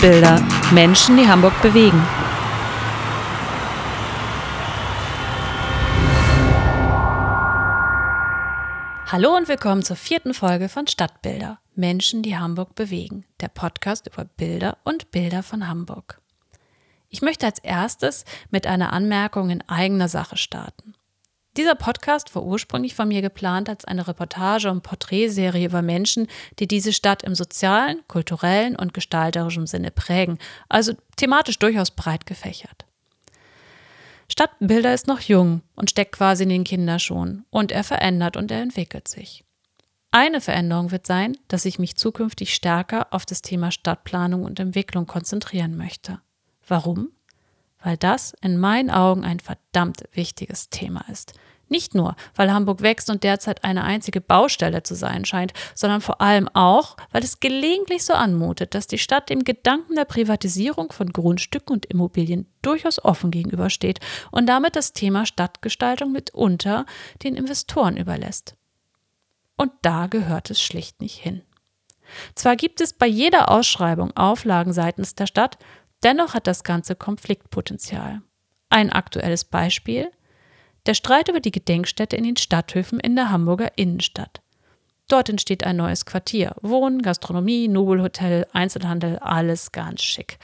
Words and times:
Stadtbilder. 0.00 0.42
Menschen, 0.72 1.18
die 1.18 1.28
Hamburg 1.28 1.52
bewegen. 1.60 2.02
Hallo 9.08 9.36
und 9.36 9.46
willkommen 9.48 9.82
zur 9.82 9.96
vierten 9.96 10.32
Folge 10.32 10.70
von 10.70 10.86
Stadtbilder. 10.86 11.58
Menschen, 11.74 12.22
die 12.22 12.38
Hamburg 12.38 12.74
bewegen. 12.74 13.26
Der 13.42 13.48
Podcast 13.48 14.06
über 14.06 14.24
Bilder 14.24 14.78
und 14.84 15.10
Bilder 15.10 15.42
von 15.42 15.68
Hamburg. 15.68 16.22
Ich 17.10 17.20
möchte 17.20 17.44
als 17.44 17.58
erstes 17.58 18.24
mit 18.50 18.66
einer 18.66 18.94
Anmerkung 18.94 19.50
in 19.50 19.60
eigener 19.68 20.08
Sache 20.08 20.38
starten. 20.38 20.94
Dieser 21.60 21.74
Podcast 21.74 22.34
war 22.34 22.42
ursprünglich 22.42 22.94
von 22.94 23.08
mir 23.08 23.20
geplant 23.20 23.68
als 23.68 23.84
eine 23.84 24.08
Reportage- 24.08 24.70
und 24.70 24.82
Porträtserie 24.82 25.66
über 25.66 25.82
Menschen, 25.82 26.26
die 26.58 26.66
diese 26.66 26.94
Stadt 26.94 27.22
im 27.22 27.34
sozialen, 27.34 28.00
kulturellen 28.08 28.76
und 28.76 28.94
gestalterischen 28.94 29.66
Sinne 29.66 29.90
prägen, 29.90 30.38
also 30.70 30.94
thematisch 31.16 31.58
durchaus 31.58 31.90
breit 31.90 32.24
gefächert. 32.24 32.86
Stadtbilder 34.32 34.94
ist 34.94 35.06
noch 35.06 35.20
jung 35.20 35.60
und 35.74 35.90
steckt 35.90 36.12
quasi 36.12 36.44
in 36.44 36.48
den 36.48 36.64
Kinderschuhen 36.64 37.44
und 37.50 37.72
er 37.72 37.84
verändert 37.84 38.38
und 38.38 38.50
er 38.50 38.62
entwickelt 38.62 39.06
sich. 39.06 39.44
Eine 40.12 40.40
Veränderung 40.40 40.92
wird 40.92 41.06
sein, 41.06 41.36
dass 41.48 41.66
ich 41.66 41.78
mich 41.78 41.94
zukünftig 41.94 42.54
stärker 42.54 43.08
auf 43.10 43.26
das 43.26 43.42
Thema 43.42 43.70
Stadtplanung 43.70 44.44
und 44.44 44.58
Entwicklung 44.60 45.06
konzentrieren 45.06 45.76
möchte. 45.76 46.22
Warum? 46.66 47.10
Weil 47.82 47.98
das 47.98 48.32
in 48.40 48.56
meinen 48.56 48.88
Augen 48.88 49.24
ein 49.24 49.40
verdammt 49.40 50.04
wichtiges 50.14 50.70
Thema 50.70 51.04
ist. 51.10 51.34
Nicht 51.70 51.94
nur, 51.94 52.16
weil 52.34 52.52
Hamburg 52.52 52.82
wächst 52.82 53.10
und 53.10 53.22
derzeit 53.22 53.62
eine 53.62 53.84
einzige 53.84 54.20
Baustelle 54.20 54.82
zu 54.82 54.96
sein 54.96 55.24
scheint, 55.24 55.52
sondern 55.76 56.00
vor 56.00 56.20
allem 56.20 56.48
auch, 56.52 56.96
weil 57.12 57.22
es 57.22 57.38
gelegentlich 57.38 58.04
so 58.04 58.12
anmutet, 58.12 58.74
dass 58.74 58.88
die 58.88 58.98
Stadt 58.98 59.30
dem 59.30 59.44
Gedanken 59.44 59.94
der 59.94 60.04
Privatisierung 60.04 60.90
von 60.90 61.12
Grundstücken 61.12 61.72
und 61.72 61.86
Immobilien 61.86 62.52
durchaus 62.60 63.02
offen 63.02 63.30
gegenübersteht 63.30 64.00
und 64.32 64.46
damit 64.46 64.74
das 64.74 64.94
Thema 64.94 65.26
Stadtgestaltung 65.26 66.10
mitunter 66.10 66.86
den 67.22 67.36
Investoren 67.36 67.96
überlässt. 67.96 68.56
Und 69.56 69.70
da 69.82 70.08
gehört 70.08 70.50
es 70.50 70.60
schlicht 70.60 71.00
nicht 71.00 71.18
hin. 71.18 71.42
Zwar 72.34 72.56
gibt 72.56 72.80
es 72.80 72.94
bei 72.94 73.06
jeder 73.06 73.48
Ausschreibung 73.48 74.16
Auflagen 74.16 74.72
seitens 74.72 75.14
der 75.14 75.28
Stadt, 75.28 75.56
dennoch 76.02 76.34
hat 76.34 76.48
das 76.48 76.64
Ganze 76.64 76.96
Konfliktpotenzial. 76.96 78.22
Ein 78.70 78.90
aktuelles 78.90 79.44
Beispiel 79.44 80.10
der 80.90 80.94
Streit 80.94 81.28
über 81.28 81.38
die 81.38 81.52
Gedenkstätte 81.52 82.16
in 82.16 82.24
den 82.24 82.36
Stadthöfen 82.36 82.98
in 82.98 83.14
der 83.14 83.30
Hamburger 83.30 83.78
Innenstadt. 83.78 84.40
Dort 85.06 85.28
entsteht 85.28 85.62
ein 85.62 85.76
neues 85.76 86.04
Quartier. 86.04 86.56
Wohnen, 86.62 87.00
Gastronomie, 87.00 87.68
Nobelhotel, 87.68 88.44
Einzelhandel, 88.52 89.20
alles 89.20 89.70
ganz 89.70 90.02
schick. 90.02 90.40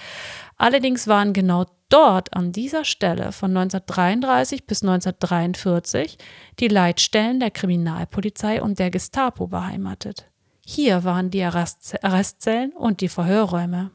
Allerdings 0.56 1.08
waren 1.08 1.33
genau 1.33 1.67
dort 1.89 2.33
an 2.33 2.52
dieser 2.52 2.84
Stelle 2.84 3.33
von 3.33 3.56
1933 3.56 4.69
bis 4.69 4.84
1943 4.84 6.17
die 6.61 6.69
Leitstellen 6.69 7.41
der 7.41 7.50
Kriminalpolizei 7.50 8.62
und 8.62 8.78
der 8.78 8.92
Gestapo 8.92 9.48
beheimatet. 9.48 10.30
Hier 10.64 11.02
waren 11.02 11.33
die 11.33 11.42
Arrestzellen 11.42 12.70
und 12.70 13.00
die 13.00 13.08
Verhörräume. 13.08 13.91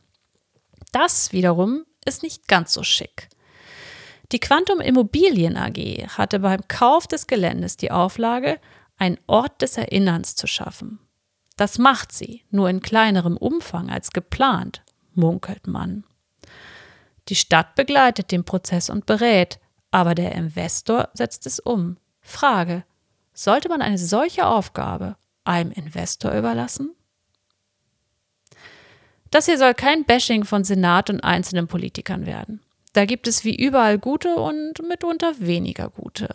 Das 0.91 1.31
wiederum 1.31 1.85
ist 2.03 2.23
nicht 2.23 2.49
ganz 2.49 2.73
so 2.73 2.83
schick. 2.83 3.29
Die 4.31 4.39
Quantum 4.39 4.79
Immobilien 4.79 5.57
AG 5.57 6.07
hatte 6.17 6.39
beim 6.39 6.61
Kauf 6.69 7.05
des 7.05 7.27
Geländes 7.27 7.75
die 7.75 7.91
Auflage, 7.91 8.59
einen 8.97 9.19
Ort 9.27 9.61
des 9.61 9.77
Erinnerns 9.77 10.35
zu 10.35 10.47
schaffen. 10.47 10.99
Das 11.57 11.77
macht 11.77 12.13
sie, 12.13 12.43
nur 12.49 12.69
in 12.69 12.81
kleinerem 12.81 13.35
Umfang 13.35 13.89
als 13.89 14.11
geplant, 14.11 14.83
munkelt 15.13 15.67
man. 15.67 16.05
Die 17.27 17.35
Stadt 17.35 17.75
begleitet 17.75 18.31
den 18.31 18.45
Prozess 18.45 18.89
und 18.89 19.05
berät, 19.05 19.59
aber 19.91 20.15
der 20.15 20.33
Investor 20.33 21.09
setzt 21.13 21.45
es 21.45 21.59
um. 21.59 21.97
Frage: 22.21 22.85
Sollte 23.33 23.67
man 23.67 23.81
eine 23.81 23.97
solche 23.97 24.47
Aufgabe 24.47 25.17
einem 25.43 25.71
Investor 25.71 26.31
überlassen? 26.31 26.95
Das 29.29 29.45
hier 29.45 29.57
soll 29.57 29.73
kein 29.73 30.05
Bashing 30.05 30.45
von 30.45 30.63
Senat 30.63 31.09
und 31.09 31.21
einzelnen 31.21 31.67
Politikern 31.67 32.25
werden. 32.25 32.61
Da 32.93 33.05
gibt 33.05 33.27
es 33.27 33.45
wie 33.45 33.55
überall 33.55 33.97
gute 33.97 34.35
und 34.35 34.73
mitunter 34.87 35.33
weniger 35.39 35.89
gute. 35.89 36.27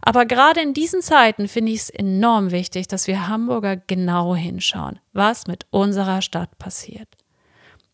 Aber 0.00 0.24
gerade 0.24 0.60
in 0.60 0.72
diesen 0.72 1.02
Zeiten 1.02 1.48
finde 1.48 1.72
ich 1.72 1.80
es 1.80 1.90
enorm 1.90 2.50
wichtig, 2.50 2.88
dass 2.88 3.06
wir 3.06 3.28
Hamburger 3.28 3.76
genau 3.76 4.34
hinschauen, 4.34 5.00
was 5.12 5.46
mit 5.46 5.66
unserer 5.70 6.22
Stadt 6.22 6.58
passiert. 6.58 7.08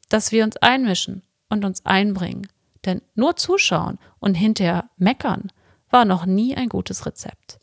Dass 0.08 0.30
wir 0.30 0.44
uns 0.44 0.56
einmischen 0.58 1.22
und 1.48 1.64
uns 1.64 1.84
einbringen. 1.84 2.46
Denn 2.84 3.02
nur 3.14 3.34
zuschauen 3.36 3.98
und 4.20 4.34
hinterher 4.34 4.90
meckern 4.96 5.50
war 5.90 6.04
noch 6.04 6.24
nie 6.24 6.56
ein 6.56 6.68
gutes 6.68 7.06
Rezept. 7.06 7.58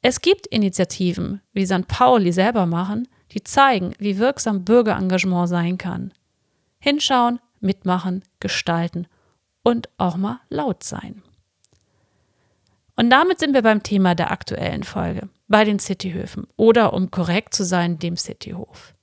Es 0.00 0.20
gibt 0.20 0.48
Initiativen, 0.48 1.40
wie 1.52 1.66
St. 1.66 1.86
Pauli 1.86 2.32
selber 2.32 2.66
machen, 2.66 3.06
die 3.30 3.44
zeigen, 3.44 3.94
wie 3.98 4.18
wirksam 4.18 4.64
Bürgerengagement 4.64 5.48
sein 5.48 5.78
kann. 5.78 6.12
Hinschauen, 6.80 7.38
mitmachen, 7.60 8.24
gestalten 8.40 9.06
und 9.62 9.88
auch 9.98 10.16
mal 10.16 10.40
laut 10.48 10.82
sein. 10.82 11.22
Und 12.96 13.10
damit 13.10 13.38
sind 13.38 13.54
wir 13.54 13.62
beim 13.62 13.82
Thema 13.82 14.14
der 14.14 14.30
aktuellen 14.30 14.82
Folge, 14.82 15.28
bei 15.48 15.64
den 15.64 15.78
Cityhöfen 15.78 16.46
oder 16.56 16.92
um 16.92 17.10
korrekt 17.10 17.54
zu 17.54 17.64
sein, 17.64 17.98
dem 17.98 18.16
Cityhof. 18.16 18.94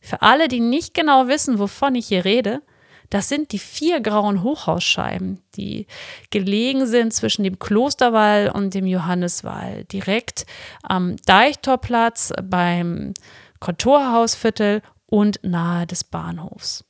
Für 0.00 0.22
alle, 0.22 0.48
die 0.48 0.60
nicht 0.60 0.94
genau 0.94 1.28
wissen, 1.28 1.58
wovon 1.58 1.94
ich 1.94 2.08
hier 2.08 2.24
rede, 2.24 2.62
das 3.10 3.28
sind 3.28 3.52
die 3.52 3.58
vier 3.58 4.00
grauen 4.00 4.42
Hochhausscheiben, 4.42 5.40
die 5.54 5.86
gelegen 6.30 6.86
sind 6.86 7.12
zwischen 7.12 7.44
dem 7.44 7.58
Klosterwall 7.58 8.50
und 8.52 8.74
dem 8.74 8.86
Johanneswall, 8.86 9.84
direkt 9.84 10.44
am 10.82 11.16
Deichtorplatz 11.24 12.32
beim 12.42 13.14
Kontorhausviertel 13.60 14.82
und 15.06 15.38
nahe 15.42 15.86
des 15.86 16.04
Bahnhofs. 16.04 16.84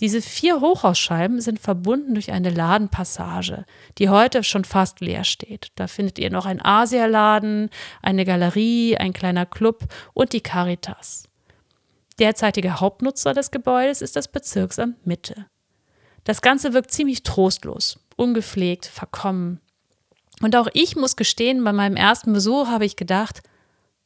Diese 0.00 0.20
vier 0.20 0.60
Hochhausscheiben 0.60 1.40
sind 1.40 1.58
verbunden 1.58 2.14
durch 2.14 2.30
eine 2.30 2.50
Ladenpassage, 2.50 3.64
die 3.96 4.10
heute 4.10 4.44
schon 4.44 4.64
fast 4.64 5.00
leer 5.00 5.24
steht. 5.24 5.68
Da 5.76 5.86
findet 5.86 6.18
ihr 6.18 6.30
noch 6.30 6.44
einen 6.44 6.62
Asialaden, 6.62 7.70
eine 8.02 8.26
Galerie, 8.26 8.98
ein 8.98 9.14
kleiner 9.14 9.46
Club 9.46 9.84
und 10.12 10.34
die 10.34 10.42
Caritas. 10.42 11.24
Derzeitiger 12.18 12.80
Hauptnutzer 12.80 13.32
des 13.32 13.50
Gebäudes 13.50 14.02
ist 14.02 14.16
das 14.16 14.28
Bezirksamt 14.28 15.06
Mitte. 15.06 15.46
Das 16.24 16.42
Ganze 16.42 16.74
wirkt 16.74 16.90
ziemlich 16.90 17.22
trostlos, 17.22 17.98
ungepflegt, 18.16 18.84
verkommen. 18.84 19.60
Und 20.42 20.56
auch 20.56 20.68
ich 20.74 20.96
muss 20.96 21.16
gestehen, 21.16 21.64
bei 21.64 21.72
meinem 21.72 21.96
ersten 21.96 22.34
Besuch 22.34 22.68
habe 22.68 22.84
ich 22.84 22.96
gedacht, 22.96 23.42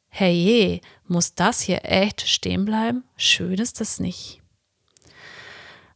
hey 0.08 0.32
je, 0.32 0.80
muss 1.06 1.34
das 1.34 1.60
hier 1.60 1.80
echt 1.84 2.28
stehen 2.28 2.64
bleiben? 2.64 3.02
Schön 3.16 3.54
ist 3.54 3.80
das 3.80 3.98
nicht. 3.98 4.39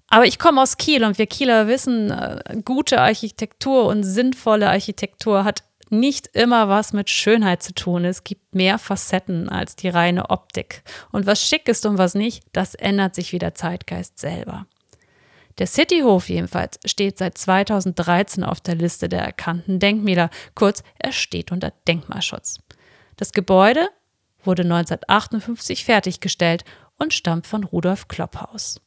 Aber 0.09 0.27
ich 0.27 0.39
komme 0.39 0.63
aus 0.63 0.77
Kiel 0.77 1.05
und 1.05 1.19
wir 1.19 1.27
Kieler 1.27 1.67
wissen, 1.67 2.11
äh, 2.11 2.61
gute 2.65 3.01
Architektur 3.01 3.87
und 3.87 4.05
sinnvolle 4.05 4.69
Architektur 4.69 5.45
hat 5.45 5.65
nicht 5.91 6.29
immer 6.33 6.69
was 6.69 6.93
mit 6.93 7.11
Schönheit 7.11 7.63
zu 7.63 7.75
tun. 7.75 8.05
Es 8.05 8.25
gibt 8.25 8.55
mehr 8.55 8.79
Facetten 8.79 9.49
als 9.49 9.77
die 9.77 9.89
reine 9.89 10.31
Optik. 10.31 10.83
Und 11.13 11.27
was 11.27 11.43
schick 11.43 11.69
ist 11.69 11.87
und 11.87 11.99
was 11.99 12.15
nicht, 12.15 12.45
das 12.53 12.75
ändert 12.75 13.15
sich 13.15 13.33
wie 13.33 13.39
der 13.39 13.55
Zeitgeist 13.55 14.19
selber. 14.19 14.67
Der 15.59 15.69
Cityhof 15.69 16.29
jedenfalls 16.29 16.81
steht 16.85 17.19
seit 17.19 17.39
2013 17.39 18.43
auf 18.43 18.61
der 18.61 18.75
Liste 18.75 19.09
der 19.09 19.23
erkannten 19.23 19.79
Denkmäler. 19.79 20.31
Kurz, 20.55 20.83
er 20.99 21.13
steht 21.13 21.53
unter 21.53 21.73
Denkmalschutz. 21.87 22.59
Das 23.17 23.33
Gebäude 23.33 23.89
wurde 24.43 24.63
1958 24.63 25.85
fertiggestellt 25.85 26.65
und 26.99 27.15
stammt 27.15 27.47
von 27.47 27.63
Rudolf 27.63 28.09
Klopphaus. 28.09 28.81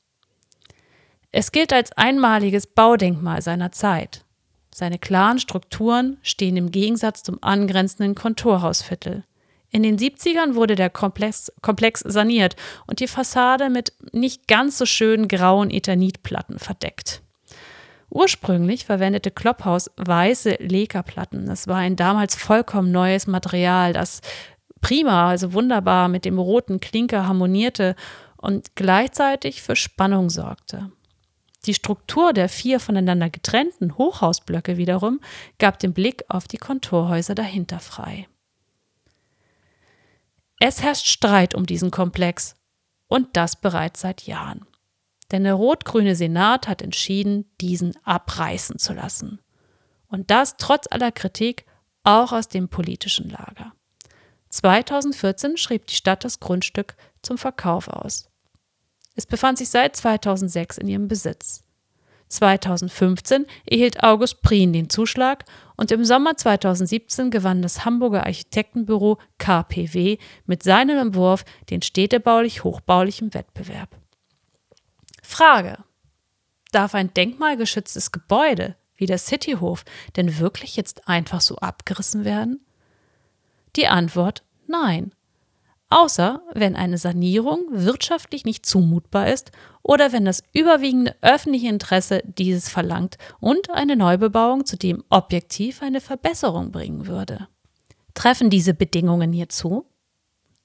Es 1.39 1.51
gilt 1.51 1.71
als 1.71 1.91
einmaliges 1.91 2.65
Baudenkmal 2.65 3.43
seiner 3.43 3.71
Zeit. 3.71 4.25
Seine 4.73 4.97
klaren 4.97 5.37
Strukturen 5.37 6.17
stehen 6.23 6.57
im 6.57 6.71
Gegensatz 6.71 7.21
zum 7.21 7.37
angrenzenden 7.43 8.15
Kontorhausviertel. 8.15 9.23
In 9.69 9.83
den 9.83 9.99
70ern 9.99 10.55
wurde 10.55 10.73
der 10.73 10.89
Komplex, 10.89 11.51
Komplex 11.61 11.99
saniert 11.99 12.55
und 12.87 13.01
die 13.01 13.07
Fassade 13.07 13.69
mit 13.69 13.93
nicht 14.13 14.47
ganz 14.47 14.79
so 14.79 14.87
schönen 14.87 15.27
grauen 15.27 15.69
Eternitplatten 15.69 16.57
verdeckt. 16.57 17.21
Ursprünglich 18.09 18.85
verwendete 18.85 19.29
Klopphaus 19.29 19.91
weiße 19.97 20.55
Leka-Platten. 20.57 21.45
Das 21.45 21.67
war 21.67 21.77
ein 21.77 21.95
damals 21.95 22.35
vollkommen 22.35 22.91
neues 22.91 23.27
Material, 23.27 23.93
das 23.93 24.21
prima, 24.81 25.29
also 25.29 25.53
wunderbar 25.53 26.07
mit 26.07 26.25
dem 26.25 26.39
roten 26.39 26.79
Klinker 26.79 27.27
harmonierte 27.27 27.95
und 28.37 28.75
gleichzeitig 28.75 29.61
für 29.61 29.75
Spannung 29.75 30.31
sorgte. 30.31 30.89
Die 31.67 31.73
Struktur 31.73 32.31
der 32.31 32.47
vier 32.47 32.79
voneinander 32.79 33.29
getrennten 33.29 33.97
Hochhausblöcke 33.97 34.77
wiederum 34.77 35.19
gab 35.59 35.79
den 35.79 35.93
Blick 35.93 36.23
auf 36.29 36.47
die 36.47 36.57
Kontorhäuser 36.57 37.35
dahinter 37.35 37.79
frei. 37.79 38.27
Es 40.59 40.81
herrscht 40.81 41.07
Streit 41.07 41.53
um 41.53 41.65
diesen 41.65 41.91
Komplex 41.91 42.55
und 43.07 43.35
das 43.35 43.57
bereits 43.57 43.99
seit 44.01 44.23
Jahren. 44.23 44.65
Denn 45.31 45.43
der 45.43 45.55
rot-grüne 45.55 46.15
Senat 46.15 46.69
hat 46.69 46.81
entschieden, 46.81 47.45
diesen 47.59 47.93
abreißen 48.05 48.79
zu 48.79 48.93
lassen. 48.93 49.41
Und 50.07 50.31
das 50.31 50.55
trotz 50.55 50.87
aller 50.89 51.11
Kritik, 51.11 51.65
auch 52.03 52.31
aus 52.31 52.47
dem 52.47 52.69
politischen 52.69 53.29
Lager. 53.29 53.73
2014 54.49 55.57
schrieb 55.57 55.85
die 55.87 55.95
Stadt 55.95 56.23
das 56.23 56.39
Grundstück 56.39 56.95
zum 57.21 57.37
Verkauf 57.37 57.89
aus. 57.89 58.29
Es 59.17 59.25
befand 59.25 59.57
sich 59.57 59.69
seit 59.69 59.95
2006 59.95 60.77
in 60.77 60.87
ihrem 60.87 61.07
Besitz. 61.07 61.63
2015 62.29 63.47
erhielt 63.65 64.03
August 64.03 64.43
Prien 64.43 64.73
den 64.73 64.91
Zuschlag 64.91 65.43
und 65.75 65.91
im 65.91 66.05
Sommer 66.05 66.37
2017 66.37 67.31
gewann 67.31 67.63
das 67.63 67.83
Hamburger 67.83 68.25
Architektenbüro 68.25 69.17
KPW 69.39 70.19
mit 70.45 70.61
seinem 70.61 70.99
Entwurf 70.99 71.45
den 71.71 71.81
städtebaulich-hochbaulichen 71.81 73.33
Wettbewerb. 73.33 73.89
Frage: 75.23 75.83
Darf 76.71 76.93
ein 76.93 77.11
denkmalgeschütztes 77.11 78.11
Gebäude 78.11 78.75
wie 78.97 79.07
der 79.07 79.17
Cityhof 79.17 79.83
denn 80.15 80.37
wirklich 80.37 80.75
jetzt 80.75 81.07
einfach 81.07 81.41
so 81.41 81.55
abgerissen 81.55 82.23
werden? 82.23 82.63
Die 83.75 83.87
Antwort 83.87 84.43
nein. 84.67 85.11
Außer 85.89 86.41
wenn 86.53 86.75
eine 86.75 86.97
Sanierung 86.97 87.61
wirtschaftlich 87.71 88.43
nicht 88.43 88.65
zumutbar 88.65 89.29
ist 89.29 89.51
oder 89.83 90.11
wenn 90.11 90.25
das 90.25 90.43
überwiegende 90.53 91.15
öffentliche 91.21 91.69
Interesse 91.69 92.21
dieses 92.25 92.67
verlangt 92.67 93.17
und 93.39 93.69
eine 93.69 93.95
Neubebauung 93.95 94.65
zudem 94.65 95.03
objektiv 95.09 95.81
eine 95.81 96.01
Verbesserung 96.01 96.71
bringen 96.71 97.07
würde. 97.07 97.47
Treffen 98.13 98.49
diese 98.49 98.73
Bedingungen 98.73 99.31
hierzu? 99.31 99.85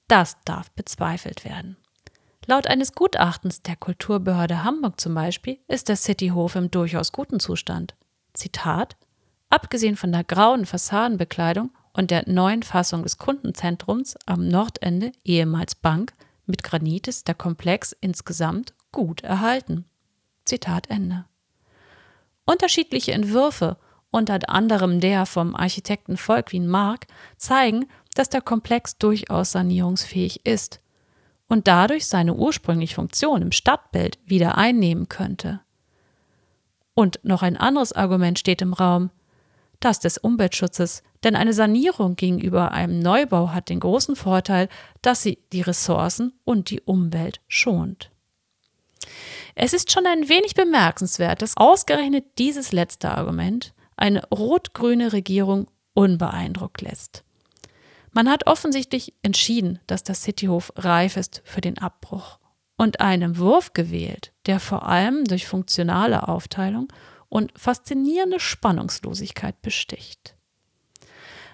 Das 0.09 0.35
darf 0.43 0.71
bezweifelt 0.71 1.45
werden. 1.45 1.77
Laut 2.45 2.67
eines 2.67 2.93
Gutachtens 2.93 3.61
der 3.61 3.77
Kulturbehörde 3.77 4.65
Hamburg 4.65 4.99
zum 4.99 5.13
Beispiel 5.15 5.59
ist 5.69 5.87
der 5.87 5.95
Cityhof 5.95 6.55
im 6.55 6.69
durchaus 6.69 7.13
guten 7.13 7.39
Zustand. 7.39 7.95
Zitat: 8.33 8.97
Abgesehen 9.49 9.95
von 9.95 10.11
der 10.11 10.25
grauen 10.25 10.65
Fassadenbekleidung 10.65 11.71
und 11.93 12.11
der 12.11 12.27
neuen 12.27 12.63
Fassung 12.63 13.03
des 13.03 13.17
Kundenzentrums 13.17 14.17
am 14.25 14.47
Nordende, 14.47 15.11
ehemals 15.23 15.75
Bank, 15.75 16.13
mit 16.45 16.63
Granit 16.63 17.07
ist 17.07 17.27
der 17.27 17.35
Komplex 17.35 17.95
insgesamt 18.01 18.73
gut 18.91 19.21
erhalten. 19.21 19.85
Zitat 20.45 20.89
Ende. 20.89 21.25
Unterschiedliche 22.45 23.13
Entwürfe, 23.13 23.77
unter 24.11 24.37
anderem 24.49 24.99
der 24.99 25.25
vom 25.25 25.55
Architekten 25.55 26.17
Volkwin 26.17 26.67
Mark, 26.67 27.07
zeigen, 27.37 27.87
dass 28.15 28.29
der 28.29 28.41
Komplex 28.41 28.97
durchaus 28.97 29.53
sanierungsfähig 29.53 30.45
ist 30.45 30.79
und 31.47 31.67
dadurch 31.67 32.07
seine 32.07 32.33
ursprüngliche 32.33 32.95
Funktion 32.95 33.41
im 33.41 33.51
Stadtbild 33.51 34.19
wieder 34.25 34.57
einnehmen 34.57 35.07
könnte. 35.07 35.61
Und 36.93 37.19
noch 37.23 37.41
ein 37.41 37.57
anderes 37.57 37.93
Argument 37.93 38.37
steht 38.37 38.61
im 38.61 38.73
Raum, 38.73 39.09
das 39.83 39.99
des 39.99 40.17
Umweltschutzes, 40.17 41.03
denn 41.23 41.35
eine 41.35 41.53
Sanierung 41.53 42.15
gegenüber 42.15 42.71
einem 42.71 42.99
Neubau 42.99 43.49
hat 43.49 43.69
den 43.69 43.79
großen 43.79 44.15
Vorteil, 44.15 44.69
dass 45.01 45.23
sie 45.23 45.39
die 45.51 45.61
Ressourcen 45.61 46.33
und 46.43 46.69
die 46.69 46.81
Umwelt 46.81 47.41
schont. 47.47 48.11
Es 49.55 49.73
ist 49.73 49.91
schon 49.91 50.05
ein 50.05 50.29
wenig 50.29 50.55
bemerkenswert, 50.55 51.41
dass 51.41 51.57
ausgerechnet 51.57 52.25
dieses 52.37 52.71
letzte 52.71 53.11
Argument 53.11 53.73
eine 53.95 54.25
rot-grüne 54.29 55.13
Regierung 55.13 55.67
unbeeindruckt 55.93 56.81
lässt. 56.81 57.23
Man 58.11 58.29
hat 58.29 58.47
offensichtlich 58.47 59.13
entschieden, 59.21 59.79
dass 59.87 60.03
der 60.03 60.15
Cityhof 60.15 60.71
reif 60.75 61.17
ist 61.17 61.41
für 61.45 61.61
den 61.61 61.77
Abbruch 61.79 62.39
und 62.77 63.01
einen 63.01 63.37
Wurf 63.37 63.73
gewählt, 63.73 64.33
der 64.45 64.59
vor 64.59 64.87
allem 64.87 65.25
durch 65.25 65.47
funktionale 65.47 66.27
Aufteilung 66.27 66.87
und 67.33 67.51
faszinierende 67.55 68.39
Spannungslosigkeit 68.39 69.59
besticht. 69.63 70.35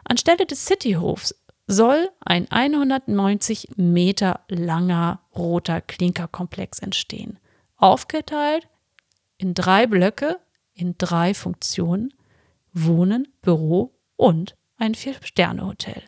Anstelle 0.03 0.45
des 0.45 0.65
Cityhofs 0.65 1.33
soll 1.67 2.09
ein 2.19 2.51
190 2.51 3.77
Meter 3.77 4.41
langer 4.49 5.21
roter 5.33 5.79
Klinkerkomplex 5.79 6.79
entstehen, 6.79 7.39
aufgeteilt 7.77 8.67
in 9.37 9.53
drei 9.53 9.87
Blöcke 9.87 10.41
in 10.73 10.95
drei 10.97 11.33
Funktionen 11.33 12.13
Wohnen, 12.73 13.29
Büro 13.41 13.93
und 14.17 14.57
ein 14.75 14.95
Vier-Sterne-Hotel. 14.95 16.03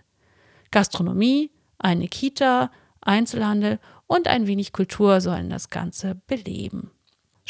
Gastronomie, 0.71 1.49
eine 1.77 2.09
Kita, 2.09 2.71
Einzelhandel 2.99 3.79
und 4.05 4.27
ein 4.27 4.47
wenig 4.47 4.73
Kultur 4.73 5.21
sollen 5.21 5.49
das 5.49 5.69
Ganze 5.69 6.15
beleben. 6.27 6.91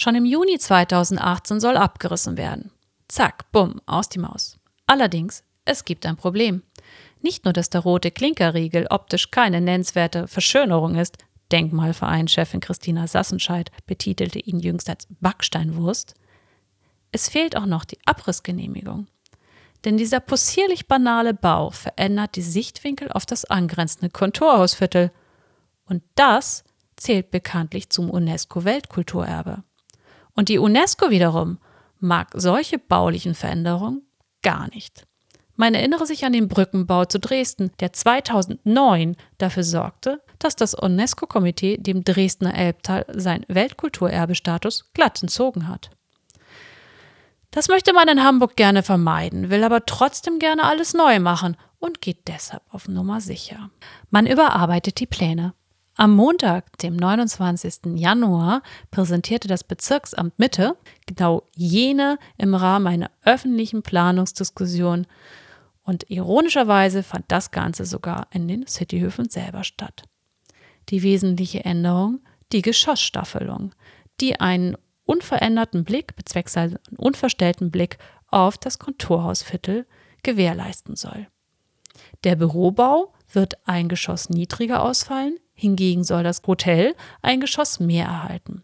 Schon 0.01 0.15
im 0.15 0.25
Juni 0.25 0.57
2018 0.57 1.59
soll 1.59 1.77
abgerissen 1.77 2.35
werden. 2.35 2.71
Zack, 3.07 3.51
bumm, 3.51 3.81
aus 3.85 4.09
die 4.09 4.17
Maus. 4.17 4.57
Allerdings, 4.87 5.43
es 5.63 5.85
gibt 5.85 6.07
ein 6.07 6.17
Problem. 6.17 6.63
Nicht 7.21 7.45
nur, 7.45 7.53
dass 7.53 7.69
der 7.69 7.81
rote 7.81 8.09
Klinkerriegel 8.09 8.87
optisch 8.89 9.29
keine 9.29 9.61
nennenswerte 9.61 10.27
Verschönerung 10.27 10.95
ist, 10.95 11.19
Denkmalvereinchefin 11.51 12.61
Christina 12.61 13.05
Sassenscheid 13.05 13.69
betitelte 13.85 14.39
ihn 14.39 14.57
jüngst 14.57 14.89
als 14.89 15.07
Backsteinwurst, 15.19 16.15
es 17.11 17.29
fehlt 17.29 17.55
auch 17.55 17.67
noch 17.67 17.85
die 17.85 17.99
Abrissgenehmigung. 18.03 19.05
Denn 19.85 19.97
dieser 19.97 20.19
possierlich 20.19 20.87
banale 20.87 21.35
Bau 21.35 21.69
verändert 21.69 22.35
die 22.37 22.41
Sichtwinkel 22.41 23.11
auf 23.11 23.27
das 23.27 23.45
angrenzende 23.45 24.09
Konturhausviertel. 24.09 25.11
Und 25.85 26.01
das 26.15 26.63
zählt 26.95 27.29
bekanntlich 27.29 27.91
zum 27.91 28.09
UNESCO-Weltkulturerbe. 28.09 29.63
Und 30.35 30.49
die 30.49 30.59
UNESCO 30.59 31.09
wiederum 31.09 31.57
mag 31.99 32.29
solche 32.33 32.79
baulichen 32.79 33.35
Veränderungen 33.35 34.03
gar 34.41 34.69
nicht. 34.69 35.05
Man 35.55 35.75
erinnere 35.75 36.07
sich 36.07 36.25
an 36.25 36.33
den 36.33 36.47
Brückenbau 36.47 37.05
zu 37.05 37.19
Dresden, 37.19 37.71
der 37.79 37.93
2009 37.93 39.15
dafür 39.37 39.63
sorgte, 39.63 40.21
dass 40.39 40.55
das 40.55 40.73
UNESCO-Komitee 40.73 41.77
dem 41.77 42.03
Dresdner 42.03 42.55
Elbtal 42.55 43.05
sein 43.13 43.45
Weltkulturerbestatus 43.47 44.91
glatt 44.93 45.21
entzogen 45.21 45.67
hat. 45.67 45.91
Das 47.51 47.67
möchte 47.67 47.93
man 47.93 48.07
in 48.07 48.23
Hamburg 48.23 48.55
gerne 48.55 48.81
vermeiden, 48.81 49.49
will 49.49 49.63
aber 49.63 49.85
trotzdem 49.85 50.39
gerne 50.39 50.63
alles 50.63 50.93
neu 50.93 51.19
machen 51.19 51.57
und 51.79 52.01
geht 52.01 52.27
deshalb 52.27 52.63
auf 52.69 52.87
Nummer 52.87 53.19
sicher. 53.19 53.69
Man 54.09 54.25
überarbeitet 54.25 54.99
die 54.99 55.05
Pläne. 55.05 55.53
Am 56.01 56.15
Montag, 56.15 56.79
dem 56.79 56.95
29. 56.95 57.95
Januar, 57.95 58.63
präsentierte 58.89 59.47
das 59.47 59.63
Bezirksamt 59.63 60.39
Mitte 60.39 60.75
genau 61.05 61.43
jene 61.55 62.17
im 62.39 62.55
Rahmen 62.55 62.87
einer 62.87 63.11
öffentlichen 63.23 63.83
Planungsdiskussion. 63.83 65.05
Und 65.83 66.09
ironischerweise 66.09 67.03
fand 67.03 67.25
das 67.27 67.51
Ganze 67.51 67.85
sogar 67.85 68.25
in 68.31 68.47
den 68.47 68.65
Cityhöfen 68.65 69.29
selber 69.29 69.63
statt. 69.63 70.01
Die 70.89 71.03
wesentliche 71.03 71.65
Änderung, 71.65 72.21
die 72.51 72.63
Geschossstaffelung, 72.63 73.75
die 74.21 74.39
einen 74.39 74.77
unveränderten 75.05 75.83
Blick 75.83 76.15
bzw. 76.15 76.59
einen 76.59 76.97
unverstellten 76.97 77.69
Blick 77.69 77.99
auf 78.25 78.57
das 78.57 78.79
Konturhausviertel 78.79 79.85
gewährleisten 80.23 80.95
soll. 80.95 81.27
Der 82.23 82.37
Bürobau 82.37 83.13
wird 83.31 83.67
ein 83.67 83.87
Geschoss 83.87 84.31
niedriger 84.31 84.83
ausfallen, 84.83 85.37
Hingegen 85.61 86.03
soll 86.03 86.23
das 86.23 86.41
Hotel 86.47 86.95
ein 87.21 87.39
Geschoss 87.39 87.79
mehr 87.79 88.05
erhalten. 88.05 88.63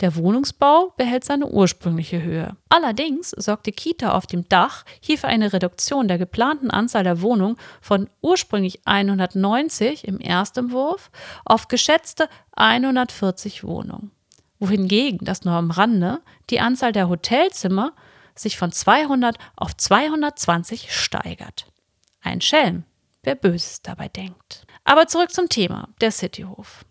Der 0.00 0.16
Wohnungsbau 0.16 0.92
behält 0.98 1.24
seine 1.24 1.46
ursprüngliche 1.46 2.22
Höhe. 2.22 2.54
Allerdings 2.68 3.30
sorgt 3.30 3.64
die 3.64 3.72
Kita 3.72 4.12
auf 4.12 4.26
dem 4.26 4.46
Dach 4.46 4.84
hier 5.00 5.16
für 5.16 5.28
eine 5.28 5.54
Reduktion 5.54 6.08
der 6.08 6.18
geplanten 6.18 6.70
Anzahl 6.70 7.04
der 7.04 7.22
Wohnungen 7.22 7.56
von 7.80 8.10
ursprünglich 8.20 8.80
190 8.84 10.06
im 10.06 10.20
ersten 10.20 10.72
Wurf 10.72 11.10
auf 11.46 11.68
geschätzte 11.68 12.28
140 12.54 13.64
Wohnungen. 13.64 14.10
Wohingegen, 14.58 15.24
das 15.24 15.44
nur 15.44 15.54
am 15.54 15.70
Rande, 15.70 16.20
die 16.50 16.60
Anzahl 16.60 16.92
der 16.92 17.08
Hotelzimmer 17.08 17.94
sich 18.34 18.58
von 18.58 18.72
200 18.72 19.38
auf 19.56 19.74
220 19.74 20.92
steigert. 20.94 21.72
Ein 22.20 22.42
Schelm, 22.42 22.84
wer 23.22 23.36
Böses 23.36 23.80
dabei 23.80 24.08
denkt. 24.08 24.65
Aber 24.86 25.08
zurück 25.08 25.32
zum 25.32 25.48
Thema, 25.48 25.88
der 26.00 26.12
Cityhof. 26.12 26.84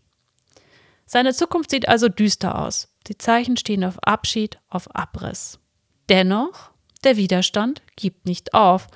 Seine 1.06 1.34
Zukunft 1.34 1.72
sieht 1.72 1.88
also 1.88 2.10
düster 2.10 2.60
aus. 2.60 2.94
Die 3.08 3.18
Zeichen 3.18 3.56
stehen 3.56 3.86
auf 3.86 3.98
Abschied, 4.04 4.60
auf 4.70 4.94
Abriss. 4.94 5.60
Dennoch, 6.10 6.72
der 7.06 7.16
Widerstand 7.16 7.82
gibt 7.96 8.26
nicht 8.26 8.54
auf 8.54 8.88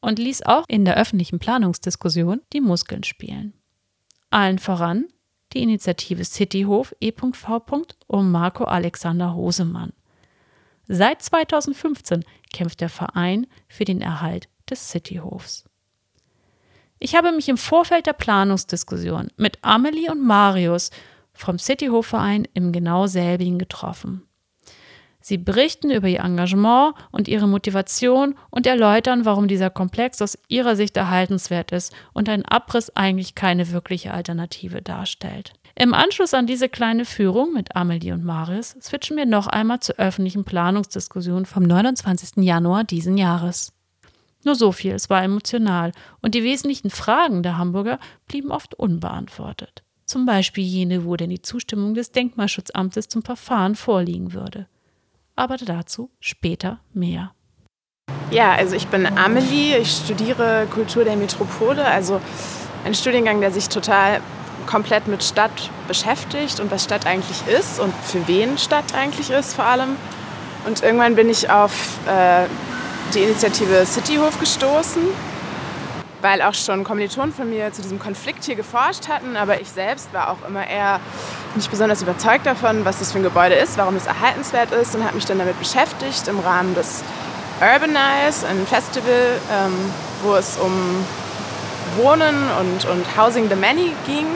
und 0.00 0.18
ließ 0.18 0.42
auch 0.44 0.64
in 0.68 0.86
der 0.86 0.96
öffentlichen 0.96 1.38
Planungsdiskussion 1.38 2.40
die 2.54 2.62
Muskeln 2.62 3.04
spielen. 3.04 3.52
Allen 4.30 4.58
voran 4.58 5.04
die 5.52 5.62
Initiative 5.62 6.24
Cityhof 6.24 6.94
E.V. 7.00 7.62
um 8.06 8.30
Marco 8.30 8.64
Alexander 8.64 9.34
Hosemann. 9.34 9.92
Seit 10.88 11.20
2015 11.20 12.24
kämpft 12.52 12.80
der 12.80 12.88
Verein 12.88 13.46
für 13.68 13.84
den 13.84 14.00
Erhalt 14.00 14.48
des 14.70 14.88
Cityhofs. 14.88 15.64
Ich 16.98 17.14
habe 17.14 17.32
mich 17.32 17.48
im 17.48 17.58
Vorfeld 17.58 18.06
der 18.06 18.14
Planungsdiskussion 18.14 19.28
mit 19.36 19.58
Amelie 19.62 20.10
und 20.10 20.24
Marius 20.24 20.90
vom 21.34 21.58
Cityhofverein 21.58 22.48
im 22.54 22.72
genau 22.72 23.06
selbigen 23.06 23.58
getroffen. 23.58 24.26
Sie 25.20 25.38
berichten 25.38 25.90
über 25.90 26.06
ihr 26.06 26.20
Engagement 26.20 26.94
und 27.10 27.26
ihre 27.26 27.48
Motivation 27.48 28.36
und 28.48 28.64
erläutern, 28.64 29.24
warum 29.24 29.48
dieser 29.48 29.70
Komplex 29.70 30.22
aus 30.22 30.38
ihrer 30.46 30.76
Sicht 30.76 30.96
erhaltenswert 30.96 31.72
ist 31.72 31.92
und 32.12 32.28
ein 32.28 32.44
Abriss 32.44 32.90
eigentlich 32.94 33.34
keine 33.34 33.72
wirkliche 33.72 34.14
Alternative 34.14 34.82
darstellt. 34.82 35.52
Im 35.74 35.94
Anschluss 35.94 36.32
an 36.32 36.46
diese 36.46 36.68
kleine 36.68 37.04
Führung 37.04 37.52
mit 37.52 37.74
Amelie 37.74 38.12
und 38.12 38.24
Maris 38.24 38.76
switchen 38.80 39.16
wir 39.16 39.26
noch 39.26 39.48
einmal 39.48 39.80
zur 39.80 39.96
öffentlichen 39.96 40.44
Planungsdiskussion 40.44 41.44
vom 41.44 41.64
29. 41.64 42.44
Januar 42.44 42.84
diesen 42.84 43.18
Jahres. 43.18 43.75
Nur 44.46 44.54
so 44.54 44.72
viel, 44.72 44.92
es 44.92 45.10
war 45.10 45.22
emotional 45.22 45.92
und 46.22 46.34
die 46.34 46.42
wesentlichen 46.42 46.88
Fragen 46.88 47.42
der 47.42 47.58
Hamburger 47.58 47.98
blieben 48.26 48.50
oft 48.50 48.74
unbeantwortet. 48.74 49.82
Zum 50.06 50.24
Beispiel 50.24 50.64
jene, 50.64 51.04
wo 51.04 51.16
denn 51.16 51.28
die 51.28 51.42
Zustimmung 51.42 51.92
des 51.92 52.12
Denkmalschutzamtes 52.12 53.08
zum 53.08 53.22
Verfahren 53.22 53.74
vorliegen 53.74 54.32
würde 54.32 54.66
aber 55.36 55.58
dazu 55.58 56.10
später 56.18 56.80
mehr. 56.92 57.32
Ja, 58.30 58.54
also 58.54 58.74
ich 58.74 58.88
bin 58.88 59.06
Amelie, 59.06 59.76
ich 59.76 59.90
studiere 59.90 60.66
Kultur 60.72 61.04
der 61.04 61.16
Metropole, 61.16 61.84
also 61.84 62.20
ein 62.84 62.94
Studiengang, 62.94 63.40
der 63.40 63.52
sich 63.52 63.68
total 63.68 64.20
komplett 64.66 65.06
mit 65.06 65.22
Stadt 65.22 65.70
beschäftigt 65.86 66.58
und 66.58 66.70
was 66.72 66.82
Stadt 66.84 67.06
eigentlich 67.06 67.46
ist 67.46 67.78
und 67.78 67.94
für 67.94 68.26
wen 68.26 68.58
Stadt 68.58 68.94
eigentlich 68.94 69.30
ist 69.30 69.54
vor 69.54 69.66
allem. 69.66 69.96
Und 70.66 70.82
irgendwann 70.82 71.14
bin 71.14 71.30
ich 71.30 71.50
auf 71.50 71.98
äh, 72.08 72.46
die 73.14 73.20
Initiative 73.20 73.84
Cityhof 73.86 74.38
gestoßen 74.40 75.02
weil 76.22 76.42
auch 76.42 76.54
schon 76.54 76.82
Kommilitonen 76.82 77.32
von 77.32 77.48
mir 77.48 77.72
zu 77.72 77.82
diesem 77.82 78.00
Konflikt 78.00 78.44
hier 78.44 78.56
geforscht 78.56 79.08
hatten, 79.08 79.36
aber 79.36 79.60
ich 79.60 79.68
selbst 79.68 80.12
war 80.12 80.30
auch 80.30 80.48
immer 80.48 80.66
eher 80.66 80.98
nicht 81.54 81.70
besonders 81.70 82.02
überzeugt 82.02 82.46
davon, 82.46 82.84
was 82.84 82.98
das 82.98 83.12
für 83.12 83.18
ein 83.18 83.22
Gebäude 83.22 83.54
ist, 83.54 83.78
warum 83.78 83.94
es 83.94 84.06
erhaltenswert 84.06 84.72
ist 84.72 84.96
und 84.96 85.04
habe 85.04 85.14
mich 85.14 85.24
dann 85.24 85.38
damit 85.38 85.56
beschäftigt 85.58 86.26
im 86.26 86.40
Rahmen 86.40 86.74
des 86.74 87.04
Urbanize, 87.60 88.46
ein 88.48 88.66
Festival, 88.66 89.38
ähm, 89.52 89.92
wo 90.22 90.34
es 90.34 90.56
um 90.56 91.04
Wohnen 91.96 92.36
und, 92.60 92.84
und 92.86 93.16
Housing 93.16 93.48
the 93.48 93.54
Many 93.56 93.92
ging. 94.06 94.26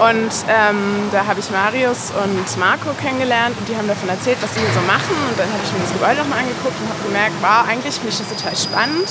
Und 0.00 0.32
ähm, 0.48 1.10
da 1.12 1.26
habe 1.26 1.40
ich 1.40 1.50
Marius 1.50 2.10
und 2.24 2.58
Marco 2.58 2.88
kennengelernt 2.98 3.54
und 3.58 3.68
die 3.68 3.76
haben 3.76 3.86
davon 3.86 4.08
erzählt, 4.08 4.38
was 4.40 4.54
sie 4.54 4.60
hier 4.60 4.72
so 4.72 4.80
machen. 4.86 5.14
Und 5.28 5.38
dann 5.38 5.46
habe 5.52 5.60
ich 5.62 5.72
mir 5.74 5.80
das 5.80 5.92
Gebäude 5.92 6.20
nochmal 6.20 6.38
angeguckt 6.38 6.74
und 6.80 6.88
habe 6.88 7.04
gemerkt, 7.04 7.34
wow, 7.42 7.68
eigentlich 7.68 7.96
finde 7.96 8.08
ich 8.08 8.18
das 8.18 8.28
total 8.28 8.56
spannend. 8.56 9.10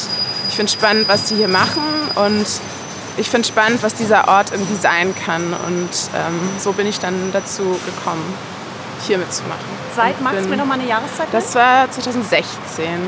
Ich 0.49 0.55
finde 0.55 0.71
spannend, 0.71 1.07
was 1.07 1.25
die 1.25 1.35
hier 1.35 1.47
machen 1.47 1.83
und 2.15 2.47
ich 3.17 3.29
finde 3.29 3.47
spannend, 3.47 3.83
was 3.83 3.93
dieser 3.93 4.27
Ort 4.29 4.51
irgendwie 4.51 4.75
sein 4.75 5.13
kann. 5.13 5.53
Und 5.53 5.93
ähm, 6.15 6.39
so 6.57 6.73
bin 6.73 6.87
ich 6.87 6.99
dann 6.99 7.31
dazu 7.33 7.79
gekommen, 7.85 8.25
hier 9.05 9.19
mitzumachen. 9.19 9.69
Seit 9.95 10.19
magst 10.21 10.45
du 10.45 10.49
mir 10.49 10.57
noch 10.57 10.65
mal 10.65 10.73
eine 10.73 10.87
Jahreszeit? 10.87 11.27
Das 11.31 11.53
war 11.53 11.91
2016. 11.91 12.85
Hm. 12.85 12.99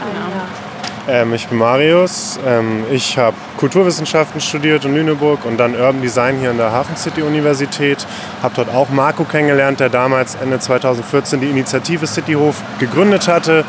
Genau. 0.00 0.73
Ähm, 1.06 1.34
ich 1.34 1.46
bin 1.48 1.58
Marius. 1.58 2.38
Ähm, 2.46 2.84
ich 2.90 3.18
habe 3.18 3.36
Kulturwissenschaften 3.58 4.40
studiert 4.40 4.84
in 4.84 4.94
Lüneburg 4.94 5.44
und 5.44 5.58
dann 5.58 5.74
Urban 5.74 6.00
Design 6.00 6.38
hier 6.38 6.50
an 6.50 6.56
der 6.56 6.72
Hafen 6.72 6.96
City 6.96 7.22
Universität. 7.22 8.06
Habe 8.42 8.54
dort 8.56 8.68
auch 8.74 8.88
Marco 8.88 9.24
kennengelernt, 9.24 9.80
der 9.80 9.90
damals 9.90 10.34
Ende 10.36 10.58
2014 10.58 11.40
die 11.40 11.50
Initiative 11.50 12.06
Cityhof 12.06 12.62
gegründet 12.78 13.28
hatte 13.28 13.64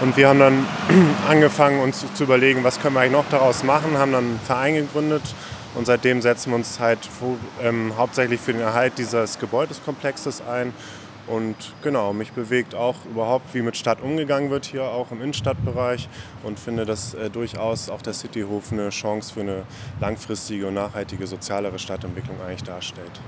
und 0.00 0.16
wir 0.16 0.28
haben 0.28 0.38
dann 0.38 0.66
angefangen, 1.28 1.80
uns 1.80 2.04
zu 2.14 2.24
überlegen, 2.24 2.62
was 2.62 2.80
können 2.80 2.94
wir 2.94 3.00
eigentlich 3.00 3.12
noch 3.12 3.28
daraus 3.30 3.64
machen, 3.64 3.98
haben 3.98 4.12
dann 4.12 4.24
einen 4.24 4.40
Verein 4.40 4.74
gegründet 4.74 5.22
und 5.74 5.86
seitdem 5.86 6.22
setzen 6.22 6.50
wir 6.50 6.56
uns 6.56 6.78
halt 6.78 7.00
ähm, 7.62 7.92
hauptsächlich 7.96 8.40
für 8.40 8.52
den 8.52 8.62
Erhalt 8.62 8.94
dieses 8.96 9.38
Gebäudeskomplexes 9.38 10.42
ein. 10.48 10.72
Und 11.28 11.56
genau, 11.82 12.12
mich 12.12 12.32
bewegt 12.32 12.74
auch 12.74 12.96
überhaupt, 13.04 13.54
wie 13.54 13.60
mit 13.62 13.76
Stadt 13.76 14.00
umgegangen 14.00 14.50
wird 14.50 14.64
hier 14.64 14.84
auch 14.84 15.10
im 15.10 15.20
Innenstadtbereich 15.20 16.08
und 16.42 16.58
finde, 16.58 16.86
dass 16.86 17.14
äh, 17.14 17.28
durchaus 17.28 17.90
auch 17.90 18.00
der 18.00 18.14
Cityhof 18.14 18.72
eine 18.72 18.88
Chance 18.88 19.34
für 19.34 19.40
eine 19.40 19.64
langfristige 20.00 20.68
und 20.68 20.74
nachhaltige 20.74 21.26
sozialere 21.26 21.78
Stadtentwicklung 21.78 22.40
eigentlich 22.40 22.64
darstellt. 22.64 23.20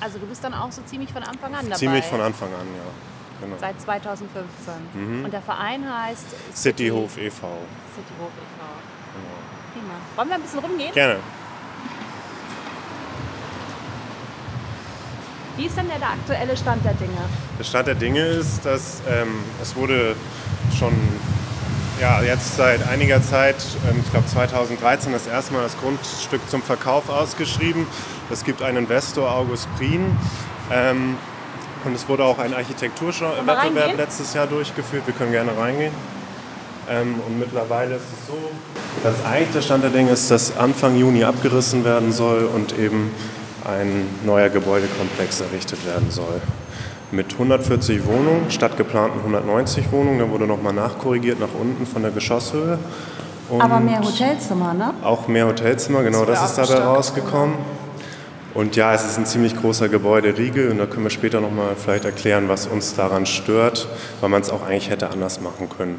Also 0.00 0.18
du 0.18 0.26
bist 0.26 0.42
dann 0.42 0.54
auch 0.54 0.72
so 0.72 0.82
ziemlich 0.82 1.12
von 1.12 1.22
Anfang 1.22 1.54
an 1.54 1.64
dabei? 1.64 1.76
Ziemlich 1.76 2.04
von 2.04 2.20
Anfang 2.20 2.48
an, 2.48 2.66
ja. 2.76 3.46
Genau. 3.46 3.56
Seit 3.60 3.80
2015. 3.80 4.74
Mhm. 4.94 5.24
Und 5.24 5.32
der 5.32 5.42
Verein 5.42 5.84
heißt 5.86 6.26
Cityhof 6.54 7.16
e.V. 7.18 7.48
Cityhof 7.94 8.30
e.V. 8.30 8.64
Genau. 9.14 9.34
Prima. 9.72 9.94
Wollen 10.16 10.28
wir 10.28 10.34
ein 10.36 10.42
bisschen 10.42 10.60
rumgehen? 10.60 10.92
Gerne. 10.92 11.16
Wie 15.56 15.66
ist 15.66 15.76
denn 15.76 15.86
der, 15.86 16.08
aktuelle 16.08 16.56
Stand 16.56 16.84
der 16.84 16.94
Dinge? 16.94 17.18
Der 17.58 17.64
Stand 17.64 17.86
der 17.86 17.94
Dinge 17.94 18.20
ist, 18.20 18.64
dass 18.64 19.00
ähm, 19.08 19.28
es 19.62 19.76
wurde 19.76 20.16
schon 20.76 20.92
ja, 22.00 22.22
jetzt 22.22 22.56
seit 22.56 22.86
einiger 22.88 23.22
Zeit, 23.22 23.56
ähm, 23.88 24.00
ich 24.04 24.10
glaube 24.10 24.26
2013, 24.26 25.12
das 25.12 25.28
erste 25.28 25.52
Mal 25.52 25.62
das 25.62 25.78
Grundstück 25.78 26.40
zum 26.50 26.60
Verkauf 26.60 27.08
ausgeschrieben. 27.08 27.86
Es 28.30 28.44
gibt 28.44 28.62
einen 28.62 28.78
Investor, 28.78 29.32
August 29.32 29.68
Prien. 29.76 30.16
Ähm, 30.72 31.16
und 31.84 31.94
es 31.94 32.08
wurde 32.08 32.24
auch 32.24 32.38
ein 32.38 32.54
Architekturwettbewerb 32.54 33.96
letztes 33.96 34.34
Jahr 34.34 34.46
durchgeführt. 34.46 35.06
Wir 35.06 35.14
können 35.14 35.32
gerne 35.32 35.56
reingehen. 35.56 35.92
Ähm, 36.90 37.20
und 37.26 37.38
mittlerweile 37.38 37.96
ist 37.96 38.02
es 38.02 38.26
so, 38.26 38.38
dass 39.02 39.14
eigentlich 39.24 39.52
der 39.52 39.62
Stand 39.62 39.84
der 39.84 39.90
Dinge 39.90 40.10
ist, 40.10 40.30
dass 40.30 40.56
Anfang 40.56 40.96
Juni 40.96 41.24
abgerissen 41.24 41.84
werden 41.84 42.12
soll 42.12 42.44
und 42.44 42.78
eben 42.78 43.12
ein 43.64 44.06
neuer 44.24 44.48
Gebäudekomplex 44.48 45.40
errichtet 45.40 45.84
werden 45.86 46.10
soll. 46.10 46.40
Mit 47.10 47.32
140 47.32 48.06
Wohnungen 48.06 48.50
statt 48.50 48.76
geplanten 48.76 49.18
190 49.20 49.92
Wohnungen. 49.92 50.18
Da 50.18 50.28
wurde 50.30 50.46
nochmal 50.46 50.72
nachkorrigiert 50.72 51.38
nach 51.40 51.54
unten 51.58 51.86
von 51.86 52.02
der 52.02 52.10
Geschosshöhe. 52.10 52.78
Und 53.48 53.60
Aber 53.60 53.80
mehr 53.80 54.00
Hotelzimmer, 54.00 54.74
ne? 54.74 54.94
Auch 55.02 55.28
mehr 55.28 55.46
Hotelzimmer, 55.46 56.02
genau 56.02 56.24
das, 56.24 56.40
das 56.40 56.68
ist 56.68 56.70
dabei 56.70 56.84
rausgekommen. 56.84 57.56
Und 58.54 58.76
ja, 58.76 58.94
es 58.94 59.04
ist 59.04 59.18
ein 59.18 59.26
ziemlich 59.26 59.56
großer 59.56 59.88
Gebäuderiegel 59.88 60.70
und 60.70 60.78
da 60.78 60.86
können 60.86 61.02
wir 61.02 61.10
später 61.10 61.40
nochmal 61.40 61.74
vielleicht 61.76 62.04
erklären, 62.04 62.48
was 62.48 62.66
uns 62.66 62.94
daran 62.94 63.26
stört, 63.26 63.88
weil 64.20 64.30
man 64.30 64.42
es 64.42 64.50
auch 64.50 64.62
eigentlich 64.62 64.90
hätte 64.90 65.10
anders 65.10 65.40
machen 65.40 65.68
können. 65.68 65.98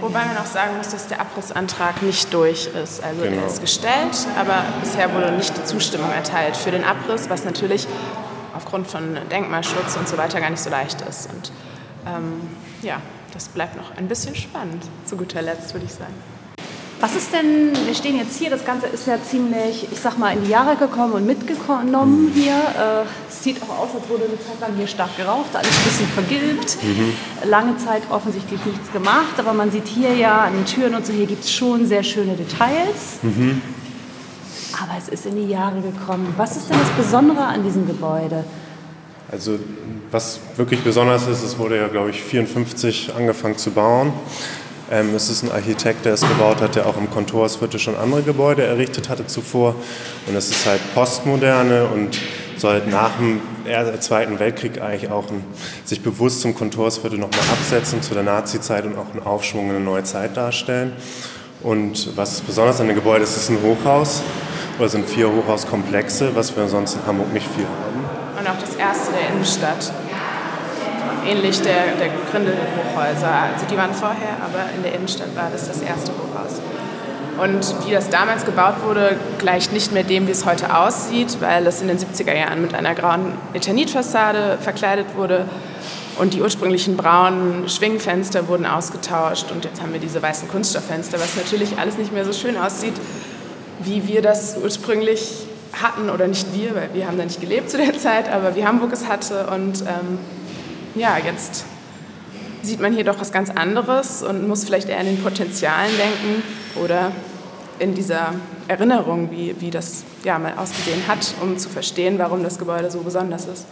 Wobei 0.00 0.24
man 0.24 0.36
auch 0.36 0.46
sagen 0.46 0.76
muss, 0.76 0.88
dass 0.90 1.08
der 1.08 1.20
Abrissantrag 1.20 2.02
nicht 2.02 2.32
durch 2.32 2.66
ist. 2.66 3.02
Also 3.02 3.22
genau. 3.22 3.42
er 3.42 3.46
ist 3.46 3.60
gestellt, 3.60 4.26
aber 4.38 4.62
bisher 4.80 5.12
wurde 5.14 5.32
nicht 5.32 5.56
die 5.56 5.64
Zustimmung 5.64 6.10
erteilt 6.12 6.56
für 6.56 6.70
den 6.70 6.84
Abriss, 6.84 7.28
was 7.28 7.44
natürlich 7.44 7.86
aufgrund 8.54 8.86
von 8.86 9.18
Denkmalschutz 9.30 9.96
und 9.96 10.08
so 10.08 10.16
weiter 10.16 10.40
gar 10.40 10.50
nicht 10.50 10.62
so 10.62 10.70
leicht 10.70 11.00
ist. 11.02 11.28
Und 11.32 11.52
ähm, 12.06 12.40
ja, 12.82 13.00
das 13.32 13.48
bleibt 13.48 13.76
noch 13.76 13.96
ein 13.96 14.08
bisschen 14.08 14.34
spannend, 14.36 14.84
zu 15.04 15.16
guter 15.16 15.42
Letzt, 15.42 15.72
würde 15.74 15.86
ich 15.86 15.92
sagen. 15.92 16.14
Was 17.00 17.16
ist 17.16 17.32
denn, 17.32 17.72
wir 17.86 17.94
stehen 17.94 18.18
jetzt 18.18 18.38
hier, 18.38 18.50
das 18.50 18.62
Ganze 18.62 18.86
ist 18.86 19.06
ja 19.06 19.16
ziemlich, 19.22 19.88
ich 19.90 19.98
sag 19.98 20.18
mal, 20.18 20.36
in 20.36 20.44
die 20.44 20.50
Jahre 20.50 20.76
gekommen 20.76 21.14
und 21.14 21.24
mitgenommen 21.24 22.30
hier. 22.34 22.52
Äh, 22.52 23.06
es 23.26 23.42
sieht 23.42 23.62
auch 23.62 23.70
aus, 23.70 23.88
als 23.94 24.06
wurde 24.10 24.24
eine 24.24 24.38
Zeit 24.38 24.60
lang 24.60 24.76
hier 24.76 24.86
stark 24.86 25.16
geraucht, 25.16 25.48
alles 25.54 25.70
ein 25.78 25.84
bisschen 25.84 26.06
vergilbt. 26.08 26.76
Mhm. 26.82 27.48
Lange 27.48 27.78
Zeit 27.78 28.02
offensichtlich 28.10 28.62
nichts 28.66 28.92
gemacht, 28.92 29.38
aber 29.38 29.54
man 29.54 29.70
sieht 29.70 29.86
hier 29.86 30.14
ja 30.14 30.42
an 30.42 30.52
den 30.52 30.66
Türen 30.66 30.94
und 30.94 31.06
so, 31.06 31.14
hier 31.14 31.24
gibt 31.24 31.44
es 31.44 31.50
schon 31.50 31.86
sehr 31.86 32.02
schöne 32.02 32.34
Details. 32.34 33.20
Mhm. 33.22 33.62
Aber 34.82 34.92
es 34.98 35.08
ist 35.08 35.24
in 35.24 35.36
die 35.36 35.50
Jahre 35.50 35.80
gekommen. 35.80 36.34
Was 36.36 36.58
ist 36.58 36.68
denn 36.68 36.78
das 36.78 36.90
Besondere 36.90 37.44
an 37.44 37.64
diesem 37.64 37.86
Gebäude? 37.86 38.44
Also 39.32 39.58
was 40.10 40.40
wirklich 40.56 40.82
besonders 40.82 41.26
ist, 41.28 41.42
es 41.42 41.58
wurde 41.58 41.78
ja, 41.78 41.88
glaube 41.88 42.10
ich, 42.10 42.22
54 42.22 43.14
angefangen 43.16 43.56
zu 43.56 43.70
bauen. 43.70 44.12
Ähm, 44.90 45.14
es 45.14 45.30
ist 45.30 45.44
ein 45.44 45.52
Architekt, 45.52 46.04
der 46.04 46.14
es 46.14 46.22
gebaut 46.22 46.60
hat, 46.60 46.74
der 46.74 46.86
auch 46.86 46.96
im 46.96 47.08
Kontorsviertel 47.08 47.78
schon 47.78 47.96
andere 47.96 48.22
Gebäude 48.22 48.64
errichtet 48.64 49.08
hatte 49.08 49.24
zuvor. 49.26 49.76
Und 50.26 50.34
es 50.34 50.50
ist 50.50 50.66
halt 50.66 50.80
Postmoderne 50.94 51.84
und 51.86 52.18
soll 52.56 52.82
nach 52.90 53.12
dem 53.18 53.40
Zweiten 54.00 54.38
Weltkrieg 54.40 54.82
eigentlich 54.82 55.10
auch 55.10 55.30
ein, 55.30 55.44
sich 55.84 56.02
bewusst 56.02 56.40
zum 56.40 56.56
Kontorsviertel 56.56 57.18
nochmal 57.18 57.40
absetzen, 57.52 58.02
zu 58.02 58.14
der 58.14 58.24
Nazizeit 58.24 58.84
und 58.84 58.98
auch 58.98 59.12
einen 59.12 59.24
Aufschwung 59.24 59.70
in 59.70 59.76
eine 59.76 59.84
neue 59.84 60.02
Zeit 60.02 60.36
darstellen. 60.36 60.92
Und 61.62 62.16
was 62.16 62.40
besonders 62.40 62.80
an 62.80 62.88
dem 62.88 62.96
Gebäude 62.96 63.22
ist, 63.22 63.36
ist 63.36 63.48
ein 63.48 63.58
Hochhaus 63.62 64.22
oder 64.78 64.88
sind 64.88 65.08
vier 65.08 65.30
Hochhauskomplexe, 65.30 66.34
was 66.34 66.56
wir 66.56 66.66
sonst 66.68 66.94
in 66.94 67.06
Hamburg 67.06 67.32
nicht 67.32 67.46
viel 67.54 67.64
haben. 67.64 68.04
Und 68.38 68.48
auch 68.48 68.58
das 68.58 68.74
erste 68.74 69.12
der 69.12 69.28
Innenstadt 69.28 69.92
ähnlich 71.26 71.60
der, 71.62 71.96
der 71.98 72.08
Grindel-Hochhäuser. 72.30 73.32
Also 73.54 73.66
die 73.70 73.76
waren 73.76 73.94
vorher, 73.94 74.36
aber 74.42 74.70
in 74.76 74.82
der 74.82 74.94
Innenstadt 74.94 75.34
war 75.36 75.48
das 75.52 75.68
das 75.68 75.80
erste 75.80 76.12
Hochhaus. 76.12 76.60
Und 77.42 77.86
wie 77.86 77.92
das 77.92 78.10
damals 78.10 78.44
gebaut 78.44 78.76
wurde, 78.84 79.16
gleicht 79.38 79.72
nicht 79.72 79.92
mehr 79.92 80.02
dem, 80.02 80.26
wie 80.26 80.32
es 80.32 80.44
heute 80.44 80.76
aussieht, 80.76 81.38
weil 81.40 81.66
es 81.66 81.80
in 81.80 81.88
den 81.88 81.98
70er 81.98 82.36
Jahren 82.36 82.60
mit 82.60 82.74
einer 82.74 82.94
grauen 82.94 83.32
Eternitfassade 83.54 84.58
verkleidet 84.60 85.06
wurde 85.16 85.46
und 86.18 86.34
die 86.34 86.42
ursprünglichen 86.42 86.98
braunen 86.98 87.66
Schwingfenster 87.66 88.46
wurden 88.48 88.66
ausgetauscht 88.66 89.50
und 89.52 89.64
jetzt 89.64 89.80
haben 89.80 89.94
wir 89.94 90.00
diese 90.00 90.20
weißen 90.20 90.48
Kunststofffenster, 90.48 91.18
was 91.18 91.36
natürlich 91.36 91.78
alles 91.78 91.96
nicht 91.96 92.12
mehr 92.12 92.26
so 92.26 92.34
schön 92.34 92.58
aussieht, 92.58 92.94
wie 93.78 94.06
wir 94.06 94.20
das 94.20 94.58
ursprünglich 94.62 95.46
hatten, 95.72 96.10
oder 96.10 96.26
nicht 96.26 96.46
wir, 96.54 96.74
weil 96.74 96.90
wir 96.92 97.06
haben 97.06 97.16
da 97.16 97.24
nicht 97.24 97.40
gelebt 97.40 97.70
zu 97.70 97.76
der 97.76 97.96
Zeit, 97.96 98.30
aber 98.30 98.54
wie 98.56 98.66
Hamburg 98.66 98.92
es 98.92 99.08
hatte. 99.08 99.46
Und 99.46 99.82
ähm, 99.82 100.18
ja, 100.94 101.18
jetzt 101.18 101.64
sieht 102.62 102.80
man 102.80 102.92
hier 102.92 103.04
doch 103.04 103.20
was 103.20 103.32
ganz 103.32 103.50
anderes 103.50 104.22
und 104.22 104.46
muss 104.46 104.64
vielleicht 104.64 104.88
eher 104.88 105.00
in 105.00 105.06
den 105.06 105.22
Potenzialen 105.22 105.92
denken 105.96 106.42
oder 106.82 107.12
in 107.78 107.94
dieser 107.94 108.34
Erinnerung, 108.68 109.30
wie, 109.30 109.56
wie 109.60 109.70
das 109.70 110.04
ja, 110.22 110.38
mal 110.38 110.54
ausgesehen 110.56 111.02
hat, 111.08 111.34
um 111.40 111.58
zu 111.58 111.68
verstehen, 111.68 112.18
warum 112.18 112.42
das 112.42 112.58
Gebäude 112.58 112.90
so 112.90 113.00
besonders 113.00 113.46
ist. 113.46 113.66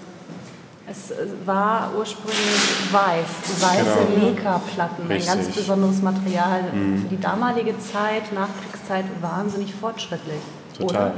Es 0.91 1.13
war 1.45 1.93
ursprünglich 1.99 2.91
weiß, 2.91 3.61
weiße 3.61 3.99
genau. 4.15 4.29
Leka-Platten, 4.29 5.11
ein 5.11 5.27
ganz 5.27 5.49
besonderes 5.55 6.01
Material. 6.01 6.63
Mhm. 6.73 7.03
Für 7.03 7.09
die 7.09 7.21
damalige 7.21 7.79
Zeit, 7.79 8.33
Nachkriegszeit, 8.33 9.05
wahnsinnig 9.21 9.75
fortschrittlich. 9.75 10.41
Total. 10.79 11.13
Oder? 11.13 11.15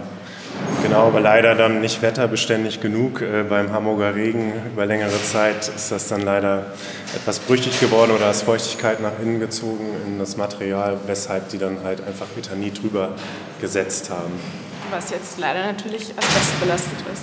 Genau, 0.82 1.08
aber 1.08 1.20
leider 1.20 1.54
dann 1.54 1.80
nicht 1.80 2.00
wetterbeständig 2.02 2.80
genug. 2.80 3.20
Äh, 3.20 3.44
beim 3.48 3.70
Hamburger 3.72 4.14
Regen 4.14 4.52
über 4.72 4.86
längere 4.86 5.22
Zeit 5.22 5.68
ist 5.68 5.92
das 5.92 6.08
dann 6.08 6.22
leider 6.22 6.66
etwas 7.14 7.38
brüchig 7.38 7.78
geworden 7.80 8.12
oder 8.12 8.30
ist 8.30 8.42
Feuchtigkeit 8.42 9.00
nach 9.00 9.12
innen 9.22 9.40
gezogen 9.40 9.86
in 10.06 10.18
das 10.18 10.36
Material, 10.36 10.96
weshalb 11.06 11.48
die 11.50 11.58
dann 11.58 11.84
halt 11.84 12.04
einfach 12.06 12.26
Ethanit 12.36 12.82
drüber 12.82 13.10
gesetzt 13.60 14.10
haben. 14.10 14.32
Was 14.90 15.10
jetzt 15.10 15.38
leider 15.38 15.64
natürlich 15.66 16.12
asbestbelastet 16.16 16.98
ist. 17.12 17.22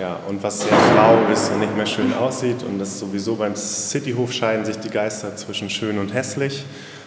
Ja, 0.00 0.18
und 0.26 0.42
was 0.42 0.62
sehr 0.62 0.76
grau 0.94 1.32
ist 1.32 1.52
und 1.52 1.60
nicht 1.60 1.76
mehr 1.76 1.86
schön 1.86 2.12
aussieht. 2.14 2.64
Und 2.64 2.80
das 2.80 2.98
sowieso 2.98 3.36
beim 3.36 3.54
Cityhof 3.54 4.32
scheiden 4.32 4.64
sich 4.64 4.78
die 4.78 4.90
Geister 4.90 5.36
zwischen 5.36 5.70
schön 5.70 5.98
und 5.98 6.12
hässlich. 6.12 6.64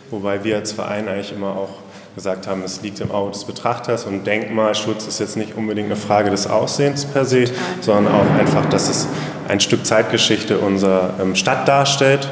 Wobei 0.10 0.44
wir 0.46 0.56
als 0.56 0.72
Verein 0.72 1.10
eigentlich 1.10 1.34
immer 1.34 1.50
auch 1.50 1.80
gesagt 2.18 2.48
haben, 2.48 2.64
es 2.64 2.82
liegt 2.82 3.00
im 3.00 3.12
Auge 3.12 3.34
des 3.34 3.46
Betrachters 3.46 4.06
und 4.06 4.26
Denkmalschutz 4.26 5.06
ist 5.06 5.20
jetzt 5.20 5.38
nicht 5.38 5.56
unbedingt 5.56 5.86
eine 5.86 5.96
Frage 5.96 6.32
des 6.32 6.48
Aussehens 6.48 7.06
per 7.06 7.26
se, 7.26 7.46
sondern 7.80 8.12
auch 8.12 8.40
einfach, 8.40 8.66
dass 8.66 8.90
es 8.90 9.08
ein 9.48 9.60
Stück 9.60 9.86
Zeitgeschichte 9.86 10.58
unserer 10.58 11.14
ähm, 11.22 11.36
Stadt 11.36 11.68
darstellt. 11.68 12.28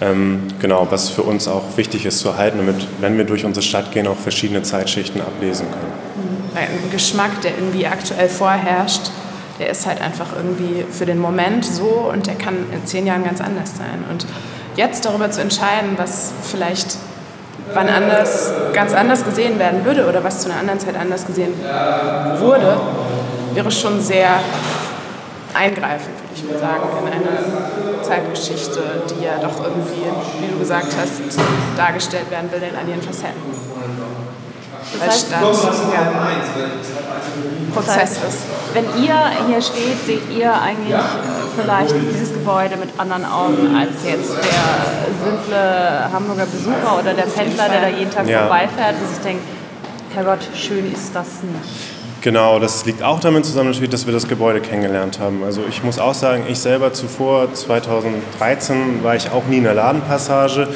Ähm, 0.00 0.46
genau, 0.60 0.86
was 0.90 1.08
für 1.08 1.22
uns 1.22 1.48
auch 1.48 1.64
wichtig 1.76 2.06
ist 2.06 2.20
zu 2.20 2.28
erhalten, 2.28 2.58
damit, 2.58 2.86
wenn 3.00 3.18
wir 3.18 3.24
durch 3.24 3.44
unsere 3.44 3.66
Stadt 3.66 3.90
gehen, 3.90 4.06
auch 4.06 4.16
verschiedene 4.16 4.62
Zeitschichten 4.62 5.20
ablesen 5.20 5.66
können. 5.68 5.92
Ein 6.54 6.90
Geschmack, 6.92 7.40
der 7.42 7.58
irgendwie 7.58 7.88
aktuell 7.88 8.28
vorherrscht, 8.28 9.10
der 9.58 9.68
ist 9.68 9.84
halt 9.84 10.00
einfach 10.00 10.28
irgendwie 10.36 10.84
für 10.92 11.06
den 11.06 11.18
Moment 11.18 11.64
so 11.64 12.08
und 12.12 12.28
der 12.28 12.36
kann 12.36 12.54
in 12.72 12.86
zehn 12.86 13.04
Jahren 13.04 13.24
ganz 13.24 13.40
anders 13.40 13.76
sein. 13.76 14.04
Und 14.08 14.26
jetzt 14.76 15.04
darüber 15.04 15.28
zu 15.32 15.40
entscheiden, 15.40 15.94
was 15.96 16.32
vielleicht 16.44 16.98
wann 17.74 17.88
anders, 17.88 18.52
ganz 18.72 18.94
anders 18.94 19.24
gesehen 19.24 19.58
werden 19.58 19.84
würde 19.84 20.06
oder 20.06 20.22
was 20.24 20.40
zu 20.40 20.50
einer 20.50 20.60
anderen 20.60 20.80
Zeit 20.80 20.96
anders 20.96 21.26
gesehen 21.26 21.54
wurde, 22.38 22.76
wäre 23.54 23.70
schon 23.70 24.00
sehr 24.00 24.40
eingreifend, 25.54 26.14
würde 26.20 26.34
ich 26.34 26.44
mal 26.44 26.58
sagen, 26.58 26.82
in 27.06 27.12
eine 27.12 28.02
Zeitgeschichte, 28.02 28.80
die 29.10 29.24
ja 29.24 29.38
doch 29.40 29.64
irgendwie, 29.64 30.06
wie 30.40 30.52
du 30.52 30.58
gesagt 30.58 30.92
hast, 31.00 31.38
dargestellt 31.76 32.30
werden 32.30 32.50
will 32.52 32.62
in 32.62 32.76
all 32.76 32.88
ihren 32.88 33.02
Facetten. 33.02 33.42
Das 34.92 35.08
heißt, 35.08 35.26
Stadt, 35.26 35.42
ja, 35.42 36.12
Prozess 37.74 38.12
ist. 38.12 38.44
Wenn 38.74 38.84
ihr 39.02 39.14
hier 39.46 39.62
steht, 39.62 40.06
seht 40.06 40.30
ihr 40.36 40.52
eigentlich 40.52 40.94
vielleicht 41.56 41.94
dieses 42.12 42.32
Gebäude 42.32 42.76
mit 42.76 42.88
anderen 42.98 43.24
Augen 43.24 43.74
als 43.76 43.90
jetzt 44.06 44.32
der 44.32 45.24
simple 45.24 46.12
Hamburger 46.12 46.46
Besucher 46.46 46.98
oder 46.98 47.14
der 47.14 47.24
Pendler, 47.24 47.68
der 47.68 47.80
da 47.82 47.88
jeden 47.88 48.10
Tag 48.10 48.26
ja. 48.28 48.40
vorbeifährt 48.40 48.94
und 49.00 49.08
sich 49.14 49.22
denkt, 49.22 49.42
Herrgott, 50.14 50.40
schön 50.54 50.92
ist 50.92 51.14
das 51.14 51.26
nicht. 51.42 51.98
Genau, 52.20 52.58
das 52.58 52.84
liegt 52.84 53.02
auch 53.02 53.20
damit 53.20 53.46
zusammen 53.46 53.70
natürlich, 53.70 53.90
dass 53.90 54.06
wir 54.06 54.12
das 54.12 54.26
Gebäude 54.26 54.60
kennengelernt 54.60 55.20
haben. 55.20 55.44
Also 55.44 55.62
ich 55.68 55.84
muss 55.84 56.00
auch 56.00 56.14
sagen, 56.14 56.44
ich 56.48 56.58
selber 56.58 56.92
zuvor, 56.92 57.54
2013, 57.54 59.04
war 59.04 59.14
ich 59.14 59.30
auch 59.30 59.44
nie 59.44 59.58
in 59.58 59.64
der 59.64 59.74
Ladenpassage 59.74 60.68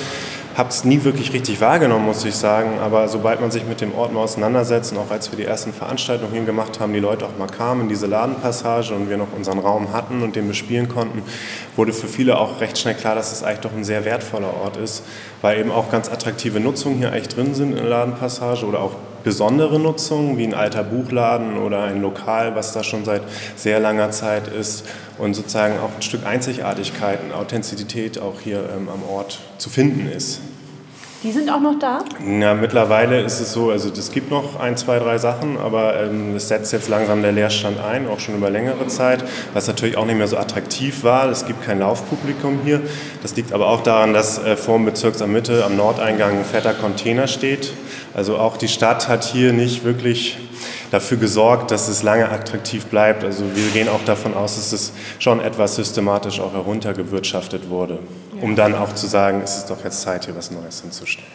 habe 0.56 0.68
es 0.68 0.84
nie 0.84 1.02
wirklich 1.04 1.32
richtig 1.32 1.60
wahrgenommen, 1.60 2.04
muss 2.04 2.24
ich 2.24 2.34
sagen. 2.34 2.78
Aber 2.80 3.08
sobald 3.08 3.40
man 3.40 3.50
sich 3.50 3.66
mit 3.66 3.80
dem 3.80 3.94
Ort 3.94 4.12
mal 4.12 4.20
auseinandersetzt 4.20 4.92
und 4.92 4.98
auch 4.98 5.10
als 5.10 5.30
wir 5.30 5.36
die 5.36 5.44
ersten 5.44 5.72
Veranstaltungen 5.72 6.32
hier 6.32 6.42
gemacht 6.44 6.80
haben, 6.80 6.92
die 6.92 7.00
Leute 7.00 7.24
auch 7.24 7.38
mal 7.38 7.46
kamen 7.46 7.82
in 7.82 7.88
diese 7.88 8.06
Ladenpassage 8.06 8.94
und 8.94 9.08
wir 9.08 9.16
noch 9.16 9.32
unseren 9.36 9.58
Raum 9.58 9.92
hatten 9.92 10.22
und 10.22 10.36
den 10.36 10.48
bespielen 10.48 10.88
konnten, 10.88 11.22
wurde 11.76 11.92
für 11.92 12.08
viele 12.08 12.38
auch 12.38 12.60
recht 12.60 12.78
schnell 12.78 12.94
klar, 12.94 13.14
dass 13.14 13.32
es 13.32 13.42
eigentlich 13.42 13.60
doch 13.60 13.72
ein 13.72 13.84
sehr 13.84 14.04
wertvoller 14.04 14.54
Ort 14.62 14.76
ist, 14.76 15.04
weil 15.40 15.58
eben 15.58 15.70
auch 15.70 15.90
ganz 15.90 16.10
attraktive 16.10 16.60
Nutzungen 16.60 16.98
hier 16.98 17.12
eigentlich 17.12 17.28
drin 17.28 17.54
sind 17.54 17.70
in 17.70 17.76
der 17.76 17.88
Ladenpassage 17.88 18.66
oder 18.66 18.80
auch 18.80 18.92
besondere 19.24 19.78
Nutzungen, 19.78 20.38
wie 20.38 20.44
ein 20.44 20.54
alter 20.54 20.82
Buchladen 20.84 21.58
oder 21.58 21.82
ein 21.82 22.00
Lokal, 22.00 22.54
was 22.54 22.72
da 22.72 22.84
schon 22.84 23.04
seit 23.04 23.22
sehr 23.56 23.80
langer 23.80 24.10
Zeit 24.10 24.48
ist 24.48 24.86
und 25.18 25.34
sozusagen 25.34 25.78
auch 25.78 25.94
ein 25.94 26.02
Stück 26.02 26.26
Einzigartigkeit 26.26 27.20
und 27.22 27.32
Authentizität 27.32 28.18
auch 28.18 28.40
hier 28.40 28.68
ähm, 28.76 28.88
am 28.88 29.02
Ort 29.08 29.40
zu 29.58 29.70
finden 29.70 30.10
ist. 30.10 30.40
Die 31.22 31.30
sind 31.30 31.50
auch 31.50 31.60
noch 31.60 31.78
da? 31.78 32.00
Na, 32.24 32.52
mittlerweile 32.52 33.20
ist 33.20 33.38
es 33.38 33.52
so, 33.52 33.70
also 33.70 33.90
es 33.90 34.10
gibt 34.10 34.32
noch 34.32 34.58
ein, 34.58 34.76
zwei, 34.76 34.98
drei 34.98 35.18
Sachen, 35.18 35.56
aber 35.56 36.00
ähm, 36.00 36.34
es 36.34 36.48
setzt 36.48 36.72
jetzt 36.72 36.88
langsam 36.88 37.22
der 37.22 37.30
Leerstand 37.30 37.78
ein, 37.78 38.08
auch 38.08 38.18
schon 38.18 38.34
über 38.34 38.50
längere 38.50 38.88
Zeit, 38.88 39.22
was 39.54 39.68
natürlich 39.68 39.96
auch 39.96 40.04
nicht 40.04 40.18
mehr 40.18 40.26
so 40.26 40.36
attraktiv 40.36 41.04
war. 41.04 41.30
Es 41.30 41.46
gibt 41.46 41.62
kein 41.64 41.78
Laufpublikum 41.78 42.58
hier. 42.64 42.80
Das 43.22 43.36
liegt 43.36 43.52
aber 43.52 43.68
auch 43.68 43.84
daran, 43.84 44.12
dass 44.12 44.38
äh, 44.38 44.56
vor 44.56 44.78
dem 44.78 44.84
Bezirksamt 44.84 45.32
Mitte 45.32 45.64
am 45.64 45.76
Nordeingang 45.76 46.38
ein 46.38 46.44
fetter 46.44 46.74
Container 46.74 47.28
steht. 47.28 47.72
Also 48.14 48.36
auch 48.36 48.56
die 48.56 48.68
Stadt 48.68 49.08
hat 49.08 49.22
hier 49.22 49.52
nicht 49.52 49.84
wirklich 49.84 50.38
dafür 50.92 51.16
gesorgt, 51.16 51.70
dass 51.70 51.88
es 51.88 52.02
lange 52.02 52.28
attraktiv 52.28 52.86
bleibt. 52.86 53.24
Also 53.24 53.44
wir 53.54 53.70
gehen 53.70 53.88
auch 53.88 54.04
davon 54.04 54.34
aus, 54.34 54.56
dass 54.56 54.72
es 54.72 54.92
schon 55.18 55.40
etwas 55.40 55.76
systematisch 55.76 56.38
auch 56.38 56.52
heruntergewirtschaftet 56.52 57.70
wurde, 57.70 57.98
um 58.42 58.54
dann 58.54 58.74
auch 58.74 58.94
zu 58.94 59.06
sagen, 59.06 59.40
es 59.42 59.56
ist 59.56 59.70
doch 59.70 59.82
jetzt 59.82 60.02
Zeit, 60.02 60.26
hier 60.26 60.36
was 60.36 60.50
Neues 60.50 60.82
hinzustellen. 60.82 61.30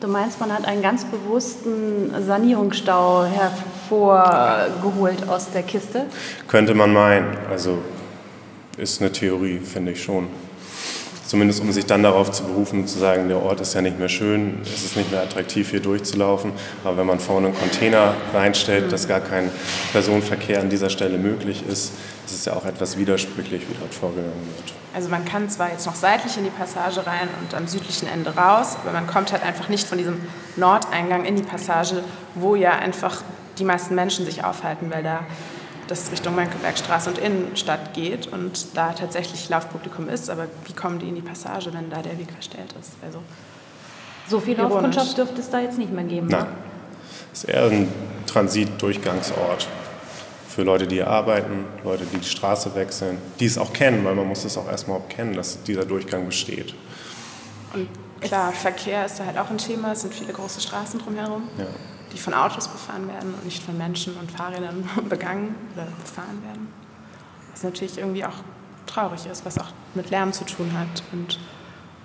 Du 0.00 0.08
meinst, 0.08 0.40
man 0.40 0.50
hat 0.50 0.64
einen 0.64 0.82
ganz 0.82 1.04
bewussten 1.04 2.10
Sanierungsstau 2.26 3.24
hervorgeholt 3.24 5.28
aus 5.28 5.50
der 5.50 5.62
Kiste? 5.62 6.06
Könnte 6.48 6.74
man 6.74 6.92
meinen. 6.92 7.36
Also 7.50 7.78
ist 8.78 9.02
eine 9.02 9.12
Theorie, 9.12 9.58
finde 9.58 9.92
ich 9.92 10.02
schon. 10.02 10.28
Zumindest 11.32 11.62
um 11.62 11.72
sich 11.72 11.86
dann 11.86 12.02
darauf 12.02 12.30
zu 12.30 12.44
berufen 12.44 12.86
zu 12.86 12.98
sagen, 12.98 13.28
der 13.28 13.42
Ort 13.42 13.62
ist 13.62 13.72
ja 13.72 13.80
nicht 13.80 13.98
mehr 13.98 14.10
schön, 14.10 14.60
es 14.64 14.84
ist 14.84 14.98
nicht 14.98 15.10
mehr 15.10 15.22
attraktiv 15.22 15.70
hier 15.70 15.80
durchzulaufen. 15.80 16.52
Aber 16.84 16.98
wenn 16.98 17.06
man 17.06 17.20
vorne 17.20 17.46
einen 17.46 17.56
Container 17.56 18.12
reinstellt, 18.34 18.92
dass 18.92 19.08
gar 19.08 19.20
kein 19.20 19.50
Personenverkehr 19.92 20.60
an 20.60 20.68
dieser 20.68 20.90
Stelle 20.90 21.16
möglich 21.16 21.64
ist, 21.66 21.94
ist 22.26 22.34
es 22.34 22.44
ja 22.44 22.52
auch 22.52 22.66
etwas 22.66 22.98
widersprüchlich, 22.98 23.62
wie 23.62 23.74
dort 23.80 23.94
vorgegangen 23.94 24.34
wird. 24.58 24.74
Also 24.92 25.08
man 25.08 25.24
kann 25.24 25.48
zwar 25.48 25.70
jetzt 25.70 25.86
noch 25.86 25.94
seitlich 25.94 26.36
in 26.36 26.44
die 26.44 26.50
Passage 26.50 27.06
rein 27.06 27.30
und 27.40 27.54
am 27.54 27.66
südlichen 27.66 28.08
Ende 28.08 28.36
raus, 28.36 28.76
aber 28.82 28.92
man 28.92 29.06
kommt 29.06 29.32
halt 29.32 29.42
einfach 29.42 29.70
nicht 29.70 29.88
von 29.88 29.96
diesem 29.96 30.20
Nordeingang 30.56 31.24
in 31.24 31.36
die 31.36 31.42
Passage, 31.42 32.04
wo 32.34 32.56
ja 32.56 32.72
einfach 32.72 33.22
die 33.58 33.64
meisten 33.64 33.94
Menschen 33.94 34.26
sich 34.26 34.44
aufhalten, 34.44 34.90
weil 34.90 35.02
da 35.02 35.20
das 35.92 36.10
Richtung 36.10 36.34
Mönckebergstraße 36.34 37.10
und 37.10 37.18
Innenstadt 37.18 37.92
geht 37.92 38.26
und 38.26 38.66
da 38.74 38.92
tatsächlich 38.92 39.48
Laufpublikum 39.48 40.08
ist. 40.08 40.30
Aber 40.30 40.46
wie 40.64 40.72
kommen 40.72 40.98
die 40.98 41.08
in 41.08 41.14
die 41.14 41.22
Passage, 41.22 41.72
wenn 41.72 41.90
da 41.90 42.00
der 42.00 42.18
Weg 42.18 42.32
verstellt 42.32 42.74
ist? 42.80 42.92
Also 43.02 43.18
so 44.28 44.40
viel 44.40 44.56
Laufkundschaft 44.56 45.18
dürfte 45.18 45.40
es 45.40 45.50
da 45.50 45.60
jetzt 45.60 45.78
nicht 45.78 45.92
mehr 45.92 46.04
geben. 46.04 46.28
Nein. 46.28 46.46
Es 47.32 47.44
ist 47.44 47.50
eher 47.50 47.64
ein 47.64 47.88
Transit-Durchgangsort 48.26 49.68
für 50.48 50.62
Leute, 50.62 50.86
die 50.86 50.96
hier 50.96 51.08
arbeiten, 51.08 51.64
Leute, 51.84 52.04
die 52.06 52.18
die 52.18 52.28
Straße 52.28 52.74
wechseln, 52.74 53.18
die 53.40 53.46
es 53.46 53.58
auch 53.58 53.72
kennen, 53.72 54.04
weil 54.04 54.14
man 54.14 54.26
muss 54.26 54.44
es 54.44 54.56
auch 54.56 54.68
erstmal 54.68 55.00
kennen, 55.08 55.34
dass 55.34 55.62
dieser 55.62 55.84
Durchgang 55.84 56.26
besteht. 56.26 56.74
Und 57.72 57.88
klar, 58.20 58.52
Verkehr 58.52 59.06
ist 59.06 59.18
da 59.18 59.26
halt 59.26 59.38
auch 59.38 59.50
ein 59.50 59.58
Thema, 59.58 59.92
es 59.92 60.02
sind 60.02 60.14
viele 60.14 60.32
große 60.32 60.60
Straßen 60.60 61.00
drumherum. 61.00 61.48
Ja 61.58 61.66
die 62.12 62.18
von 62.18 62.34
Autos 62.34 62.68
befahren 62.68 63.08
werden 63.08 63.34
und 63.34 63.44
nicht 63.44 63.62
von 63.62 63.76
Menschen 63.76 64.16
und 64.16 64.30
Fahrrädern 64.30 64.88
begangen 65.08 65.54
oder 65.74 65.86
befahren 66.02 66.42
werden. 66.44 66.68
Was 67.52 67.62
natürlich 67.62 67.98
irgendwie 67.98 68.24
auch 68.24 68.42
traurig 68.86 69.26
ist, 69.26 69.44
was 69.44 69.58
auch 69.58 69.72
mit 69.94 70.10
Lärm 70.10 70.32
zu 70.32 70.44
tun 70.44 70.72
hat 70.78 71.02
und 71.12 71.38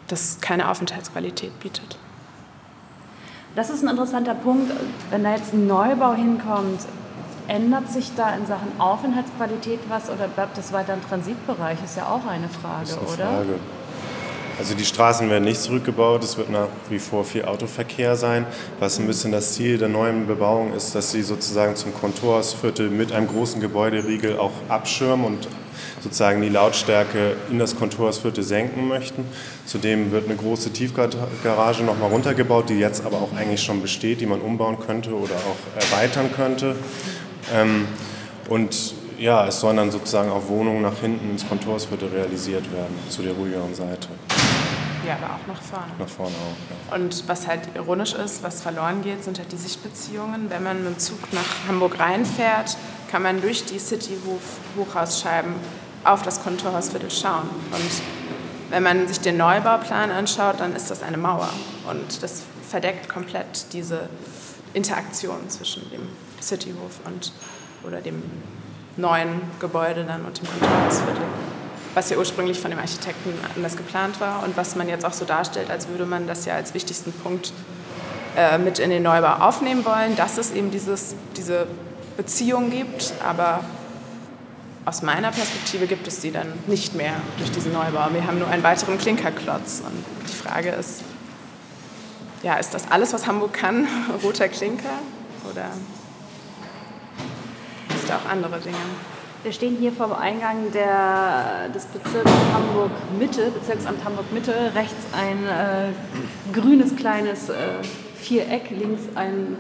das 0.08 0.40
keine 0.42 0.70
Aufenthaltsqualität 0.70 1.60
bietet. 1.60 1.98
Das 3.56 3.70
ist 3.70 3.84
ein 3.84 3.90
interessanter 3.90 4.36
Punkt. 4.36 4.72
Wenn 5.10 5.24
da 5.24 5.32
jetzt 5.32 5.54
ein 5.54 5.68
Neubau 5.68 6.14
hinkommt, 6.14 6.82
ändert 7.48 7.90
sich 7.92 8.12
da 8.16 8.36
in 8.36 8.46
Sachen 8.46 8.80
Aufenthaltsqualität 8.80 9.80
was 9.90 10.10
oder 10.10 10.28
bleibt 10.28 10.58
das 10.58 10.72
weiter 10.74 10.94
ein 10.94 11.02
Transitbereich? 11.08 11.84
Ist 11.84 11.98
ja 11.98 12.08
auch 12.08 12.26
eine 12.26 12.50
Frage, 12.50 12.84
ist 12.84 12.98
eine 12.98 13.08
oder? 13.08 13.38
Frage. 13.38 13.60
Also 14.60 14.74
die 14.74 14.86
Straßen 14.86 15.30
werden 15.30 15.44
nicht 15.44 15.62
zurückgebaut, 15.62 16.24
es 16.24 16.38
wird 16.38 16.50
nach 16.50 16.68
wie 16.90 16.98
vor 16.98 17.24
viel 17.24 17.46
Autoverkehr 17.46 18.16
sein. 18.16 18.46
Was 18.80 18.98
ein 18.98 19.06
bisschen 19.06 19.32
das 19.32 19.54
Ziel 19.54 19.78
der 19.78 19.88
neuen 19.88 20.26
Bebauung 20.26 20.74
ist, 20.74 20.96
dass 20.96 21.12
sie 21.12 21.22
sozusagen 21.22 21.76
zum 21.76 21.94
Kontorsviertel 21.94 22.90
mit 22.90 23.12
einem 23.12 23.28
großen 23.28 23.62
Gebäuderiegel 23.62 24.40
auch 24.40 24.54
abschirmen 24.68 25.26
und 25.26 25.48
sozusagen 26.02 26.42
die 26.42 26.50
Lautstärke 26.50 27.36
in 27.52 27.60
das 27.60 27.76
Kontorsviertel 27.76 28.44
senken 28.44 28.88
möchten. 28.88 29.26
Zudem 29.68 30.12
wird 30.12 30.26
eine 30.26 30.36
große 30.36 30.72
Tiefgarage 30.72 31.84
nochmal 31.84 32.10
runtergebaut, 32.10 32.70
die 32.70 32.80
jetzt 32.80 33.06
aber 33.06 33.18
auch 33.18 33.36
eigentlich 33.38 33.62
schon 33.62 33.82
besteht, 33.82 34.22
die 34.22 34.26
man 34.26 34.42
umbauen 34.42 34.78
könnte 34.80 35.14
oder 35.14 35.36
auch 35.36 35.82
erweitern 35.82 36.32
könnte. 36.36 36.76
Ähm, 37.54 37.88
und 38.50 38.96
ja, 39.20 39.48
es 39.48 39.60
sollen 39.60 39.78
dann 39.78 39.92
sozusagen 39.92 40.30
auch 40.30 40.48
Wohnungen 40.48 40.82
nach 40.82 41.00
hinten 41.00 41.32
ins 41.32 41.48
Kontorsviertel 41.48 42.10
realisiert 42.10 42.72
werden, 42.72 42.96
zu 43.10 43.22
der 43.22 43.34
ruhigeren 43.34 43.74
Seite. 43.74 44.08
Ja, 45.08 45.16
aber 45.16 45.36
auch 45.36 45.48
nach 45.48 45.62
vorne. 45.62 45.88
Nach 45.98 46.08
vorne 46.08 46.36
auch, 46.36 46.92
ja. 46.92 46.96
Und 46.96 47.28
was 47.28 47.48
halt 47.48 47.62
ironisch 47.76 48.14
ist, 48.14 48.44
was 48.44 48.62
verloren 48.62 49.02
geht, 49.02 49.24
sind 49.24 49.40
halt 49.40 49.52
die 49.52 49.58
Sichtbeziehungen. 49.58 50.50
Wenn 50.50 50.64
man 50.64 50.84
mit 50.84 50.96
dem 50.96 51.00
Zug 51.00 51.32
nach 51.32 51.68
Hamburg 51.68 51.98
reinfährt, 52.00 52.76
kann 53.10 53.24
man 53.24 53.42
durch 53.42 53.66
die 53.66 53.80
City-Hochhausscheiben 53.80 55.54
auf 56.04 56.24
das 56.24 56.44
Kontorhausviertel 56.44 57.10
schauen. 57.10 57.50
Und 57.72 57.92
wenn 58.70 58.84
man 58.84 59.08
sich 59.08 59.22
den 59.22 59.38
Neubauplan 59.38 60.12
anschaut, 60.12 60.60
dann 60.60 60.76
ist 60.76 60.92
das 60.92 61.04
eine 61.04 61.18
Mauer. 61.18 61.50
Und 61.90 62.22
das 62.22 62.44
verdeckt 62.70 63.08
komplett 63.08 63.72
diese 63.72 64.10
Interaktion 64.74 65.50
zwischen 65.50 65.90
dem 65.90 66.02
Cityhof 66.42 67.00
und 67.06 67.32
oder 67.86 68.02
dem 68.02 68.22
neuen 68.98 69.42
Gebäude 69.60 70.04
dann 70.04 70.26
und 70.26 70.38
dem 70.40 70.48
Kontorhausviertel, 70.48 71.24
was 71.98 72.12
ja 72.12 72.18
ursprünglich 72.18 72.60
von 72.60 72.70
dem 72.70 72.80
Architekten 72.80 73.34
anders 73.56 73.76
geplant 73.76 74.22
war 74.22 74.44
und 74.44 74.56
was 74.56 74.76
man 74.76 74.88
jetzt 74.88 75.04
auch 75.04 75.14
so 75.14 75.26
darstellt, 75.26 75.72
als 75.72 75.88
würde 75.88 76.06
man 76.06 76.28
das 76.28 76.46
ja 76.46 76.54
als 76.54 76.76
wichtigsten 76.76 77.12
Punkt 77.12 77.52
äh, 78.38 78.60
mit 78.60 78.78
in 78.78 78.92
den 78.92 79.02
Neubau 79.02 79.44
aufnehmen 79.44 79.84
wollen, 79.84 80.16
dass 80.16 80.38
es 80.38 80.52
eben 80.52 80.70
dieses, 80.70 81.16
diese 81.36 81.66
Beziehung 82.16 82.70
gibt, 82.70 83.14
aber 83.28 83.62
aus 84.86 85.02
meiner 85.02 85.32
Perspektive 85.32 85.88
gibt 85.88 86.08
es 86.08 86.20
die 86.20 86.32
dann 86.32 86.54
nicht 86.68 86.94
mehr 86.94 87.14
durch 87.40 87.52
diesen 87.52 87.74
Neubau. 87.74 88.10
Wir 88.14 88.28
haben 88.28 88.38
nur 88.38 88.48
einen 88.48 88.62
weiteren 88.62 89.00
Klinkerklotz 89.00 89.82
und 89.84 90.06
die 90.30 90.36
Frage 90.36 90.70
ist, 90.70 91.02
ja, 92.44 92.58
ist 92.58 92.76
das 92.76 92.92
alles, 92.92 93.12
was 93.12 93.26
Hamburg 93.26 93.54
kann, 93.54 93.88
roter 94.24 94.50
Klinker 94.50 95.00
oder 95.52 95.66
gibt 97.90 98.12
auch 98.12 98.30
andere 98.30 98.60
Dinge. 98.60 98.78
Wir 99.44 99.52
stehen 99.52 99.78
hier 99.80 99.92
vor 99.92 100.08
dem 100.08 100.16
Eingang 100.16 100.72
der, 100.74 101.70
des 101.74 101.86
Bezirks 101.86 102.32
Hamburg 102.54 102.92
Mitte, 103.20 103.52
Bezirksamt 103.52 104.04
Hamburg 104.04 104.32
Mitte. 104.34 104.54
Rechts 104.76 104.96
ein 105.14 105.38
äh, 105.46 106.60
grünes 106.60 106.96
kleines 106.96 107.50
äh, 107.50 107.54
Viereck, 108.20 108.72
links 108.72 109.04
ein 109.16 109.58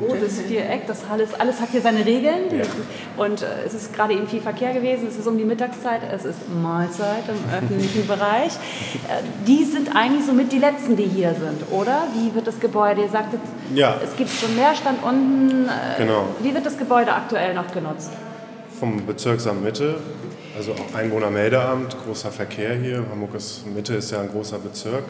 rotes 0.00 0.40
Viereck. 0.42 0.86
Das 0.88 1.04
alles, 1.10 1.32
alles 1.34 1.60
hat 1.60 1.70
hier 1.70 1.80
seine 1.80 2.04
Regeln. 2.04 2.50
Ja. 2.50 2.64
Und 3.24 3.42
äh, 3.42 3.46
es 3.64 3.74
ist 3.74 3.94
gerade 3.94 4.14
eben 4.14 4.26
viel 4.26 4.40
Verkehr 4.40 4.72
gewesen. 4.72 5.06
Es 5.08 5.16
ist 5.16 5.26
um 5.26 5.38
die 5.38 5.44
Mittagszeit. 5.44 6.00
Es 6.12 6.24
ist 6.24 6.38
Mahlzeit 6.48 7.22
im 7.28 7.54
öffentlichen 7.56 8.08
Bereich. 8.08 8.52
Äh, 9.08 9.22
die 9.46 9.64
sind 9.64 9.94
eigentlich 9.94 10.26
somit 10.26 10.50
die 10.50 10.58
letzten, 10.58 10.96
die 10.96 11.04
hier 11.04 11.34
sind, 11.34 11.70
oder? 11.70 12.02
Wie 12.14 12.34
wird 12.34 12.46
das 12.46 12.58
Gebäude? 12.58 13.02
Ihr 13.02 13.08
sagtet, 13.08 13.40
ja. 13.74 13.96
es 14.04 14.16
gibt 14.16 14.30
schon 14.30 14.56
Leerstand 14.56 15.02
unten. 15.04 15.68
Äh, 15.68 15.98
genau. 15.98 16.24
Wie 16.40 16.52
wird 16.52 16.66
das 16.66 16.76
Gebäude 16.76 17.12
aktuell 17.12 17.54
noch 17.54 17.72
genutzt? 17.72 18.10
Vom 18.80 19.06
Bezirksamt 19.06 19.62
Mitte, 19.62 20.00
also 20.56 20.72
auch 20.72 20.94
Einwohnermeldeamt, 20.94 21.96
großer 22.04 22.32
Verkehr 22.32 22.74
hier. 22.74 23.04
Hamburg 23.10 23.34
ist, 23.34 23.66
Mitte 23.66 23.94
ist 23.94 24.10
ja 24.10 24.20
ein 24.20 24.30
großer 24.30 24.58
Bezirk, 24.58 25.04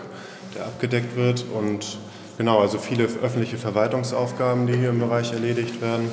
der 0.54 0.66
abgedeckt 0.66 1.16
wird 1.16 1.44
und 1.54 1.98
Genau, 2.40 2.60
also 2.60 2.78
viele 2.78 3.04
öffentliche 3.04 3.58
Verwaltungsaufgaben, 3.58 4.66
die 4.66 4.72
hier 4.72 4.88
im 4.88 4.98
Bereich 4.98 5.30
erledigt 5.30 5.82
werden. 5.82 6.10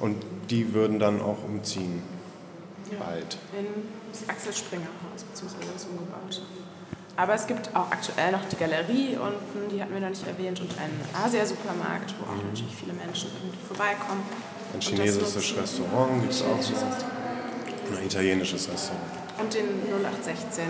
Und 0.00 0.16
die 0.50 0.74
würden 0.74 0.98
dann 0.98 1.22
auch 1.22 1.44
umziehen. 1.44 2.02
Ja, 2.90 2.98
bald. 2.98 3.38
In 3.56 3.66
das 4.10 4.28
Axel 4.28 4.52
Springer 4.52 4.90
Haus, 5.06 5.22
beziehungsweise 5.22 5.70
das 5.72 5.84
umgebaute. 5.84 6.42
Aber 7.16 7.34
es 7.34 7.46
gibt 7.46 7.70
auch 7.76 7.92
aktuell 7.92 8.32
noch 8.32 8.44
die 8.50 8.56
Galerie 8.56 9.18
unten, 9.22 9.70
die 9.72 9.80
hatten 9.80 9.94
wir 9.94 10.00
noch 10.00 10.08
nicht 10.08 10.26
erwähnt, 10.26 10.60
und 10.62 10.76
einen 10.76 10.98
Asia-Supermarkt, 11.14 12.12
wo 12.18 12.24
auch 12.26 12.34
mhm. 12.34 12.48
natürlich 12.50 12.74
viele 12.74 12.94
Menschen 12.94 13.30
vorbeikommen. 13.68 14.24
Ein 14.72 14.80
chinesisches 14.80 15.56
Restaurant 15.56 16.20
gibt 16.22 16.32
es 16.32 16.42
auch 16.42 16.62
so. 16.62 16.74
Ein 16.74 18.06
italienisches 18.06 18.70
Restaurant. 18.70 19.02
Und 19.38 19.54
den 19.54 19.66
0816 19.90 20.64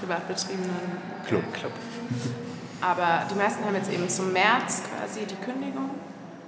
privat 0.00 0.28
betriebenen 0.28 0.98
Club. 1.26 1.42
Club. 1.52 1.72
Aber 2.80 3.26
die 3.30 3.34
meisten 3.34 3.64
haben 3.64 3.74
jetzt 3.74 3.92
eben 3.92 4.08
zum 4.08 4.32
März 4.32 4.82
quasi 4.88 5.26
die 5.26 5.34
Kündigung. 5.44 5.90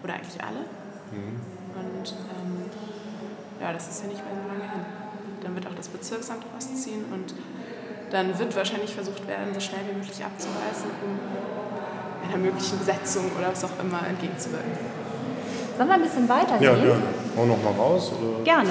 Oder 0.02 0.14
eigentlich 0.14 0.42
alle. 0.42 0.64
Mhm. 1.12 1.40
Und 1.74 2.12
ähm, 2.12 2.70
ja, 3.60 3.72
das 3.72 3.88
ist 3.88 4.02
ja 4.02 4.08
nicht 4.08 4.24
mehr 4.24 4.34
so 4.34 4.48
lange 4.48 4.70
hin. 4.72 4.84
Dann 5.42 5.54
wird 5.54 5.66
auch 5.66 5.74
das 5.74 5.88
Bezirksamt 5.88 6.44
rausziehen 6.54 7.04
und 7.12 7.34
dann 8.10 8.38
wird 8.38 8.54
wahrscheinlich 8.54 8.94
versucht 8.94 9.26
werden, 9.26 9.54
so 9.54 9.60
schnell 9.60 9.80
wie 9.88 9.96
möglich 9.96 10.22
abzureißen, 10.22 10.90
um 11.02 12.28
einer 12.28 12.38
möglichen 12.38 12.78
Besetzung 12.78 13.30
oder 13.38 13.50
was 13.50 13.64
auch 13.64 13.78
immer 13.80 14.06
entgegenzuwirken. 14.06 15.01
Sollen 15.76 15.88
wir 15.88 15.94
ein 15.94 16.02
bisschen 16.02 16.28
weitergehen? 16.28 16.62
Ja, 16.62 16.74
gerne. 16.74 17.02
Auch 17.36 17.46
noch 17.46 17.62
mal 17.62 17.80
raus? 17.80 18.12
Oder? 18.12 18.44
Gerne. 18.44 18.70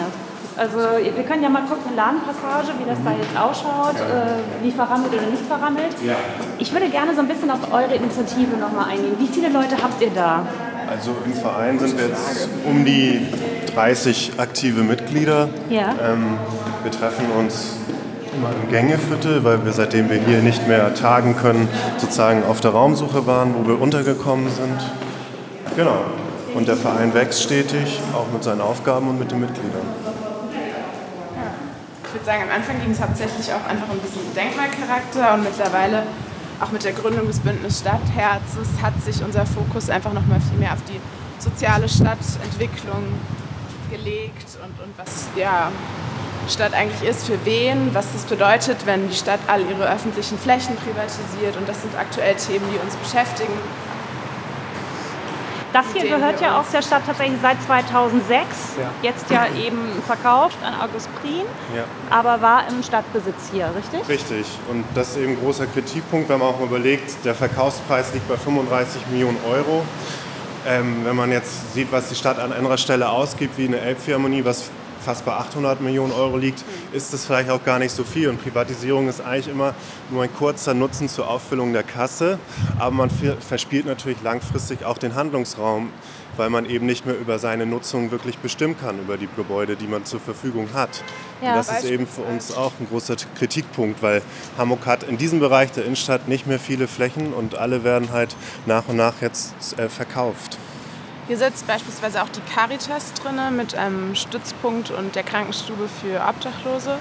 Also 0.57 0.77
wir 0.77 1.23
können 1.23 1.43
ja 1.43 1.49
mal 1.49 1.61
gucken, 1.61 1.87
eine 1.87 1.95
Ladenpassage, 1.95 2.77
wie 2.77 2.89
das 2.89 2.99
da 3.03 3.11
jetzt 3.11 3.35
ausschaut, 3.39 3.95
ja. 3.95 4.35
äh, 4.35 4.63
wie 4.63 4.71
verrammelt 4.71 5.13
oder 5.13 5.27
nicht 5.27 5.45
verrammelt. 5.47 5.95
Ja. 6.05 6.15
Ich 6.59 6.71
würde 6.73 6.89
gerne 6.89 7.15
so 7.15 7.21
ein 7.21 7.27
bisschen 7.27 7.49
auf 7.49 7.71
eure 7.71 7.95
Initiative 7.95 8.57
nochmal 8.57 8.89
eingehen. 8.89 9.15
Wie 9.17 9.27
viele 9.27 9.49
Leute 9.49 9.81
habt 9.81 10.01
ihr 10.01 10.11
da? 10.13 10.45
Also 10.89 11.15
im 11.25 11.33
Verein 11.33 11.79
sind 11.79 11.97
wir 11.97 12.07
jetzt 12.07 12.49
um 12.65 12.83
die 12.83 13.25
30 13.73 14.33
aktive 14.37 14.83
Mitglieder. 14.83 15.47
Ja. 15.69 15.95
Ähm, 16.03 16.37
wir 16.83 16.91
treffen 16.91 17.31
uns 17.39 17.77
immer 18.35 18.49
im 18.49 18.69
Gängeviertel, 18.69 19.43
weil 19.45 19.63
wir 19.63 19.71
seitdem 19.71 20.09
wir 20.09 20.17
hier 20.17 20.39
nicht 20.39 20.67
mehr 20.67 20.93
tagen 20.93 21.35
können, 21.37 21.69
sozusagen 21.97 22.43
auf 22.43 22.59
der 22.59 22.71
Raumsuche 22.71 23.25
waren, 23.25 23.55
wo 23.57 23.67
wir 23.67 23.81
untergekommen 23.81 24.49
sind. 24.49 24.79
Genau. 25.77 25.97
Und 26.53 26.67
der 26.67 26.75
Verein 26.75 27.13
wächst 27.13 27.43
stetig, 27.43 27.99
auch 28.13 28.27
mit 28.31 28.43
seinen 28.43 28.61
Aufgaben 28.61 29.07
und 29.07 29.19
mit 29.19 29.31
den 29.31 29.39
Mitgliedern. 29.39 29.85
Ich 32.05 32.13
würde 32.13 32.25
sagen, 32.25 32.43
am 32.43 32.55
Anfang 32.55 32.81
ging 32.81 32.91
es 32.91 33.01
hauptsächlich 33.01 33.53
auch 33.53 33.65
einfach 33.69 33.87
um 33.89 33.99
diesen 34.01 34.33
Denkmalcharakter 34.35 35.33
und 35.33 35.43
mittlerweile 35.43 36.03
auch 36.59 36.71
mit 36.71 36.83
der 36.83 36.91
Gründung 36.91 37.25
des 37.27 37.39
Bündnis 37.39 37.79
Stadtherzes 37.79 38.67
hat 38.81 39.01
sich 39.01 39.23
unser 39.23 39.45
Fokus 39.45 39.89
einfach 39.89 40.13
noch 40.13 40.25
mal 40.27 40.39
viel 40.41 40.59
mehr 40.59 40.73
auf 40.73 40.83
die 40.87 40.99
soziale 41.39 41.87
Stadtentwicklung 41.87 43.03
gelegt 43.89 44.57
und, 44.61 44.83
und 44.83 44.93
was 44.97 45.29
ja, 45.35 45.71
Stadt 46.47 46.73
eigentlich 46.73 47.09
ist, 47.09 47.25
für 47.25 47.43
wen, 47.45 47.93
was 47.93 48.11
das 48.13 48.23
bedeutet, 48.23 48.85
wenn 48.85 49.07
die 49.09 49.15
Stadt 49.15 49.39
all 49.47 49.61
ihre 49.61 49.89
öffentlichen 49.89 50.37
Flächen 50.37 50.75
privatisiert. 50.75 51.55
Und 51.57 51.67
das 51.67 51.81
sind 51.81 51.95
aktuell 51.97 52.35
Themen, 52.35 52.65
die 52.71 52.77
uns 52.77 52.95
beschäftigen 52.95 53.53
das 55.73 55.85
hier 55.93 56.09
gehört 56.09 56.41
ja 56.41 56.59
auch 56.59 56.65
der 56.71 56.81
Stadt 56.81 57.03
tatsächlich 57.05 57.39
seit 57.41 57.61
2006. 57.63 58.47
Ja. 58.77 58.91
Jetzt 59.01 59.29
ja 59.29 59.45
eben 59.47 59.79
verkauft 60.05 60.57
an 60.63 60.73
August 60.81 61.09
Prien, 61.21 61.45
ja. 61.75 61.83
aber 62.09 62.41
war 62.41 62.67
im 62.69 62.83
Stadtbesitz 62.83 63.49
hier, 63.51 63.69
richtig? 63.75 64.07
Richtig. 64.07 64.47
Und 64.69 64.83
das 64.95 65.11
ist 65.11 65.17
eben 65.17 65.33
ein 65.33 65.39
großer 65.39 65.67
Kritikpunkt, 65.67 66.29
wenn 66.29 66.39
man 66.39 66.49
auch 66.49 66.59
mal 66.59 66.67
überlegt, 66.67 67.23
der 67.25 67.35
Verkaufspreis 67.35 68.13
liegt 68.13 68.27
bei 68.27 68.37
35 68.37 69.07
Millionen 69.07 69.37
Euro. 69.49 69.83
Ähm, 70.67 71.05
wenn 71.05 71.15
man 71.15 71.31
jetzt 71.31 71.73
sieht, 71.73 71.91
was 71.91 72.09
die 72.09 72.15
Stadt 72.15 72.37
an 72.37 72.53
anderer 72.53 72.77
Stelle 72.77 73.09
ausgibt, 73.09 73.57
wie 73.57 73.65
eine 73.67 73.79
Elbphilharmonie, 73.79 74.45
was 74.45 74.69
fast 75.01 75.25
bei 75.25 75.33
800 75.33 75.81
Millionen 75.81 76.13
Euro 76.13 76.37
liegt, 76.37 76.63
ist 76.93 77.13
das 77.13 77.25
vielleicht 77.25 77.49
auch 77.49 77.63
gar 77.63 77.79
nicht 77.79 77.91
so 77.91 78.03
viel. 78.03 78.29
Und 78.29 78.41
Privatisierung 78.41 79.07
ist 79.09 79.21
eigentlich 79.21 79.47
immer 79.47 79.73
nur 80.09 80.23
ein 80.23 80.33
kurzer 80.33 80.73
Nutzen 80.73 81.09
zur 81.09 81.27
Auffüllung 81.29 81.73
der 81.73 81.83
Kasse. 81.83 82.39
Aber 82.79 82.91
man 82.91 83.09
verspielt 83.09 83.85
natürlich 83.85 84.21
langfristig 84.23 84.85
auch 84.85 84.97
den 84.97 85.15
Handlungsraum, 85.15 85.89
weil 86.37 86.49
man 86.49 86.65
eben 86.65 86.85
nicht 86.85 87.05
mehr 87.05 87.17
über 87.17 87.39
seine 87.39 87.65
Nutzung 87.65 88.11
wirklich 88.11 88.37
bestimmen 88.37 88.75
kann, 88.79 88.99
über 88.99 89.17
die 89.17 89.27
Gebäude, 89.35 89.75
die 89.75 89.87
man 89.87 90.05
zur 90.05 90.19
Verfügung 90.19 90.69
hat. 90.73 91.03
Ja. 91.41 91.49
Und 91.49 91.55
das 91.57 91.71
ist 91.71 91.85
eben 91.85 92.07
für 92.07 92.21
uns 92.21 92.55
auch 92.55 92.71
ein 92.79 92.87
großer 92.87 93.15
Kritikpunkt, 93.37 94.01
weil 94.01 94.21
Hamburg 94.57 94.85
hat 94.85 95.03
in 95.03 95.17
diesem 95.17 95.39
Bereich 95.39 95.71
der 95.71 95.85
Innenstadt 95.85 96.27
nicht 96.27 96.47
mehr 96.47 96.59
viele 96.59 96.87
Flächen 96.87 97.33
und 97.33 97.55
alle 97.55 97.83
werden 97.83 98.11
halt 98.11 98.35
nach 98.65 98.87
und 98.87 98.97
nach 98.97 99.21
jetzt 99.21 99.77
äh, 99.77 99.89
verkauft. 99.89 100.57
Hier 101.27 101.37
sitzt 101.37 101.67
beispielsweise 101.67 102.23
auch 102.23 102.29
die 102.29 102.41
Caritas 102.41 103.13
drin 103.13 103.39
mit 103.55 103.75
einem 103.75 104.15
Stützpunkt 104.15 104.91
und 104.91 105.15
der 105.15 105.23
Krankenstube 105.23 105.87
für 105.87 106.21
Obdachlose. 106.27 106.97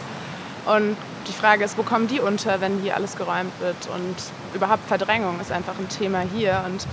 Und 0.66 0.96
die 1.26 1.33
Frage 1.33 1.64
ist, 1.64 1.78
wo 1.78 1.83
kommen 1.83 2.06
die 2.06 2.20
unter, 2.20 2.61
wenn 2.61 2.80
hier 2.80 2.96
alles 2.96 3.16
geräumt 3.16 3.52
wird? 3.61 3.88
Und 3.94 4.16
überhaupt 4.54 4.87
Verdrängung 4.87 5.40
ist 5.40 5.50
einfach 5.50 5.78
ein 5.78 5.88
Thema 5.88 6.20
hier. 6.20 6.62
Und 6.66 6.87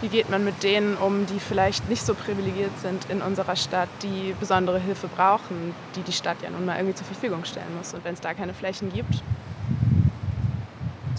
wie 0.00 0.08
geht 0.08 0.30
man 0.30 0.44
mit 0.44 0.62
denen 0.62 0.96
um, 0.96 1.26
die 1.26 1.40
vielleicht 1.40 1.88
nicht 1.88 2.06
so 2.06 2.14
privilegiert 2.14 2.78
sind 2.80 3.10
in 3.10 3.20
unserer 3.20 3.56
Stadt, 3.56 3.88
die 4.02 4.34
besondere 4.38 4.78
Hilfe 4.78 5.08
brauchen, 5.08 5.74
die 5.96 6.02
die 6.02 6.12
Stadt 6.12 6.36
ja 6.42 6.50
nun 6.50 6.64
mal 6.64 6.76
irgendwie 6.76 6.94
zur 6.94 7.06
Verfügung 7.06 7.44
stellen 7.44 7.76
muss. 7.76 7.92
Und 7.94 8.04
wenn 8.04 8.14
es 8.14 8.20
da 8.20 8.34
keine 8.34 8.54
Flächen 8.54 8.92
gibt, 8.92 9.22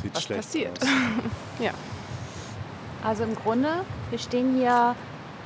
Sieht 0.02 0.16
was 0.16 0.26
passiert? 0.28 0.80
ja. 1.60 1.72
Also 3.04 3.24
im 3.24 3.36
Grunde, 3.36 3.82
wir 4.10 4.20
stehen 4.20 4.56
hier 4.56 4.96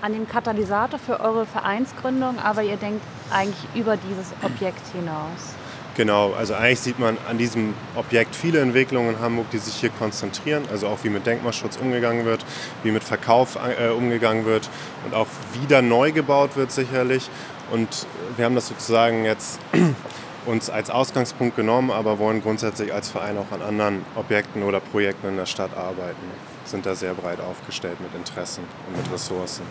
an 0.03 0.11
dem 0.11 0.27
Katalysator 0.27 0.99
für 0.99 1.21
eure 1.21 1.45
Vereinsgründung, 1.45 2.37
aber 2.37 2.61
ihr 2.61 2.75
denkt 2.75 3.01
eigentlich 3.31 3.65
über 3.73 3.95
dieses 3.95 4.33
Objekt 4.43 4.85
hinaus. 4.93 5.55
Genau, 5.95 6.33
also 6.33 6.55
eigentlich 6.55 6.81
sieht 6.81 6.99
man 6.99 7.17
an 7.29 7.37
diesem 7.37 7.73
Objekt 7.95 8.35
viele 8.35 8.59
Entwicklungen 8.59 9.15
in 9.15 9.19
Hamburg, 9.21 9.49
die 9.51 9.59
sich 9.59 9.75
hier 9.75 9.91
konzentrieren, 9.91 10.63
also 10.69 10.87
auch 10.87 10.97
wie 11.03 11.09
mit 11.09 11.25
Denkmalschutz 11.25 11.77
umgegangen 11.77 12.25
wird, 12.25 12.43
wie 12.83 12.91
mit 12.91 13.03
Verkauf 13.03 13.57
äh, 13.57 13.89
umgegangen 13.91 14.43
wird 14.45 14.69
und 15.05 15.13
auch 15.13 15.27
wieder 15.61 15.81
neu 15.81 16.11
gebaut 16.11 16.57
wird 16.57 16.71
sicherlich. 16.71 17.29
Und 17.71 18.05
wir 18.35 18.43
haben 18.43 18.55
das 18.55 18.67
sozusagen 18.67 19.23
jetzt 19.23 19.59
uns 20.45 20.69
als 20.69 20.89
Ausgangspunkt 20.89 21.55
genommen, 21.55 21.91
aber 21.91 22.19
wollen 22.19 22.41
grundsätzlich 22.41 22.93
als 22.93 23.07
Verein 23.07 23.37
auch 23.37 23.53
an 23.53 23.61
anderen 23.61 24.05
Objekten 24.15 24.63
oder 24.63 24.81
Projekten 24.81 25.29
in 25.29 25.37
der 25.37 25.45
Stadt 25.45 25.77
arbeiten. 25.77 26.52
Sind 26.65 26.86
da 26.86 26.95
sehr 26.95 27.13
breit 27.13 27.39
aufgestellt 27.41 27.99
mit 27.99 28.13
Interessen 28.15 28.63
und 28.88 28.97
mit 28.97 29.12
Ressourcen. 29.12 29.63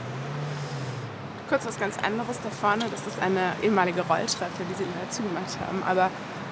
Kurz 1.48 1.66
was 1.66 1.78
ganz 1.78 1.98
anderes 1.98 2.38
da 2.42 2.50
vorne, 2.50 2.84
das 2.90 3.06
ist 3.06 3.20
eine 3.20 3.52
ehemalige 3.62 4.02
Rolltreppe, 4.02 4.64
die 4.70 4.74
sie 4.74 4.84
leider 4.84 5.10
zugemacht 5.10 5.58
haben, 5.60 5.82
aber 5.82 6.10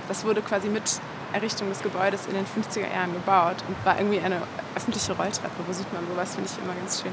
das 0.08 0.24
wurde 0.24 0.42
quasi 0.42 0.68
mit 0.68 1.00
Errichtung 1.32 1.68
des 1.68 1.82
Gebäudes 1.82 2.26
in 2.26 2.34
den 2.34 2.44
50er 2.44 2.92
Jahren 2.92 3.12
gebaut 3.12 3.56
und 3.68 3.76
war 3.84 3.96
irgendwie 3.98 4.20
eine 4.20 4.42
öffentliche 4.74 5.12
Rolltreppe. 5.12 5.62
Wo 5.66 5.72
sieht 5.72 5.92
man 5.92 6.06
sowas, 6.08 6.34
finde 6.34 6.50
ich 6.50 6.62
immer 6.62 6.74
ganz 6.74 7.00
schön. 7.00 7.12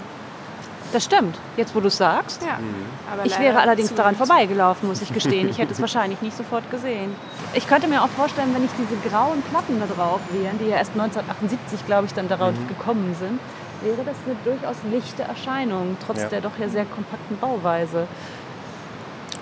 Das 0.94 1.04
stimmt, 1.04 1.38
jetzt 1.58 1.76
wo 1.76 1.82
du 1.82 1.88
es 1.88 1.98
sagst. 1.98 2.42
Ja, 2.44 2.60
mhm. 2.60 3.26
ich 3.26 3.38
wäre 3.40 3.60
allerdings 3.60 3.94
daran 3.94 4.16
vorbeigelaufen, 4.16 4.88
muss 4.88 5.02
ich 5.02 5.14
gestehen. 5.14 5.50
Ich 5.50 5.58
hätte 5.58 5.74
es 5.74 5.82
wahrscheinlich 5.82 6.22
nicht 6.22 6.38
sofort 6.38 6.70
gesehen. 6.72 7.14
Ich 7.54 7.68
könnte 7.68 7.88
mir 7.88 8.04
auch 8.04 8.10
vorstellen, 8.10 8.54
wenn 8.54 8.64
ich 8.64 8.72
diese 8.78 8.96
grauen 9.10 9.42
Platten 9.42 9.80
da 9.80 9.86
drauf 9.86 10.22
wären, 10.32 10.58
die 10.60 10.70
ja 10.70 10.78
erst 10.78 10.92
1978, 10.92 11.86
glaube 11.86 12.06
ich, 12.06 12.14
dann 12.14 12.30
darauf 12.30 12.54
mhm. 12.54 12.68
gekommen 12.68 13.16
sind, 13.20 13.40
wäre 13.82 14.04
das 14.06 14.16
eine 14.26 14.36
durchaus 14.44 14.78
lichte 14.90 15.24
Erscheinung, 15.24 15.98
trotz 16.06 16.22
ja. 16.22 16.30
der 16.30 16.42
doch 16.42 16.58
ja 16.58 16.70
sehr 16.70 16.86
kompakten 16.86 17.38
Bauweise. 17.38 18.08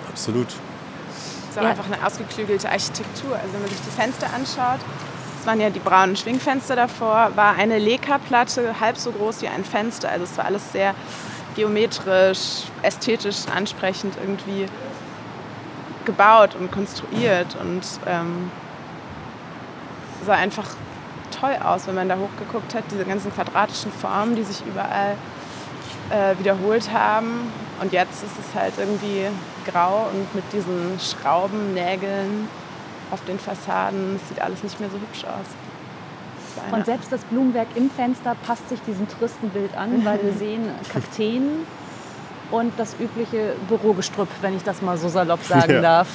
Absolut. 0.10 0.48
Es 0.48 1.52
ist 1.52 1.60
auch 1.60 1.64
ja. 1.64 1.70
einfach 1.70 1.86
eine 1.86 2.06
ausgeklügelte 2.06 2.70
Architektur. 2.70 3.36
Also 3.36 3.54
wenn 3.54 3.62
man 3.62 3.70
sich 3.70 3.82
die 3.82 3.92
Fenster 3.92 4.28
anschaut, 4.34 4.80
das 5.38 5.46
waren 5.46 5.62
ja 5.62 5.70
die 5.70 5.80
braunen 5.80 6.16
Schwingfenster 6.16 6.76
davor, 6.76 7.32
war 7.36 7.56
eine 7.56 7.78
Leka-Platte 7.78 8.80
halb 8.80 8.98
so 8.98 9.12
groß 9.12 9.42
wie 9.42 9.48
ein 9.48 9.64
Fenster. 9.64 10.10
Also 10.10 10.24
es 10.24 10.38
war 10.38 10.46
alles 10.46 10.72
sehr 10.72 10.96
geometrisch, 11.56 12.64
ästhetisch 12.82 13.48
ansprechend 13.54 14.16
irgendwie 14.20 14.66
gebaut 16.06 16.56
und 16.56 16.72
konstruiert 16.72 17.56
und 17.60 17.82
ähm, 18.06 18.52
sah 20.26 20.34
einfach 20.34 20.68
toll 21.40 21.56
aus, 21.64 21.88
wenn 21.88 21.96
man 21.96 22.10
da 22.10 22.18
hochgeguckt 22.18 22.74
hat. 22.76 22.84
Diese 22.92 23.06
ganzen 23.06 23.34
quadratischen 23.34 23.92
Formen, 23.92 24.36
die 24.36 24.44
sich 24.44 24.64
überall 24.66 25.16
äh, 26.10 26.38
wiederholt 26.40 26.92
haben. 26.92 27.52
Und 27.82 27.92
jetzt 27.92 28.24
ist 28.24 28.34
es 28.40 28.56
halt 28.56 28.74
irgendwie 28.78 29.28
grau 29.66 30.08
und 30.14 30.34
mit 30.34 30.46
diesen 30.54 31.00
Schrauben, 31.00 31.74
Nägeln 31.74 32.48
auf 33.12 33.24
den 33.26 33.40
Fassaden. 33.40 34.20
Sieht 34.30 34.42
alles 34.42 34.64
nicht 34.64 34.80
mehr 34.80 34.90
so 34.90 34.98
hübsch 34.98 35.26
aus. 35.26 35.65
Und 36.72 36.86
selbst 36.86 37.12
das 37.12 37.22
Blumenwerk 37.26 37.68
im 37.76 37.90
Fenster 37.90 38.36
passt 38.46 38.68
sich 38.70 38.80
diesem 38.82 39.08
tristen 39.08 39.50
Bild 39.50 39.76
an, 39.78 40.06
weil 40.06 40.22
wir 40.24 40.34
sehen 40.34 40.64
Kakteen 40.94 41.66
und 42.52 42.74
das 42.78 42.96
übliche 43.00 43.56
Bürogestrüpp, 43.68 44.30
wenn 44.42 44.56
ich 44.56 44.64
das 44.64 44.82
mal 44.82 44.98
so 44.98 45.10
salopp 45.10 45.44
sagen 45.48 45.74
ja. 45.74 45.82
darf. 45.82 46.08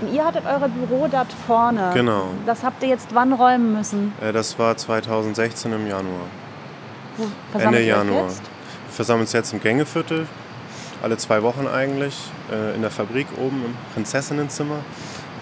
Und 0.00 0.12
ihr 0.12 0.24
hattet 0.24 0.44
eure 0.46 0.68
Büro 0.68 1.06
dort 1.10 1.32
vorne. 1.46 1.90
Genau. 1.94 2.26
Das 2.44 2.64
habt 2.64 2.82
ihr 2.82 2.88
jetzt 2.88 3.14
wann 3.14 3.32
räumen 3.32 3.74
müssen? 3.74 4.12
Äh, 4.20 4.32
das 4.32 4.58
war 4.58 4.76
2016 4.76 5.72
im 5.72 5.86
Januar. 5.86 6.26
Wo 7.16 7.58
Ende 7.58 7.82
Januar. 7.82 8.24
Jetzt? 8.24 8.42
Wir 8.42 8.94
versammeln 8.94 9.22
uns 9.22 9.32
jetzt 9.32 9.52
im 9.52 9.60
Gängeviertel, 9.60 10.26
alle 11.02 11.16
zwei 11.18 11.42
Wochen 11.42 11.66
eigentlich, 11.66 12.16
äh, 12.50 12.74
in 12.74 12.82
der 12.82 12.90
Fabrik 12.90 13.26
oben 13.38 13.62
im 13.64 13.74
Prinzessinnenzimmer 13.94 14.78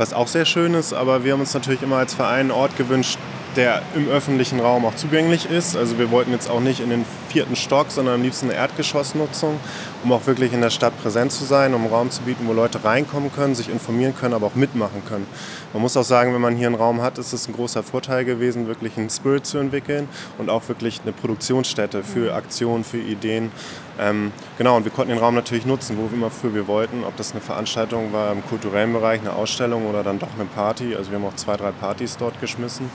was 0.01 0.15
auch 0.15 0.27
sehr 0.27 0.47
schön 0.47 0.75
ist. 0.75 0.93
Aber 0.93 1.23
wir 1.25 1.35
haben 1.35 1.41
uns 1.41 1.55
natürlich 1.55 1.83
immer 1.83 1.99
als 1.99 2.15
Verein 2.15 2.41
einen 2.41 2.51
Ort 2.51 2.77
gewünscht, 2.77 3.19
der 3.57 3.83
im 3.95 4.09
öffentlichen 4.09 4.61
Raum 4.61 4.85
auch 4.85 4.95
zugänglich 4.95 5.51
ist. 5.51 5.77
Also 5.77 5.99
wir 5.99 6.11
wollten 6.11 6.33
jetzt 6.33 6.49
auch 6.51 6.61
nicht 6.61 6.81
in 6.81 6.91
den 6.91 7.05
vierten 7.29 7.57
Stock, 7.57 7.91
sondern 7.91 8.15
am 8.15 8.23
liebsten 8.23 8.47
eine 8.47 8.55
Erdgeschossnutzung, 8.55 9.59
um 10.03 10.13
auch 10.13 10.27
wirklich 10.27 10.53
in 10.53 10.61
der 10.61 10.71
Stadt 10.71 10.99
präsent 11.03 11.33
zu 11.33 11.45
sein, 11.45 11.75
um 11.75 11.83
einen 11.83 11.93
Raum 11.93 12.11
zu 12.11 12.23
bieten, 12.23 12.47
wo 12.47 12.53
Leute 12.53 12.83
reinkommen 12.83 13.33
können, 13.33 13.55
sich 13.55 13.69
informieren 13.69 14.15
können, 14.15 14.35
aber 14.35 14.47
auch 14.47 14.55
mitmachen 14.55 15.03
können. 15.07 15.27
Man 15.73 15.83
muss 15.83 15.97
auch 15.97 16.05
sagen, 16.05 16.33
wenn 16.35 16.41
man 16.41 16.57
hier 16.57 16.67
einen 16.67 16.77
Raum 16.77 17.03
hat, 17.03 17.19
ist 17.19 17.33
es 17.33 17.49
ein 17.49 17.55
großer 17.55 17.83
Vorteil 17.83 18.25
gewesen, 18.25 18.67
wirklich 18.67 18.97
einen 18.97 19.11
Spirit 19.11 19.47
zu 19.47 19.59
entwickeln 19.59 20.09
und 20.39 20.49
auch 20.49 20.69
wirklich 20.69 21.01
eine 21.03 21.13
Produktionsstätte 21.13 22.03
für 22.03 22.35
Aktionen, 22.35 22.85
für 22.85 22.99
Ideen. 22.99 23.53
Ähm, 23.99 24.33
genau, 24.57 24.77
und 24.77 24.85
wir 24.85 24.93
konnten 24.93 25.11
den 25.11 25.19
Raum 25.19 25.35
natürlich 25.35 25.67
nutzen, 25.67 25.99
wo 25.99 26.15
immer 26.15 26.31
für 26.31 26.55
wir 26.55 26.67
wollten, 26.67 27.05
ob 27.05 27.17
das 27.17 27.33
eine 27.33 27.41
Veranstaltung 27.41 28.13
war 28.13 28.33
im 28.33 28.45
kulturellen 28.47 28.93
Bereich, 28.93 29.21
eine 29.21 29.35
Ausstellung 29.35 29.87
oder 29.87 30.03
dann 30.03 30.19
doch 30.19 30.35
eine 30.35 30.47
Party. 30.47 30.95
Also 30.97 31.11
wir 31.11 31.19
haben 31.19 31.27
auch 31.27 31.37
zwei, 31.37 31.57
drei 31.57 31.73
Partys 31.73 32.17
dort 32.17 32.41
geschmissen 32.41 32.91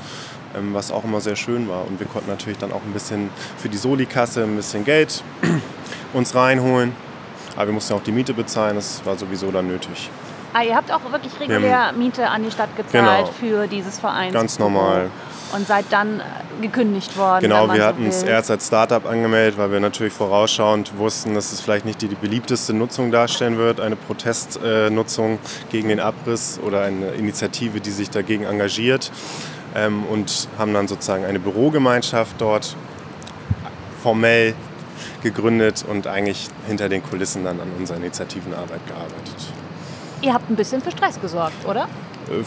ähm, 0.55 0.73
was 0.73 0.91
auch 0.91 1.03
immer 1.03 1.21
sehr 1.21 1.35
schön 1.35 1.67
war. 1.67 1.85
Und 1.85 1.99
wir 1.99 2.07
konnten 2.07 2.29
natürlich 2.29 2.57
dann 2.57 2.71
auch 2.71 2.81
ein 2.83 2.93
bisschen 2.93 3.29
für 3.57 3.69
die 3.69 3.77
Soli-Kasse 3.77 4.43
ein 4.43 4.55
bisschen 4.55 4.83
Geld 4.83 5.23
uns 6.15 6.33
reinholen. 6.33 6.93
Aber 7.55 7.67
wir 7.67 7.73
mussten 7.73 7.93
auch 7.93 8.03
die 8.03 8.11
Miete 8.11 8.33
bezahlen, 8.33 8.75
das 8.75 9.05
war 9.05 9.17
sowieso 9.17 9.51
dann 9.51 9.67
nötig. 9.67 10.09
Ah, 10.53 10.63
ihr 10.63 10.75
habt 10.75 10.89
auch 10.89 11.01
wirklich 11.11 11.37
regulär 11.39 11.91
Miete 11.91 12.29
an 12.29 12.43
die 12.43 12.51
Stadt 12.51 12.75
gezahlt 12.77 13.25
genau. 13.25 13.31
für 13.39 13.67
dieses 13.67 13.99
Verein. 13.99 14.31
Ganz 14.31 14.57
normal. 14.57 15.09
Und 15.53 15.67
seid 15.67 15.85
dann 15.89 16.21
äh, 16.21 16.23
gekündigt 16.61 17.17
worden. 17.17 17.41
Genau, 17.41 17.71
wir 17.73 17.83
hatten 17.83 18.07
es 18.07 18.23
erst 18.23 18.49
als 18.49 18.67
Startup 18.67 19.05
angemeldet, 19.05 19.57
weil 19.57 19.71
wir 19.71 19.81
natürlich 19.81 20.13
vorausschauend 20.13 20.97
wussten, 20.97 21.35
dass 21.35 21.51
es 21.51 21.59
vielleicht 21.59 21.85
nicht 21.85 22.01
die, 22.01 22.07
die 22.07 22.15
beliebteste 22.15 22.73
Nutzung 22.73 23.11
darstellen 23.11 23.57
wird, 23.57 23.81
eine 23.81 23.97
Protestnutzung 23.97 25.33
äh, 25.33 25.37
gegen 25.71 25.89
den 25.89 25.99
Abriss 25.99 26.57
oder 26.65 26.83
eine 26.83 27.09
Initiative, 27.09 27.81
die 27.81 27.91
sich 27.91 28.09
dagegen 28.09 28.45
engagiert 28.45 29.11
ähm, 29.75 30.05
und 30.05 30.47
haben 30.57 30.73
dann 30.73 30.87
sozusagen 30.87 31.25
eine 31.25 31.39
Bürogemeinschaft 31.39 32.35
dort 32.39 32.77
formell 34.01 34.53
gegründet 35.23 35.85
und 35.87 36.07
eigentlich 36.07 36.47
hinter 36.67 36.89
den 36.89 37.03
Kulissen 37.03 37.43
dann 37.43 37.59
an 37.59 37.67
unserer 37.77 37.97
Initiativenarbeit 37.97 38.85
gearbeitet. 38.87 39.35
Ihr 40.21 40.33
habt 40.33 40.49
ein 40.49 40.55
bisschen 40.55 40.81
für 40.81 40.91
Stress 40.91 41.19
gesorgt, 41.19 41.65
oder? 41.65 41.87
Äh, 42.29 42.43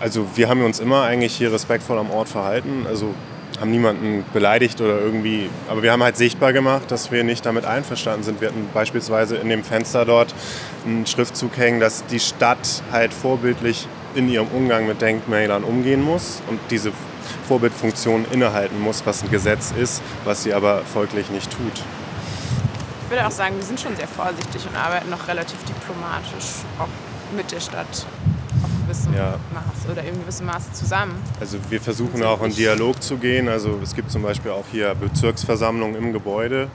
also 0.00 0.26
wir 0.34 0.48
haben 0.48 0.64
uns 0.64 0.80
immer 0.80 1.02
eigentlich 1.02 1.36
hier 1.36 1.52
respektvoll 1.52 1.98
am 1.98 2.10
Ort 2.10 2.28
verhalten. 2.28 2.86
Also 2.88 3.14
haben 3.60 3.70
niemanden 3.70 4.24
beleidigt 4.32 4.80
oder 4.80 5.00
irgendwie, 5.00 5.48
aber 5.68 5.82
wir 5.82 5.92
haben 5.92 6.02
halt 6.02 6.16
sichtbar 6.16 6.52
gemacht, 6.52 6.90
dass 6.90 7.10
wir 7.10 7.24
nicht 7.24 7.46
damit 7.46 7.64
einverstanden 7.64 8.22
sind. 8.22 8.40
Wir 8.40 8.48
hatten 8.48 8.68
beispielsweise 8.74 9.36
in 9.36 9.48
dem 9.48 9.64
Fenster 9.64 10.04
dort 10.04 10.34
einen 10.84 11.06
Schriftzug 11.06 11.56
hängen, 11.56 11.80
dass 11.80 12.04
die 12.06 12.20
Stadt 12.20 12.82
halt 12.92 13.12
vorbildlich 13.14 13.86
in 14.14 14.28
ihrem 14.28 14.48
Umgang 14.48 14.86
mit 14.86 15.00
Denkmälern 15.00 15.64
umgehen 15.64 16.02
muss 16.02 16.42
und 16.48 16.58
diese 16.70 16.92
Vorbildfunktion 17.48 18.26
innehalten 18.30 18.80
muss, 18.80 19.04
was 19.06 19.22
ein 19.22 19.30
Gesetz 19.30 19.72
ist, 19.72 20.02
was 20.24 20.42
sie 20.42 20.52
aber 20.54 20.82
folglich 20.82 21.30
nicht 21.30 21.50
tut. 21.50 21.82
Ich 23.04 23.10
würde 23.10 23.26
auch 23.26 23.30
sagen, 23.30 23.56
wir 23.56 23.64
sind 23.64 23.78
schon 23.80 23.94
sehr 23.96 24.08
vorsichtig 24.08 24.66
und 24.66 24.76
arbeiten 24.76 25.10
noch 25.10 25.28
relativ 25.28 25.58
diplomatisch 25.64 26.64
auch 26.78 26.88
mit 27.36 27.50
der 27.52 27.60
Stadt 27.60 28.06
auf 28.62 28.70
gewissem 28.84 29.14
ja. 29.14 29.38
Maß 29.54 29.90
oder 29.90 30.02
in 30.02 30.20
gewissem 30.20 30.46
Maße 30.46 30.72
zusammen. 30.72 31.14
Also 31.40 31.58
wir 31.70 31.80
versuchen 31.80 32.22
auch 32.24 32.42
in 32.42 32.54
Dialog 32.54 33.02
zu 33.02 33.16
gehen. 33.16 33.48
Also 33.48 33.78
es 33.82 33.94
gibt 33.94 34.10
zum 34.10 34.22
Beispiel 34.22 34.50
auch 34.50 34.64
hier 34.72 34.94
Bezirksversammlungen 34.94 35.96
im 35.96 36.12
Gebäude, 36.12 36.68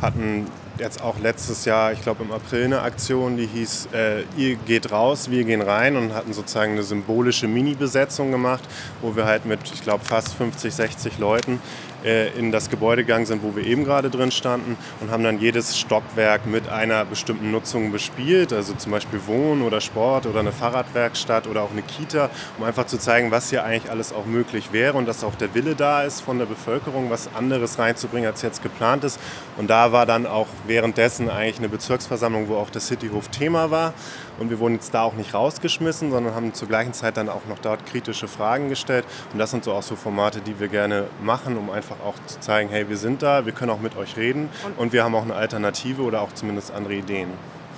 hatten 0.00 0.46
jetzt 0.78 1.02
auch 1.02 1.18
letztes 1.18 1.64
Jahr, 1.64 1.92
ich 1.92 2.02
glaube 2.02 2.24
im 2.24 2.32
April, 2.32 2.64
eine 2.64 2.82
Aktion, 2.82 3.36
die 3.36 3.46
hieß, 3.46 3.88
äh, 3.92 4.22
ihr 4.36 4.56
geht 4.56 4.90
raus, 4.92 5.30
wir 5.30 5.44
gehen 5.44 5.62
rein 5.62 5.96
und 5.96 6.14
hatten 6.14 6.32
sozusagen 6.32 6.72
eine 6.72 6.82
symbolische 6.82 7.48
Mini-Besetzung 7.48 8.30
gemacht, 8.30 8.62
wo 9.00 9.16
wir 9.16 9.24
halt 9.24 9.44
mit, 9.44 9.60
ich 9.72 9.82
glaube, 9.82 10.04
fast 10.04 10.34
50, 10.34 10.74
60 10.74 11.18
Leuten 11.18 11.60
in 12.04 12.50
das 12.50 12.68
Gebäude 12.68 13.04
gegangen 13.04 13.26
sind, 13.26 13.42
wo 13.42 13.54
wir 13.54 13.64
eben 13.64 13.84
gerade 13.84 14.10
drin 14.10 14.30
standen 14.30 14.76
und 15.00 15.10
haben 15.10 15.22
dann 15.22 15.38
jedes 15.38 15.78
Stockwerk 15.78 16.46
mit 16.46 16.68
einer 16.68 17.04
bestimmten 17.04 17.50
Nutzung 17.50 17.92
bespielt, 17.92 18.52
also 18.52 18.74
zum 18.74 18.92
Beispiel 18.92 19.20
Wohnen 19.26 19.62
oder 19.62 19.80
Sport 19.80 20.26
oder 20.26 20.40
eine 20.40 20.52
Fahrradwerkstatt 20.52 21.46
oder 21.46 21.62
auch 21.62 21.70
eine 21.70 21.82
Kita, 21.82 22.30
um 22.58 22.64
einfach 22.64 22.86
zu 22.86 22.98
zeigen, 22.98 23.30
was 23.30 23.50
hier 23.50 23.64
eigentlich 23.64 23.90
alles 23.90 24.12
auch 24.12 24.26
möglich 24.26 24.72
wäre 24.72 24.96
und 24.98 25.06
dass 25.06 25.22
auch 25.22 25.34
der 25.34 25.54
Wille 25.54 25.74
da 25.74 26.02
ist 26.02 26.20
von 26.20 26.38
der 26.38 26.46
Bevölkerung, 26.46 27.10
was 27.10 27.28
anderes 27.34 27.78
reinzubringen, 27.78 28.28
als 28.28 28.42
jetzt 28.42 28.62
geplant 28.62 29.04
ist. 29.04 29.20
Und 29.56 29.70
da 29.70 29.92
war 29.92 30.06
dann 30.06 30.26
auch 30.26 30.48
währenddessen 30.66 31.30
eigentlich 31.30 31.58
eine 31.58 31.68
Bezirksversammlung, 31.68 32.48
wo 32.48 32.56
auch 32.56 32.70
der 32.70 32.80
Cityhof 32.80 33.28
Thema 33.28 33.70
war. 33.70 33.94
Und 34.38 34.50
wir 34.50 34.58
wurden 34.58 34.74
jetzt 34.74 34.94
da 34.94 35.02
auch 35.02 35.14
nicht 35.14 35.34
rausgeschmissen, 35.34 36.10
sondern 36.10 36.34
haben 36.34 36.54
zur 36.54 36.68
gleichen 36.68 36.92
Zeit 36.92 37.16
dann 37.16 37.28
auch 37.28 37.44
noch 37.48 37.58
dort 37.58 37.86
kritische 37.86 38.28
Fragen 38.28 38.68
gestellt. 38.68 39.04
Und 39.32 39.38
das 39.38 39.50
sind 39.50 39.64
so 39.64 39.72
auch 39.72 39.82
so 39.82 39.96
Formate, 39.96 40.40
die 40.40 40.58
wir 40.58 40.68
gerne 40.68 41.08
machen, 41.22 41.56
um 41.56 41.70
einfach 41.70 41.96
auch 42.00 42.14
zu 42.26 42.40
zeigen, 42.40 42.68
hey, 42.70 42.88
wir 42.88 42.96
sind 42.96 43.22
da, 43.22 43.46
wir 43.46 43.52
können 43.52 43.70
auch 43.70 43.80
mit 43.80 43.96
euch 43.96 44.16
reden 44.16 44.48
und, 44.64 44.78
und 44.78 44.92
wir 44.92 45.04
haben 45.04 45.14
auch 45.14 45.22
eine 45.22 45.34
Alternative 45.34 46.02
oder 46.02 46.22
auch 46.22 46.32
zumindest 46.32 46.72
andere 46.72 46.94
Ideen. 46.94 47.30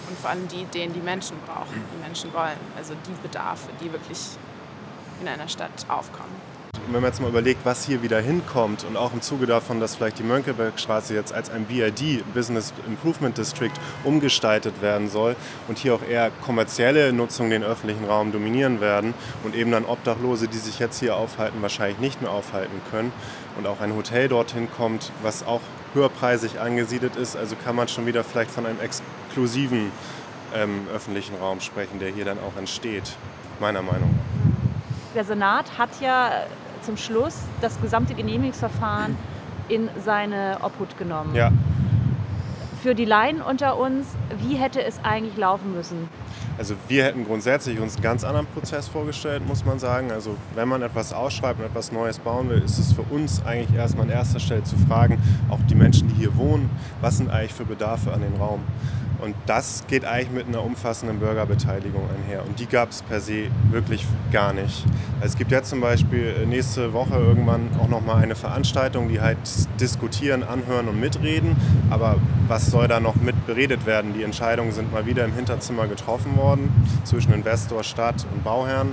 Und 0.08 0.18
vor 0.18 0.30
allem 0.30 0.46
die 0.48 0.62
Ideen, 0.62 0.92
die 0.92 1.00
Menschen 1.00 1.36
brauchen, 1.46 1.82
die 1.92 2.02
Menschen 2.02 2.32
wollen. 2.34 2.58
Also 2.76 2.94
die 3.06 3.22
Bedarfe, 3.22 3.70
die 3.80 3.90
wirklich 3.90 4.20
in 5.20 5.28
einer 5.28 5.48
Stadt 5.48 5.70
aufkommen 5.88 6.43
wenn 6.86 7.00
man 7.00 7.10
jetzt 7.10 7.20
mal 7.20 7.28
überlegt, 7.28 7.64
was 7.64 7.84
hier 7.84 8.02
wieder 8.02 8.20
hinkommt 8.20 8.84
und 8.84 8.96
auch 8.96 9.12
im 9.12 9.22
Zuge 9.22 9.46
davon, 9.46 9.80
dass 9.80 9.96
vielleicht 9.96 10.18
die 10.18 10.22
Mönckebergstraße 10.22 11.14
jetzt 11.14 11.32
als 11.32 11.50
ein 11.50 11.64
BID, 11.64 12.24
Business 12.34 12.72
Improvement 12.86 13.36
District, 13.38 13.72
umgestaltet 14.04 14.82
werden 14.82 15.08
soll 15.08 15.36
und 15.68 15.78
hier 15.78 15.94
auch 15.94 16.02
eher 16.02 16.30
kommerzielle 16.44 17.12
Nutzungen 17.12 17.50
den 17.50 17.62
öffentlichen 17.64 18.04
Raum 18.04 18.32
dominieren 18.32 18.80
werden 18.80 19.14
und 19.42 19.54
eben 19.54 19.70
dann 19.70 19.84
Obdachlose, 19.84 20.48
die 20.48 20.58
sich 20.58 20.78
jetzt 20.78 21.00
hier 21.00 21.16
aufhalten, 21.16 21.62
wahrscheinlich 21.62 21.98
nicht 21.98 22.20
mehr 22.20 22.30
aufhalten 22.30 22.80
können 22.90 23.12
und 23.56 23.66
auch 23.66 23.80
ein 23.80 23.94
Hotel 23.94 24.28
dorthin 24.28 24.68
kommt, 24.70 25.10
was 25.22 25.46
auch 25.46 25.60
höherpreisig 25.94 26.60
angesiedelt 26.60 27.16
ist, 27.16 27.36
also 27.36 27.56
kann 27.56 27.76
man 27.76 27.88
schon 27.88 28.06
wieder 28.06 28.24
vielleicht 28.24 28.50
von 28.50 28.66
einem 28.66 28.80
exklusiven 28.80 29.92
ähm, 30.54 30.86
öffentlichen 30.94 31.36
Raum 31.36 31.60
sprechen, 31.60 31.98
der 31.98 32.10
hier 32.10 32.24
dann 32.24 32.38
auch 32.38 32.58
entsteht, 32.58 33.16
meiner 33.60 33.82
Meinung 33.82 34.10
nach. 34.10 35.14
Der 35.14 35.24
Senat 35.24 35.78
hat 35.78 35.90
ja 36.00 36.44
zum 36.84 36.96
Schluss 36.96 37.38
das 37.60 37.80
gesamte 37.80 38.14
Genehmigungsverfahren 38.14 39.16
in 39.68 39.88
seine 40.04 40.58
Obhut 40.62 40.96
genommen. 40.98 41.34
Ja. 41.34 41.50
Für 42.82 42.94
die 42.94 43.06
Laien 43.06 43.40
unter 43.40 43.78
uns, 43.78 44.06
wie 44.42 44.56
hätte 44.56 44.82
es 44.82 45.00
eigentlich 45.02 45.36
laufen 45.38 45.74
müssen? 45.74 46.08
Also 46.56 46.74
wir 46.86 47.04
hätten 47.04 47.24
grundsätzlich 47.24 47.80
uns 47.80 47.94
einen 47.94 48.02
ganz 48.02 48.22
anderen 48.22 48.46
Prozess 48.46 48.86
vorgestellt, 48.88 49.46
muss 49.48 49.64
man 49.64 49.78
sagen. 49.78 50.12
Also 50.12 50.36
wenn 50.54 50.68
man 50.68 50.82
etwas 50.82 51.12
ausschreibt 51.12 51.58
und 51.58 51.66
etwas 51.66 51.90
Neues 51.90 52.18
bauen 52.18 52.48
will, 52.48 52.62
ist 52.62 52.78
es 52.78 52.92
für 52.92 53.02
uns 53.02 53.44
eigentlich 53.44 53.76
erstmal 53.76 54.06
an 54.06 54.12
erster 54.12 54.38
Stelle 54.38 54.62
zu 54.62 54.76
fragen, 54.76 55.18
auch 55.48 55.58
die 55.68 55.74
Menschen, 55.74 56.08
die 56.08 56.14
hier 56.14 56.36
wohnen, 56.36 56.70
was 57.00 57.16
sind 57.16 57.30
eigentlich 57.30 57.54
für 57.54 57.64
Bedarfe 57.64 58.12
an 58.12 58.20
den 58.20 58.34
Raum? 58.36 58.60
Und 59.24 59.34
das 59.46 59.84
geht 59.88 60.04
eigentlich 60.04 60.30
mit 60.30 60.46
einer 60.46 60.62
umfassenden 60.62 61.18
Bürgerbeteiligung 61.18 62.02
einher. 62.10 62.44
Und 62.44 62.60
die 62.60 62.66
gab 62.66 62.90
es 62.90 63.02
per 63.02 63.20
se 63.20 63.46
wirklich 63.70 64.06
gar 64.30 64.52
nicht. 64.52 64.84
Es 65.22 65.38
gibt 65.38 65.50
jetzt 65.50 65.70
zum 65.70 65.80
Beispiel 65.80 66.34
äh, 66.42 66.46
nächste 66.46 66.92
Woche 66.92 67.14
irgendwann 67.14 67.70
auch 67.80 67.88
nochmal 67.88 68.22
eine 68.22 68.34
Veranstaltung, 68.34 69.08
die 69.08 69.22
halt 69.22 69.38
diskutieren, 69.80 70.42
anhören 70.42 70.88
und 70.88 71.00
mitreden. 71.00 71.56
Aber 71.88 72.16
was 72.48 72.66
soll 72.66 72.86
da 72.86 73.00
noch 73.00 73.16
mit 73.16 73.46
beredet 73.46 73.86
werden? 73.86 74.12
Die 74.12 74.22
Entscheidungen 74.22 74.72
sind 74.72 74.92
mal 74.92 75.06
wieder 75.06 75.24
im 75.24 75.32
Hinterzimmer 75.32 75.86
getroffen 75.86 76.36
worden 76.36 76.70
zwischen 77.04 77.32
Investor, 77.32 77.82
Stadt 77.82 78.26
und 78.30 78.44
Bauherren. 78.44 78.90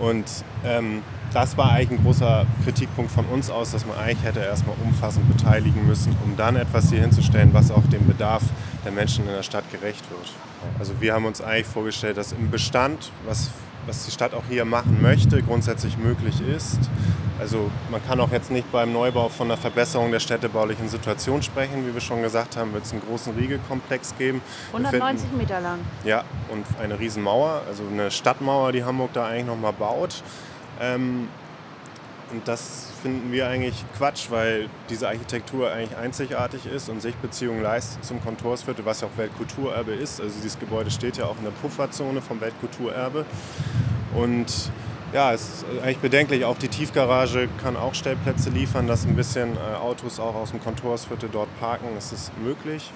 Und 0.00 0.26
ähm, 0.64 1.02
das 1.32 1.56
war 1.56 1.72
eigentlich 1.72 1.98
ein 1.98 2.04
großer 2.04 2.46
Kritikpunkt 2.64 3.10
von 3.10 3.24
uns 3.26 3.50
aus, 3.50 3.72
dass 3.72 3.86
man 3.86 3.98
eigentlich 3.98 4.22
hätte 4.22 4.40
erstmal 4.40 4.76
umfassend 4.84 5.26
beteiligen 5.34 5.86
müssen, 5.86 6.16
um 6.24 6.36
dann 6.36 6.56
etwas 6.56 6.90
hier 6.90 7.00
hinzustellen, 7.00 7.52
was 7.52 7.70
auch 7.70 7.84
dem 7.86 8.06
Bedarf 8.06 8.42
der 8.84 8.92
Menschen 8.92 9.26
in 9.26 9.32
der 9.32 9.42
Stadt 9.42 9.64
gerecht 9.70 10.04
wird. 10.10 10.32
Also 10.78 11.00
wir 11.00 11.14
haben 11.14 11.24
uns 11.24 11.40
eigentlich 11.40 11.66
vorgestellt, 11.66 12.16
dass 12.16 12.32
im 12.32 12.50
Bestand, 12.50 13.10
was, 13.26 13.50
was 13.86 14.04
die 14.04 14.10
Stadt 14.10 14.34
auch 14.34 14.44
hier 14.48 14.64
machen 14.64 15.00
möchte, 15.00 15.42
grundsätzlich 15.42 15.96
möglich 15.96 16.40
ist. 16.40 16.78
Also 17.40 17.70
man 17.90 18.04
kann 18.06 18.20
auch 18.20 18.30
jetzt 18.30 18.50
nicht 18.50 18.70
beim 18.70 18.92
Neubau 18.92 19.28
von 19.28 19.50
einer 19.50 19.56
Verbesserung 19.56 20.12
der 20.12 20.20
städtebaulichen 20.20 20.88
Situation 20.88 21.42
sprechen. 21.42 21.86
Wie 21.86 21.94
wir 21.94 22.00
schon 22.00 22.22
gesagt 22.22 22.56
haben, 22.56 22.72
wird 22.72 22.84
es 22.84 22.92
einen 22.92 23.02
großen 23.02 23.34
Riegelkomplex 23.34 24.16
geben. 24.16 24.42
190 24.68 25.28
finden, 25.28 25.38
Meter 25.38 25.60
lang. 25.60 25.78
Ja, 26.04 26.24
und 26.50 26.64
eine 26.80 27.00
Riesenmauer, 27.00 27.62
also 27.66 27.82
eine 27.90 28.10
Stadtmauer, 28.10 28.72
die 28.72 28.84
Hamburg 28.84 29.12
da 29.14 29.26
eigentlich 29.26 29.46
nochmal 29.46 29.72
baut. 29.72 30.22
Ähm, 30.82 31.28
und 32.32 32.48
das 32.48 32.88
finden 33.02 33.30
wir 33.30 33.46
eigentlich 33.46 33.84
Quatsch, 33.96 34.30
weil 34.30 34.68
diese 34.88 35.06
Architektur 35.06 35.70
eigentlich 35.70 35.96
einzigartig 35.98 36.66
ist 36.66 36.88
und 36.88 37.02
sich 37.02 37.14
Beziehungen 37.16 37.62
leistet 37.62 38.04
zum 38.04 38.22
Kontorsviertel, 38.22 38.84
was 38.86 39.02
ja 39.02 39.08
auch 39.08 39.18
Weltkulturerbe 39.18 39.92
ist. 39.92 40.20
Also 40.20 40.34
dieses 40.36 40.58
Gebäude 40.58 40.90
steht 40.90 41.18
ja 41.18 41.26
auch 41.26 41.36
in 41.36 41.44
der 41.44 41.50
Pufferzone 41.50 42.22
vom 42.22 42.40
Weltkulturerbe. 42.40 43.26
Und 44.14 44.70
ja, 45.12 45.32
es 45.34 45.42
ist 45.42 45.64
eigentlich 45.82 45.98
bedenklich. 45.98 46.44
Auch 46.46 46.56
die 46.56 46.68
Tiefgarage 46.68 47.48
kann 47.62 47.76
auch 47.76 47.94
Stellplätze 47.94 48.48
liefern, 48.48 48.86
dass 48.86 49.04
ein 49.04 49.14
bisschen 49.14 49.56
äh, 49.56 49.76
Autos 49.76 50.18
auch 50.18 50.34
aus 50.34 50.52
dem 50.52 50.62
Kontorsviertel 50.62 51.28
dort 51.30 51.48
parken. 51.60 51.88
Es 51.98 52.12
ist 52.12 52.32
möglich. 52.38 52.90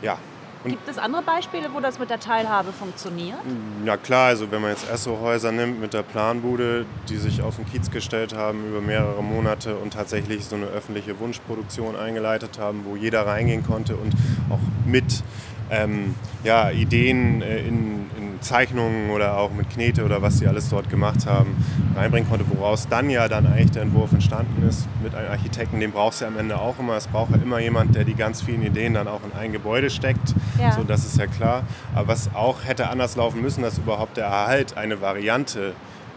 Ja, 0.00 0.18
Gibt 0.64 0.88
es 0.88 0.96
andere 0.96 1.22
Beispiele, 1.22 1.68
wo 1.74 1.80
das 1.80 1.98
mit 1.98 2.08
der 2.08 2.20
Teilhabe 2.20 2.72
funktioniert? 2.72 3.38
Ja 3.84 3.98
klar, 3.98 4.28
also 4.28 4.50
wenn 4.50 4.62
man 4.62 4.70
jetzt 4.70 4.90
Esso-Häuser 4.90 5.52
nimmt 5.52 5.78
mit 5.78 5.92
der 5.92 6.02
Planbude, 6.02 6.86
die 7.10 7.16
sich 7.16 7.42
auf 7.42 7.56
den 7.56 7.66
Kiez 7.66 7.90
gestellt 7.90 8.34
haben 8.34 8.66
über 8.68 8.80
mehrere 8.80 9.22
Monate 9.22 9.76
und 9.76 9.92
tatsächlich 9.92 10.46
so 10.46 10.56
eine 10.56 10.66
öffentliche 10.66 11.20
Wunschproduktion 11.20 11.96
eingeleitet 11.96 12.58
haben, 12.58 12.84
wo 12.86 12.96
jeder 12.96 13.26
reingehen 13.26 13.62
konnte 13.62 13.96
und 13.96 14.14
auch 14.48 14.60
mit 14.86 15.22
ähm, 15.70 16.14
ja, 16.44 16.70
Ideen 16.70 17.42
äh, 17.42 17.58
in, 17.66 18.03
Zeichnungen 18.40 19.10
oder 19.10 19.38
auch 19.38 19.50
mit 19.52 19.70
Knete 19.70 20.04
oder 20.04 20.22
was 20.22 20.38
sie 20.38 20.46
alles 20.46 20.68
dort 20.68 20.90
gemacht 20.90 21.26
haben, 21.26 21.56
reinbringen 21.96 22.28
konnte, 22.28 22.44
woraus 22.48 22.88
dann 22.88 23.10
ja 23.10 23.28
dann 23.28 23.46
eigentlich 23.46 23.72
der 23.72 23.82
Entwurf 23.82 24.12
entstanden 24.12 24.66
ist 24.68 24.86
mit 25.02 25.14
einem 25.14 25.30
Architekten. 25.30 25.80
Den 25.80 25.92
braucht 25.92 26.14
es 26.14 26.20
ja 26.20 26.28
am 26.28 26.38
Ende 26.38 26.58
auch 26.58 26.78
immer. 26.78 26.96
Es 26.96 27.06
braucht 27.06 27.30
ja 27.30 27.36
immer 27.36 27.58
jemand, 27.58 27.94
der 27.94 28.04
die 28.04 28.14
ganz 28.14 28.42
vielen 28.42 28.62
Ideen 28.62 28.94
dann 28.94 29.08
auch 29.08 29.20
in 29.24 29.38
ein 29.38 29.52
Gebäude 29.52 29.90
steckt. 29.90 30.34
Ja. 30.60 30.72
So, 30.72 30.84
das 30.84 31.04
ist 31.04 31.18
ja 31.18 31.26
klar. 31.26 31.62
Aber 31.94 32.08
was 32.08 32.34
auch 32.34 32.64
hätte 32.64 32.88
anders 32.88 33.16
laufen 33.16 33.40
müssen, 33.40 33.62
dass 33.62 33.78
überhaupt 33.78 34.16
der 34.16 34.26
Erhalt 34.26 34.76
eine 34.76 35.00
Variante 35.00 35.74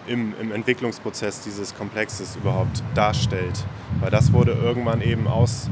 im, 0.08 0.34
im 0.40 0.52
Entwicklungsprozess 0.52 1.42
dieses 1.42 1.76
Komplexes 1.76 2.36
überhaupt 2.36 2.84
darstellt. 2.96 3.66
Weil 4.00 4.12
das 4.12 4.34
wurde 4.34 4.52
irgendwann 4.52 5.02
eben 5.02 5.28
aus 5.28 5.70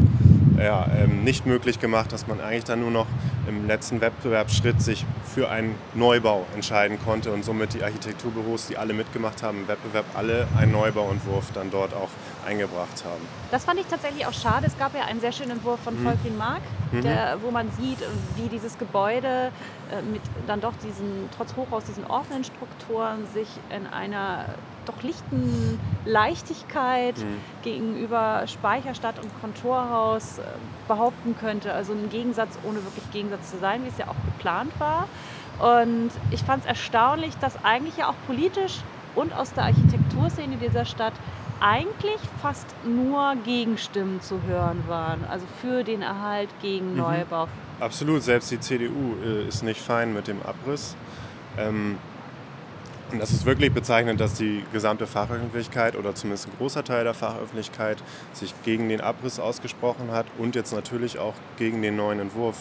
ja, 0.58 0.88
ähm, 0.98 1.24
nicht 1.24 1.46
möglich 1.46 1.80
gemacht, 1.80 2.12
dass 2.12 2.28
man 2.28 2.40
eigentlich 2.40 2.64
dann 2.64 2.82
nur 2.82 2.92
noch 2.92 3.08
im 3.48 3.68
letzten 3.68 4.02
Wettbewerbsschritt 4.02 4.82
sich 4.82 5.06
für 5.24 5.50
einen 5.50 5.76
Neubau 5.94 6.46
entscheiden 6.54 6.98
konnte 7.04 7.32
und 7.32 7.44
somit 7.44 7.74
die 7.74 7.84
Architekturbüros, 7.84 8.68
die 8.68 8.78
alle 8.78 8.94
mitgemacht 8.94 9.44
haben 9.44 9.60
im 9.60 9.68
Wettbewerb, 9.68 10.06
alle 10.14 10.48
einen 10.58 10.72
Neubauentwurf 10.72 11.52
dann 11.54 11.72
dort 11.72 11.94
auch 11.94 12.10
eingebracht 12.46 13.04
haben. 13.04 13.22
Das 13.52 13.66
fand 13.66 13.80
ich 13.80 13.86
tatsächlich 13.88 14.26
auch 14.26 14.34
schade. 14.34 14.68
Es 14.68 14.78
gab 14.78 14.94
ja 14.96 15.06
einen 15.06 15.20
sehr 15.20 15.32
schönen 15.32 15.52
Entwurf 15.52 15.80
von 15.80 16.00
mhm. 16.00 16.06
Volkin 16.06 16.38
Mark, 16.38 16.62
mhm. 16.92 17.02
der, 17.02 17.38
wo 17.42 17.52
man 17.52 17.70
sieht, 17.72 18.00
wie 18.36 18.48
dieses 18.50 18.78
Gebäude 18.78 19.52
äh, 19.92 20.02
mit 20.12 20.22
dann 20.48 20.62
doch 20.62 20.74
diesen, 20.84 21.30
trotz 21.36 21.56
Hochhaus, 21.56 21.86
diesen 21.86 22.06
offenen 22.06 22.44
Strukturen 22.44 23.26
sich 23.34 23.48
in 23.70 23.88
einer 23.88 24.46
doch 24.86 25.02
lichten 25.02 25.80
Leichtigkeit 26.06 27.18
mhm. 27.18 27.42
gegenüber 27.64 28.44
Speicherstadt 28.48 29.20
und 29.22 29.30
Kontorhaus 29.42 30.38
äh, 30.38 30.44
behaupten 30.88 31.36
könnte. 31.40 31.74
Also 31.74 31.94
ein 31.94 32.10
Gegensatz, 32.10 32.58
ohne 32.64 32.84
wirklich 32.84 33.10
Gegensatz 33.12 33.52
zu 33.52 33.58
sein, 33.58 33.84
wie 33.84 33.90
es 33.90 33.98
ja 33.98 34.08
auch 34.08 34.26
geplant 34.26 34.72
war. 34.80 35.08
Und 35.60 36.12
ich 36.32 36.44
fand 36.44 36.64
es 36.64 36.68
erstaunlich, 36.68 37.36
dass 37.38 37.64
eigentlich 37.64 37.98
ja 37.98 38.10
auch 38.10 38.16
politisch 38.28 38.82
und 39.16 39.34
aus 39.34 39.54
der 39.54 39.64
Architekturszene 39.66 40.58
dieser 40.58 40.86
Stadt 40.86 41.14
eigentlich 41.60 42.20
fast 42.42 42.68
nur 42.86 43.36
Gegenstimmen 43.44 44.22
zu 44.22 44.42
hören 44.44 44.84
waren, 44.88 45.24
also 45.26 45.46
für 45.62 45.84
den 45.84 46.02
Erhalt 46.02 46.50
gegen 46.62 46.92
mhm. 46.92 46.98
Neubau. 46.98 47.48
Absolut, 47.80 48.24
selbst 48.24 48.52
die 48.52 48.60
CDU 48.60 49.16
äh, 49.24 49.48
ist 49.48 49.64
nicht 49.64 49.82
fein 49.82 50.14
mit 50.14 50.28
dem 50.28 50.42
Abriss. 50.42 50.96
Ähm, 51.58 51.98
und 53.12 53.20
das 53.20 53.32
ist 53.32 53.46
wirklich 53.46 53.72
bezeichnend, 53.72 54.20
dass 54.20 54.34
die 54.34 54.64
gesamte 54.74 55.06
Fachöffentlichkeit 55.06 55.96
oder 55.96 56.16
zumindest 56.16 56.48
ein 56.48 56.54
großer 56.58 56.84
Teil 56.84 57.04
der 57.04 57.14
Fachöffentlichkeit 57.14 57.98
sich 58.34 58.54
gegen 58.64 58.90
den 58.90 59.00
Abriss 59.00 59.40
ausgesprochen 59.40 60.12
hat 60.12 60.26
und 60.38 60.56
jetzt 60.56 60.74
natürlich 60.74 61.20
auch 61.20 61.36
gegen 61.58 61.82
den 61.82 61.96
neuen 61.96 62.20
Entwurf 62.20 62.58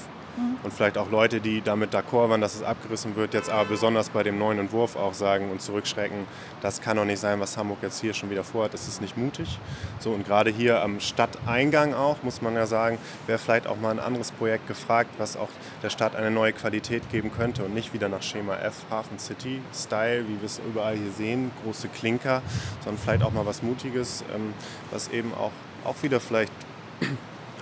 und 0.62 0.72
vielleicht 0.72 0.98
auch 0.98 1.10
Leute, 1.10 1.40
die 1.40 1.60
damit 1.60 1.94
d'accord 1.94 2.30
waren, 2.30 2.40
dass 2.40 2.54
es 2.54 2.62
abgerissen 2.62 3.16
wird, 3.16 3.34
jetzt 3.34 3.50
aber 3.50 3.66
besonders 3.66 4.10
bei 4.10 4.22
dem 4.22 4.38
neuen 4.38 4.58
Entwurf 4.58 4.96
auch 4.96 5.14
sagen 5.14 5.50
und 5.50 5.60
zurückschrecken, 5.60 6.26
das 6.60 6.80
kann 6.80 6.96
doch 6.96 7.04
nicht 7.04 7.20
sein, 7.20 7.40
was 7.40 7.56
Hamburg 7.56 7.78
jetzt 7.82 8.00
hier 8.00 8.14
schon 8.14 8.30
wieder 8.30 8.44
vorhat, 8.44 8.74
das 8.74 8.88
ist 8.88 9.00
nicht 9.00 9.16
mutig. 9.16 9.58
So, 9.98 10.10
und 10.10 10.26
gerade 10.26 10.50
hier 10.50 10.82
am 10.82 11.00
Stadteingang 11.00 11.94
auch, 11.94 12.22
muss 12.22 12.42
man 12.42 12.54
ja 12.54 12.66
sagen, 12.66 12.98
wäre 13.26 13.38
vielleicht 13.38 13.66
auch 13.66 13.78
mal 13.78 13.90
ein 13.90 14.00
anderes 14.00 14.32
Projekt 14.32 14.66
gefragt, 14.66 15.10
was 15.18 15.36
auch 15.36 15.50
der 15.82 15.90
Stadt 15.90 16.16
eine 16.16 16.30
neue 16.30 16.52
Qualität 16.52 17.10
geben 17.10 17.30
könnte 17.32 17.64
und 17.64 17.74
nicht 17.74 17.92
wieder 17.92 18.08
nach 18.08 18.22
Schema 18.22 18.56
F, 18.56 18.74
Hafen 18.90 19.18
City 19.18 19.60
Style, 19.74 20.24
wie 20.28 20.40
wir 20.40 20.46
es 20.46 20.60
überall 20.66 20.96
hier 20.96 21.12
sehen, 21.12 21.50
große 21.62 21.88
Klinker, 21.88 22.42
sondern 22.82 23.02
vielleicht 23.02 23.22
auch 23.22 23.32
mal 23.32 23.46
was 23.46 23.62
Mutiges, 23.62 24.24
ähm, 24.34 24.54
was 24.90 25.08
eben 25.08 25.32
auch, 25.34 25.52
auch 25.84 26.02
wieder 26.02 26.20
vielleicht 26.20 26.52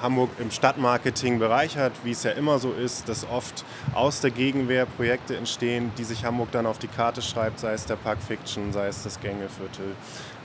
Hamburg 0.02 0.30
im 0.38 0.50
Stadtmarketing 0.50 1.38
bereichert, 1.38 1.92
wie 2.04 2.10
es 2.10 2.22
ja 2.24 2.32
immer 2.32 2.58
so 2.58 2.72
ist, 2.72 3.08
dass 3.08 3.26
oft 3.28 3.64
aus 3.94 4.20
der 4.20 4.30
Gegenwehr 4.30 4.84
Projekte 4.84 5.36
entstehen, 5.36 5.92
die 5.96 6.04
sich 6.04 6.24
Hamburg 6.24 6.50
dann 6.52 6.66
auf 6.66 6.78
die 6.78 6.88
Karte 6.88 7.22
schreibt, 7.22 7.60
sei 7.60 7.72
es 7.72 7.86
der 7.86 7.96
Park 7.96 8.18
Fiction, 8.20 8.72
sei 8.72 8.88
es 8.88 9.02
das 9.04 9.20
Gängeviertel. 9.20 9.94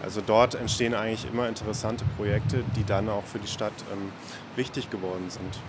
Also 0.03 0.21
dort 0.25 0.55
entstehen 0.55 0.93
eigentlich 0.93 1.27
immer 1.31 1.49
interessante 1.49 2.05
Projekte, 2.17 2.63
die 2.75 2.83
dann 2.83 3.09
auch 3.09 3.23
für 3.23 3.39
die 3.39 3.47
Stadt 3.47 3.73
ähm, 3.91 4.11
wichtig 4.55 4.89
geworden 4.89 5.29
sind. 5.29 5.59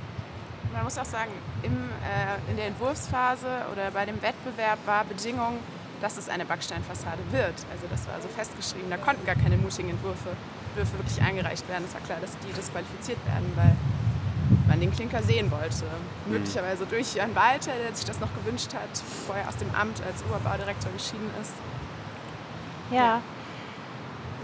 Man 0.74 0.84
muss 0.84 0.98
auch 0.98 1.04
sagen, 1.06 1.30
im, 1.62 1.72
äh, 1.72 2.50
in 2.50 2.56
der 2.56 2.66
Entwurfsphase 2.66 3.46
oder 3.72 3.90
bei 3.90 4.04
dem 4.04 4.20
Wettbewerb 4.20 4.78
war 4.84 5.04
Bedingung, 5.04 5.58
dass 6.00 6.18
es 6.18 6.28
eine 6.28 6.44
Backsteinfassade 6.44 7.18
wird. 7.30 7.54
Also 7.72 7.86
das 7.90 8.06
war 8.06 8.20
so 8.20 8.28
festgeschrieben. 8.28 8.90
Da 8.90 8.98
konnten 8.98 9.24
gar 9.26 9.34
keine 9.34 9.56
mutigen 9.56 9.90
Entwürfe 9.90 10.36
Entwürfe 10.78 10.98
wirklich 10.98 11.20
eingereicht 11.20 11.68
werden. 11.68 11.84
Es 11.86 11.94
war 11.94 12.00
klar, 12.02 12.18
dass 12.20 12.38
die 12.38 12.52
disqualifiziert 12.52 13.18
werden, 13.26 13.50
weil 13.56 13.74
man 14.68 14.80
den 14.80 14.92
Klinker 14.92 15.22
sehen 15.22 15.50
wollte. 15.50 15.84
Mhm. 16.26 16.32
Möglicherweise 16.34 16.86
durch 16.86 17.14
Jan 17.14 17.34
Walter, 17.34 17.72
der 17.84 17.94
sich 17.94 18.04
das 18.04 18.20
noch 18.20 18.28
gewünscht 18.34 18.72
hat, 18.74 18.90
bevor 18.92 19.36
er 19.36 19.48
aus 19.48 19.56
dem 19.56 19.68
Amt 19.74 20.00
als 20.06 20.22
Oberbaudirektor 20.24 20.90
geschieden 20.92 21.30
ist. 21.42 21.52
Ja. 22.90 22.96
ja. 22.96 23.20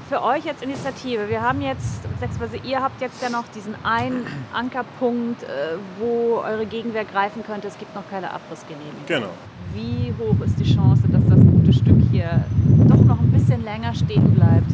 Für 0.09 0.23
euch 0.23 0.47
als 0.47 0.61
Initiative, 0.61 1.31
wir 1.31 1.41
haben 1.41 1.63
jetzt, 1.63 2.03
beziehungsweise 2.21 2.59
ihr 2.59 2.83
habt 2.83 3.01
jetzt 3.01 3.23
ja 3.23 3.31
noch 3.31 3.45
diesen 3.55 3.75
einen 3.85 4.27
Ankerpunkt, 4.53 5.45
äh, 5.45 5.79
wo 5.99 6.43
eure 6.45 6.67
Gegenwehr 6.67 7.07
greifen 7.07 7.43
könnte. 7.43 7.69
Es 7.69 7.79
gibt 7.79 7.95
noch 7.95 8.09
keine 8.11 8.31
Abrissgenehmigung. 8.31 9.07
Genau. 9.07 9.31
Wie 9.73 10.13
hoch 10.19 10.45
ist 10.45 10.59
die 10.59 10.75
Chance, 10.75 11.05
dass 11.09 11.25
das 11.27 11.41
gute 11.41 11.73
Stück 11.73 11.97
hier 12.11 12.45
doch 12.87 13.03
noch 13.03 13.19
ein 13.19 13.33
bisschen 13.33 13.65
länger 13.65 13.95
stehen 13.95 14.35
bleibt? 14.35 14.71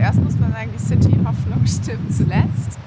Zuerst 0.00 0.24
muss 0.24 0.38
man 0.38 0.50
sagen, 0.52 0.70
die 0.74 0.82
City 0.82 1.14
Hoffnung 1.24 1.66
stimmt 1.66 2.12
zuletzt. 2.12 2.78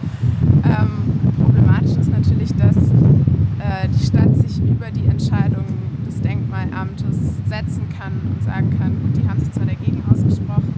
Ähm, 0.66 1.20
problematisch 1.38 1.96
ist 1.98 2.10
natürlich, 2.10 2.50
dass 2.56 2.76
äh, 2.76 3.88
die 3.88 4.04
Stadt 4.04 4.36
sich 4.38 4.58
über 4.60 4.90
die 4.90 5.06
Entscheidung 5.06 5.66
des 6.08 6.20
Denkmalamtes 6.22 7.18
setzen 7.46 7.88
kann 7.96 8.14
und 8.14 8.44
sagen 8.44 8.76
kann, 8.80 9.00
gut, 9.00 9.16
die 9.16 9.30
haben 9.30 9.40
sich 9.40 9.52
zwar 9.52 9.66
dagegen 9.68 10.04
ausgesprochen, 10.12 10.74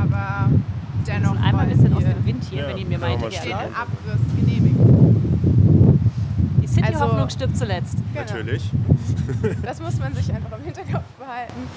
aber 0.00 0.50
dennoch 1.04 1.42
einmal 1.42 1.64
ein 1.64 1.70
bisschen 1.70 1.94
aus 1.94 2.04
dem 2.04 2.24
Wind 2.24 2.44
hier, 2.44 2.62
ja, 2.62 2.68
wenn 2.68 2.78
ihr 2.78 2.86
mir 2.86 2.98
meint, 2.98 3.20
den 3.20 3.30
Abriss 3.30 4.22
genehmigen. 4.38 5.20
Die 6.62 6.68
City-Hoffnung 6.68 7.18
also, 7.18 7.30
stirbt 7.30 7.56
zuletzt. 7.56 7.96
Genau. 8.12 8.24
Natürlich. 8.24 8.70
Das 9.62 9.80
muss 9.80 9.98
man 9.98 10.14
sich 10.14 10.32
einfach 10.32 10.58
im 10.58 10.64
Hinterkopf 10.64 11.04
behalten. 11.18 11.68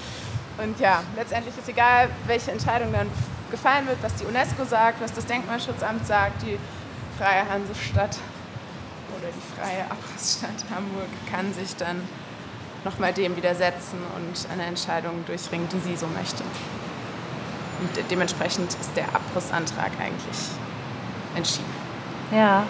Und 0.58 0.80
ja, 0.80 1.02
letztendlich 1.16 1.58
ist 1.58 1.70
egal, 1.70 2.10
welche 2.28 2.52
Entscheidung 2.52 2.92
dann 2.92 3.08
gefallen 3.50 3.88
wird, 3.88 3.98
was 4.02 4.16
die 4.16 4.26
UNESCO 4.26 4.66
sagt, 4.66 5.02
was 5.02 5.14
das 5.14 5.26
Denkmalschutzamt 5.26 6.06
sagt, 6.06 6.42
die 6.44 6.58
Freie 7.18 7.48
Hansestadt 7.50 8.18
oder 9.18 9.28
die 9.28 9.60
Freie 9.60 9.86
Abrissstadt 9.90 10.66
Hamburg 10.74 11.10
kann 11.32 11.54
sich 11.54 11.76
dann 11.76 12.02
nochmal 12.86 13.14
dem 13.14 13.36
widersetzen 13.36 13.98
und 14.16 14.52
eine 14.52 14.66
Entscheidung 14.66 15.26
durchringen, 15.26 15.68
die 15.70 15.80
sie 15.80 15.96
so 15.96 16.08
möchte. 16.08 16.44
Und 17.80 18.12
dementsprechend 18.12 18.74
ist 18.74 18.92
der 18.96 19.06
Abrissantrag 19.14 19.92
eigentlich 20.00 20.38
entschieden. 21.36 21.74
Ja. 22.32 22.64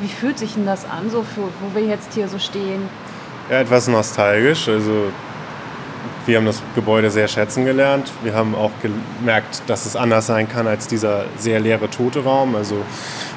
Wie 0.00 0.08
fühlt 0.08 0.38
sich 0.38 0.54
denn 0.54 0.66
das 0.66 0.84
an, 0.84 1.10
so 1.10 1.22
für, 1.22 1.48
wo 1.60 1.74
wir 1.74 1.86
jetzt 1.86 2.12
hier 2.14 2.28
so 2.28 2.38
stehen? 2.38 2.88
Ja, 3.48 3.60
etwas 3.60 3.88
nostalgisch. 3.88 4.68
Also 4.68 5.12
wir 6.26 6.38
haben 6.38 6.46
das 6.46 6.62
Gebäude 6.74 7.10
sehr 7.10 7.28
schätzen 7.28 7.64
gelernt. 7.64 8.10
Wir 8.22 8.34
haben 8.34 8.54
auch 8.54 8.70
gemerkt, 8.80 9.62
dass 9.66 9.84
es 9.84 9.94
anders 9.94 10.26
sein 10.26 10.48
kann 10.48 10.66
als 10.66 10.86
dieser 10.86 11.26
sehr 11.36 11.60
leere 11.60 11.90
tote 11.90 12.24
Raum. 12.24 12.56
Also 12.56 12.76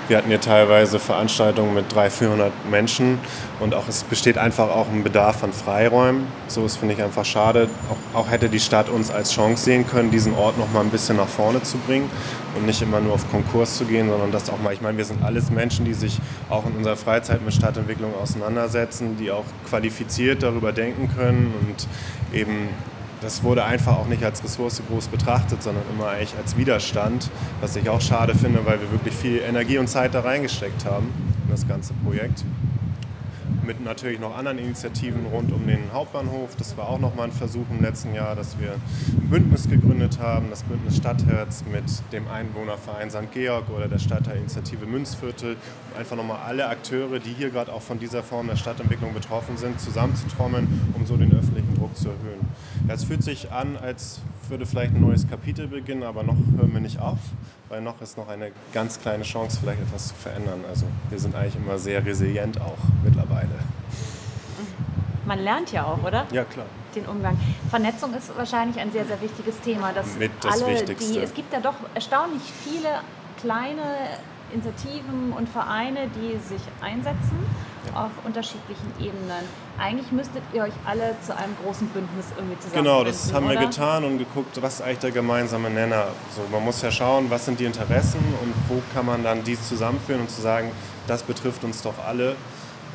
wir 0.08 0.18
hatten 0.18 0.30
hier 0.30 0.40
teilweise 0.40 1.00
Veranstaltungen 1.00 1.74
mit 1.74 1.94
300, 1.94 2.14
400 2.14 2.52
Menschen 2.70 3.20
und 3.60 3.74
auch 3.74 3.88
es 3.88 4.04
besteht 4.04 4.38
einfach 4.38 4.70
auch 4.70 4.88
ein 4.88 5.04
Bedarf 5.04 5.44
an 5.44 5.52
Freiräumen. 5.52 6.28
So 6.48 6.66
ist 6.66 6.78
finde 6.78 6.94
ich 6.94 7.04
einfach 7.04 7.26
schade. 7.26 7.70
Auch, 7.90 8.20
auch, 8.20 8.32
hätte 8.32 8.50
die 8.50 8.60
Stadt 8.60 8.90
uns 8.90 9.12
als 9.12 9.34
Chance 9.34 9.64
sehen 9.64 9.86
können, 9.88 10.12
diesen 10.12 10.34
Ort 10.36 10.58
noch 10.58 10.72
mal 10.72 10.82
ein 10.82 10.90
bisschen 10.90 11.18
nach 11.18 11.28
vorne 11.28 11.62
zu 11.64 11.78
bringen 11.80 12.10
und 12.56 12.66
nicht 12.66 12.82
immer 12.82 13.00
nur 13.00 13.14
auf 13.14 13.30
Konkurs 13.30 13.78
zu 13.78 13.86
gehen, 13.86 14.10
sondern 14.10 14.32
das 14.32 14.50
auch 14.50 14.60
mal. 14.62 14.74
Ich 14.74 14.82
meine, 14.82 14.98
wir 14.98 15.06
sind 15.06 15.24
alles 15.24 15.50
Menschen, 15.50 15.86
die 15.86 15.94
sich 15.94 16.20
auch 16.50 16.66
in 16.66 16.74
unserer 16.74 16.96
Freizeit 16.96 17.44
mit 17.44 17.54
Stadtentwicklung 17.54 18.14
auseinandersetzen, 18.16 19.18
die 19.18 19.32
auch 19.32 19.46
qualifiziert 19.70 20.44
darüber 20.44 20.72
denken 20.72 21.10
können 21.16 21.54
und 21.62 21.88
eben 22.38 22.70
das 23.22 23.44
wurde 23.44 23.64
einfach 23.64 23.98
auch 23.98 24.08
nicht 24.08 24.24
als 24.24 24.44
Ressource 24.44 24.82
groß 24.88 25.08
betrachtet, 25.08 25.64
sondern 25.64 25.84
immer 25.94 26.10
eigentlich 26.10 26.36
als 26.38 26.58
Widerstand, 26.58 27.30
was 27.62 27.76
ich 27.76 27.90
auch 27.90 28.02
schade 28.02 28.36
finde, 28.36 28.66
weil 28.66 28.80
wir 28.80 28.92
wirklich 28.92 29.14
viel 29.14 29.40
Energie 29.40 29.78
und 29.78 29.88
Zeit 29.88 30.14
da 30.14 30.22
reingesteckt 30.22 30.86
haben 30.86 31.12
in 31.46 31.52
das 31.52 31.68
ganze 31.68 31.94
Projekt 32.06 32.44
mit 33.68 33.84
natürlich 33.84 34.20
noch 34.20 34.36
anderen 34.36 34.58
Initiativen 34.58 35.26
rund 35.26 35.52
um 35.52 35.68
den 35.68 35.92
Hauptbahnhof. 35.92 36.56
Das 36.56 36.78
war 36.78 36.88
auch 36.88 37.00
nochmal 37.00 37.28
ein 37.28 37.34
Versuch 37.34 37.66
im 37.70 37.82
letzten 37.82 38.16
Jahr, 38.16 38.34
dass 38.34 38.58
wir 38.60 38.72
ein 38.72 39.30
Bündnis 39.30 39.68
gegründet 39.70 40.20
haben, 40.20 40.50
das 40.50 40.64
Bündnis 40.64 40.96
Stadtherz 40.96 41.66
mit 41.70 41.84
dem 42.14 42.30
Einwohnerverein 42.30 43.12
St. 43.12 43.30
Georg 43.34 43.70
oder 43.70 43.90
der 43.90 44.00
Stadtteilinitiative 44.00 44.86
Münzviertel, 44.86 45.58
um 45.92 46.00
einfach 46.00 46.16
nochmal 46.16 46.40
alle 46.48 46.68
Akteure, 46.68 47.20
die 47.20 47.34
hier 47.34 47.50
gerade 47.50 47.74
auch 47.74 47.82
von 47.82 48.00
dieser 48.00 48.24
Form 48.24 48.48
der 48.48 48.56
Stadtentwicklung 48.56 49.14
betroffen 49.14 49.58
sind, 49.58 49.82
zusammenzutrommeln, 49.82 50.94
um 50.94 51.06
so 51.06 51.18
den 51.18 51.34
öffentlichen 51.38 51.76
Druck 51.76 51.96
zu 51.98 52.08
erhöhen. 52.08 52.48
Ja, 52.88 52.94
es 52.94 53.04
fühlt 53.04 53.22
sich 53.22 53.52
an, 53.52 53.76
als 53.76 54.22
würde 54.50 54.66
vielleicht 54.66 54.94
ein 54.94 55.02
neues 55.02 55.28
Kapitel 55.28 55.68
beginnen, 55.68 56.04
aber 56.04 56.24
noch 56.24 56.36
hören 56.56 56.74
wir 56.74 56.80
nicht 56.80 57.00
auf, 57.00 57.20
weil 57.70 57.82
noch 57.82 58.02
ist 58.02 58.18
noch 58.18 58.28
eine 58.28 58.52
ganz 58.74 59.00
kleine 59.00 59.24
Chance, 59.24 59.60
vielleicht 59.62 59.82
etwas 59.82 60.10
zu 60.10 60.16
verändern. 60.16 60.64
Also 60.70 60.86
wir 61.10 61.20
sind 61.20 61.36
eigentlich 61.36 61.56
immer 61.56 61.78
sehr 61.78 62.06
resilient 62.06 62.60
auch 62.62 62.78
mittlerweile. 63.04 63.50
Man 65.26 65.40
lernt 65.40 65.72
ja 65.74 65.84
auch, 65.84 66.02
oder? 66.04 66.26
Ja, 66.32 66.46
klar. 66.46 66.66
Den 66.96 67.06
Umgang. 67.06 67.38
Vernetzung 67.70 68.14
ist 68.14 68.36
wahrscheinlich 68.38 68.80
ein 68.80 68.92
sehr, 68.92 69.06
sehr 69.06 69.22
wichtiges 69.22 69.60
Thema. 69.60 69.92
Dass 69.92 70.16
Mit 70.16 70.32
das 70.42 70.62
alle, 70.62 70.74
Wichtigste. 70.74 71.14
Die, 71.14 71.20
es 71.20 71.34
gibt 71.34 71.52
ja 71.52 71.60
doch 71.60 71.76
erstaunlich 71.94 72.42
viele 72.64 72.88
kleine 73.42 73.84
Initiativen 74.54 75.34
und 75.34 75.50
Vereine, 75.50 76.10
die 76.16 76.38
sich 76.38 76.62
einsetzen 76.82 77.38
ja. 77.88 78.06
auf 78.06 78.12
unterschiedlichen 78.24 78.92
Ebenen. 79.00 79.44
Eigentlich 79.78 80.12
müsstet 80.12 80.44
ihr 80.54 80.64
euch 80.64 80.74
alle 80.86 81.16
zu 81.26 81.36
einem 81.36 81.56
großen 81.64 81.88
Bündnis 81.90 82.26
irgendwie 82.38 82.58
zusammen. 82.60 82.84
Genau, 82.84 83.04
das 83.04 83.34
haben 83.34 83.46
oder? 83.46 83.60
wir 83.60 83.68
getan 83.68 84.06
und 84.06 84.18
geguckt, 84.18 84.62
was 84.62 84.76
ist 84.76 84.82
eigentlich 84.82 85.00
der 85.00 85.12
gemeinsame 85.12 85.70
Nenner. 85.70 86.08
So, 86.36 86.42
man 86.52 86.64
muss 86.64 86.82
ja 86.82 86.92
schauen, 86.92 87.30
was 87.30 87.46
sind 87.46 87.60
die 87.60 87.66
Interessen 87.66 88.20
und 88.42 88.54
wo 88.70 88.82
kann 88.94 89.06
man 89.06 89.24
dann 89.24 89.44
dies 89.44 89.68
zusammenführen 89.68 90.22
und 90.22 90.30
zu 90.30 90.42
sagen, 90.42 90.72
das 91.08 91.24
betrifft 91.24 91.64
uns 91.64 91.82
doch 91.82 91.96
alle. 92.06 92.36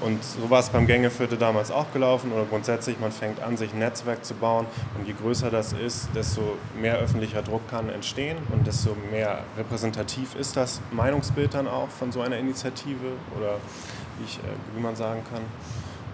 Und 0.04 0.24
so 0.24 0.50
war 0.50 0.60
es 0.60 0.70
beim 0.70 0.86
Gängeviertel 0.86 1.38
damals 1.38 1.70
auch 1.70 1.92
gelaufen. 1.92 2.32
Oder 2.32 2.44
grundsätzlich, 2.44 2.98
man 2.98 3.12
fängt 3.12 3.40
an, 3.42 3.56
sich 3.56 3.72
ein 3.72 3.78
Netzwerk 3.78 4.24
zu 4.24 4.34
bauen. 4.34 4.66
Und 4.98 5.06
je 5.06 5.14
größer 5.14 5.50
das 5.50 5.72
ist, 5.72 6.08
desto 6.14 6.42
mehr 6.80 6.98
öffentlicher 6.98 7.42
Druck 7.42 7.68
kann 7.68 7.88
entstehen. 7.88 8.38
Und 8.50 8.66
desto 8.66 8.96
mehr 9.10 9.44
repräsentativ 9.56 10.34
ist 10.34 10.56
das 10.56 10.80
Meinungsbild 10.90 11.54
dann 11.54 11.68
auch 11.68 11.88
von 11.88 12.10
so 12.10 12.20
einer 12.20 12.38
Initiative. 12.38 13.12
Oder 13.38 13.56
wie, 14.18 14.24
ich, 14.24 14.38
äh, 14.38 14.76
wie 14.76 14.80
man 14.80 14.96
sagen 14.96 15.22
kann. 15.30 15.42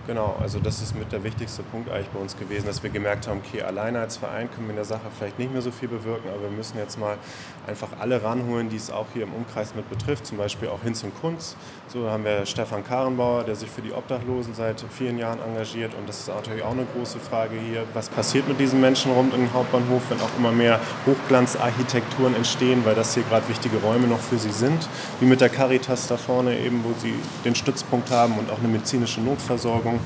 Genau, 0.09 0.37
also 0.41 0.59
das 0.59 0.81
ist 0.81 0.97
mit 0.97 1.13
der 1.13 1.23
wichtigste 1.23 1.63
Punkt 1.63 1.91
eigentlich 1.91 2.09
bei 2.09 2.19
uns 2.19 2.35
gewesen, 2.35 2.65
dass 2.65 2.83
wir 2.83 2.89
gemerkt 2.89 3.29
haben, 3.29 3.43
okay, 3.47 3.61
alleine 3.61 4.01
als 4.01 4.17
Verein 4.17 4.51
können 4.51 4.67
wir 4.67 4.71
in 4.71 4.77
der 4.77 4.87
Sache 4.87 5.03
vielleicht 5.15 5.39
nicht 5.39 5.53
mehr 5.53 5.61
so 5.61 5.71
viel 5.71 5.89
bewirken, 5.89 6.31
aber 6.31 6.45
wir 6.45 6.51
müssen 6.51 6.79
jetzt 6.79 6.99
mal 6.99 7.19
einfach 7.67 7.89
alle 8.01 8.23
ranholen, 8.23 8.71
die 8.71 8.77
es 8.77 8.91
auch 8.91 9.05
hier 9.13 9.25
im 9.25 9.35
Umkreis 9.35 9.75
mit 9.75 9.91
betrifft, 9.91 10.25
zum 10.25 10.39
Beispiel 10.39 10.69
auch 10.69 10.83
Hinz 10.83 11.05
und 11.05 11.13
Kunz. 11.21 11.57
So 11.89 12.09
haben 12.09 12.25
wir 12.25 12.47
Stefan 12.47 12.85
Karenbauer, 12.85 13.45
der 13.45 13.55
sich 13.55 13.69
für 13.69 13.83
die 13.83 13.93
Obdachlosen 13.93 14.55
seit 14.55 14.83
vielen 14.89 15.19
Jahren 15.19 15.41
engagiert 15.43 15.93
und 15.93 16.09
das 16.09 16.21
ist 16.21 16.29
natürlich 16.29 16.63
auch 16.63 16.73
eine 16.73 16.87
große 16.97 17.19
Frage 17.19 17.57
hier, 17.57 17.85
was 17.93 18.09
passiert 18.09 18.49
mit 18.49 18.59
diesen 18.59 18.81
Menschen 18.81 19.13
rund 19.13 19.35
den 19.35 19.53
Hauptbahnhof, 19.53 20.01
wenn 20.09 20.21
auch 20.21 20.39
immer 20.39 20.53
mehr 20.53 20.81
Hochglanzarchitekturen 21.05 22.35
entstehen, 22.35 22.83
weil 22.87 22.95
das 22.95 23.13
hier 23.13 23.25
gerade 23.25 23.47
wichtige 23.51 23.77
Räume 23.77 24.07
noch 24.07 24.21
für 24.21 24.39
sie 24.39 24.53
sind, 24.53 24.89
wie 25.21 25.27
mit 25.27 25.43
der 25.43 25.51
Caritas 25.51 26.07
da 26.07 26.17
vorne 26.17 26.59
eben, 26.59 26.83
wo 26.83 26.99
sie 26.99 27.13
den 27.45 27.55
Stützpunkt 27.55 28.11
haben 28.11 28.39
und 28.39 28.51
auch 28.51 28.59
eine 28.59 28.69
medizinische 28.69 29.21
Notversorgung. 29.21 29.98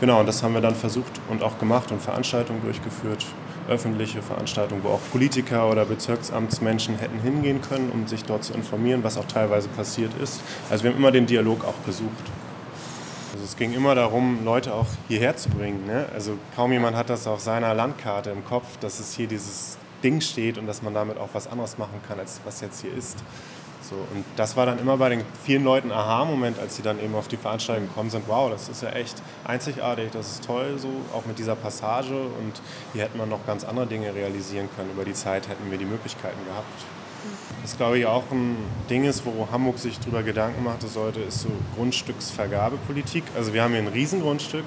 Genau, 0.00 0.20
und 0.20 0.26
das 0.26 0.42
haben 0.42 0.54
wir 0.54 0.60
dann 0.60 0.74
versucht 0.74 1.20
und 1.28 1.42
auch 1.42 1.58
gemacht 1.58 1.92
und 1.92 2.02
Veranstaltungen 2.02 2.60
durchgeführt, 2.62 3.24
öffentliche 3.68 4.20
Veranstaltungen, 4.20 4.82
wo 4.82 4.88
auch 4.88 5.00
Politiker 5.12 5.70
oder 5.70 5.84
Bezirksamtsmenschen 5.84 6.98
hätten 6.98 7.20
hingehen 7.20 7.60
können, 7.62 7.90
um 7.92 8.08
sich 8.08 8.24
dort 8.24 8.42
zu 8.42 8.52
informieren, 8.52 9.04
was 9.04 9.16
auch 9.16 9.26
teilweise 9.26 9.68
passiert 9.68 10.10
ist. 10.20 10.40
Also 10.70 10.84
wir 10.84 10.90
haben 10.90 10.98
immer 10.98 11.12
den 11.12 11.26
Dialog 11.26 11.64
auch 11.64 11.86
gesucht. 11.86 12.10
Also 13.32 13.44
es 13.44 13.56
ging 13.56 13.72
immer 13.72 13.94
darum, 13.94 14.44
Leute 14.44 14.74
auch 14.74 14.88
hierher 15.08 15.36
zu 15.36 15.48
bringen. 15.50 15.86
Ne? 15.86 16.06
Also 16.12 16.36
kaum 16.56 16.72
jemand 16.72 16.96
hat 16.96 17.08
das 17.08 17.26
auf 17.26 17.40
seiner 17.40 17.72
Landkarte 17.72 18.30
im 18.30 18.44
Kopf, 18.44 18.66
dass 18.80 18.98
es 18.98 19.14
hier 19.14 19.28
dieses 19.28 19.78
Ding 20.02 20.20
steht 20.20 20.58
und 20.58 20.66
dass 20.66 20.82
man 20.82 20.94
damit 20.94 21.16
auch 21.16 21.30
was 21.32 21.46
anderes 21.46 21.78
machen 21.78 22.00
kann, 22.08 22.18
als 22.18 22.40
was 22.44 22.60
jetzt 22.60 22.82
hier 22.82 22.92
ist. 22.92 23.18
So, 23.92 24.16
und 24.16 24.24
das 24.36 24.56
war 24.56 24.64
dann 24.64 24.78
immer 24.78 24.96
bei 24.96 25.10
den 25.10 25.22
vielen 25.44 25.64
Leuten 25.64 25.92
Aha-Moment, 25.92 26.58
als 26.58 26.76
sie 26.76 26.82
dann 26.82 26.98
eben 26.98 27.14
auf 27.14 27.28
die 27.28 27.36
Veranstaltung 27.36 27.88
gekommen 27.88 28.08
sind, 28.08 28.26
wow, 28.26 28.50
das 28.50 28.70
ist 28.70 28.82
ja 28.82 28.88
echt 28.90 29.22
einzigartig, 29.44 30.10
das 30.12 30.32
ist 30.32 30.44
toll, 30.44 30.78
so 30.78 30.88
auch 31.12 31.26
mit 31.26 31.38
dieser 31.38 31.56
Passage 31.56 32.14
und 32.14 32.62
hier 32.94 33.02
hätte 33.02 33.18
man 33.18 33.28
noch 33.28 33.44
ganz 33.46 33.64
andere 33.64 33.86
Dinge 33.86 34.14
realisieren 34.14 34.70
können. 34.76 34.90
Über 34.92 35.04
die 35.04 35.12
Zeit 35.12 35.46
hätten 35.48 35.70
wir 35.70 35.76
die 35.76 35.84
Möglichkeiten 35.84 36.42
gehabt. 36.46 36.84
Das 37.60 37.76
glaube 37.76 37.98
ich 37.98 38.06
auch 38.06 38.24
ein 38.32 38.56
Ding 38.88 39.04
ist, 39.04 39.26
wo 39.26 39.46
Hamburg 39.52 39.78
sich 39.78 40.00
darüber 40.00 40.22
Gedanken 40.22 40.64
machen 40.64 40.88
sollte, 40.88 41.20
ist 41.20 41.42
so 41.42 41.50
Grundstücksvergabepolitik. 41.76 43.24
Also 43.36 43.52
wir 43.52 43.62
haben 43.62 43.72
hier 43.72 43.82
ein 43.82 43.88
Riesengrundstück, 43.88 44.64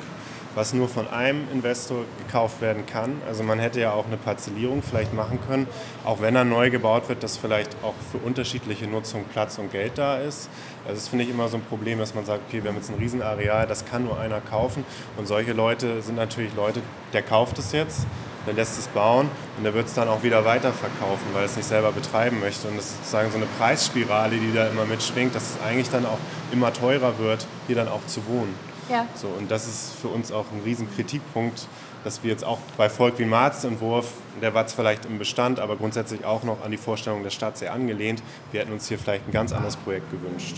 was 0.56 0.74
nur 0.74 0.88
von 0.88 1.08
einem 1.10 1.48
Investor 1.54 2.06
gekauft 2.18 2.62
werden 2.62 2.86
kann. 2.86 3.22
Also 3.28 3.44
man 3.44 3.60
hätte 3.60 3.80
ja 3.82 3.92
auch 3.92 4.08
eine 4.08 4.18
Parzellierung 4.18 4.82
vielleicht 4.82 5.14
machen 5.14 5.40
können, 5.48 5.68
auch 6.06 6.22
wenn 6.22 6.36
er 6.36 6.46
neu 6.46 6.70
gebaut 6.70 7.10
wird, 7.10 7.22
dass 7.24 7.38
vielleicht 7.38 7.76
auch 7.84 7.94
für 8.12 8.18
unterschiedliche 8.18 8.88
Nutzung 8.88 9.26
Platz 9.32 9.58
und 9.58 9.72
Geld 9.72 9.98
da 9.98 10.18
ist. 10.18 10.50
Also 10.86 10.96
das 10.96 11.08
finde 11.10 11.26
ich 11.26 11.32
immer 11.32 11.50
so 11.50 11.58
ein 11.58 11.64
Problem, 11.64 12.00
dass 12.00 12.16
man 12.16 12.26
sagt, 12.26 12.42
okay, 12.48 12.64
wir 12.64 12.70
haben 12.70 12.78
jetzt 12.78 12.90
ein 12.90 12.98
Riesenareal, 12.98 13.68
das 13.68 13.86
kann 13.86 14.06
nur 14.06 14.20
einer 14.20 14.40
kaufen. 14.40 14.86
Und 15.18 15.28
solche 15.28 15.54
Leute 15.54 16.02
sind 16.02 16.16
natürlich 16.16 16.56
Leute, 16.56 16.82
der 17.12 17.22
kauft 17.22 17.60
es 17.60 17.72
jetzt, 17.72 18.06
der 18.48 18.54
lässt 18.54 18.78
es 18.78 18.88
bauen 18.88 19.30
und 19.58 19.64
der 19.64 19.74
wird 19.74 19.88
es 19.88 19.94
dann 19.94 20.08
auch 20.08 20.24
wieder 20.24 20.46
weiterverkaufen, 20.46 21.26
weil 21.34 21.42
er 21.42 21.46
es 21.46 21.58
nicht 21.58 21.68
selber 21.68 21.92
betreiben 21.92 22.40
möchte. 22.40 22.68
Und 22.68 22.78
das 22.78 22.86
ist 22.86 22.98
sozusagen 22.98 23.32
so 23.32 23.38
eine 23.38 23.48
Preisspirale, 23.58 24.38
die 24.38 24.54
da 24.54 24.68
immer 24.68 24.86
mitschwingt, 24.86 25.36
dass 25.36 25.56
es 25.56 25.58
eigentlich 25.66 25.90
dann 25.90 26.06
auch 26.06 26.20
immer 26.52 26.72
teurer 26.72 27.18
wird, 27.18 27.46
hier 27.68 27.76
dann 27.76 27.88
auch 27.88 28.06
zu 28.06 28.26
wohnen. 28.28 28.54
Ja. 28.90 29.08
So, 29.16 29.28
und 29.28 29.50
das 29.50 29.68
ist 29.68 29.94
für 30.00 30.10
uns 30.10 30.32
auch 30.32 30.46
ein 30.52 30.62
riesen 30.64 30.94
Kritikpunkt, 30.94 31.68
dass 32.04 32.24
wir 32.24 32.32
jetzt 32.32 32.44
auch 32.44 32.60
bei 32.78 32.90
Volk 32.90 33.18
wie 33.18 33.26
Marz-Entwurf, 33.26 34.12
der 34.42 34.54
war 34.54 34.68
zwar 34.68 34.86
vielleicht 34.86 35.06
im 35.06 35.18
Bestand, 35.18 35.60
aber 35.60 35.76
grundsätzlich 35.76 36.24
auch 36.24 36.44
noch 36.44 36.64
an 36.64 36.70
die 36.72 36.78
Vorstellung 36.78 37.24
der 37.24 37.32
Stadt 37.32 37.58
sehr 37.58 37.74
angelehnt. 37.74 38.22
Wir 38.52 38.62
hätten 38.62 38.74
uns 38.74 38.88
hier 38.88 39.00
vielleicht 39.00 39.28
ein 39.28 39.32
ganz 39.32 39.52
anderes 39.54 39.76
Projekt 39.76 40.12
gewünscht. 40.12 40.58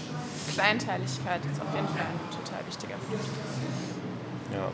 Kleinteiligkeit 0.54 1.42
ist 1.46 1.62
auf 1.62 1.74
jeden 1.74 1.88
Fall 1.88 2.02
ein 2.02 2.44
total 2.44 2.66
wichtiger 2.68 2.96
Punkt. 2.96 3.26
Ja. 4.52 4.72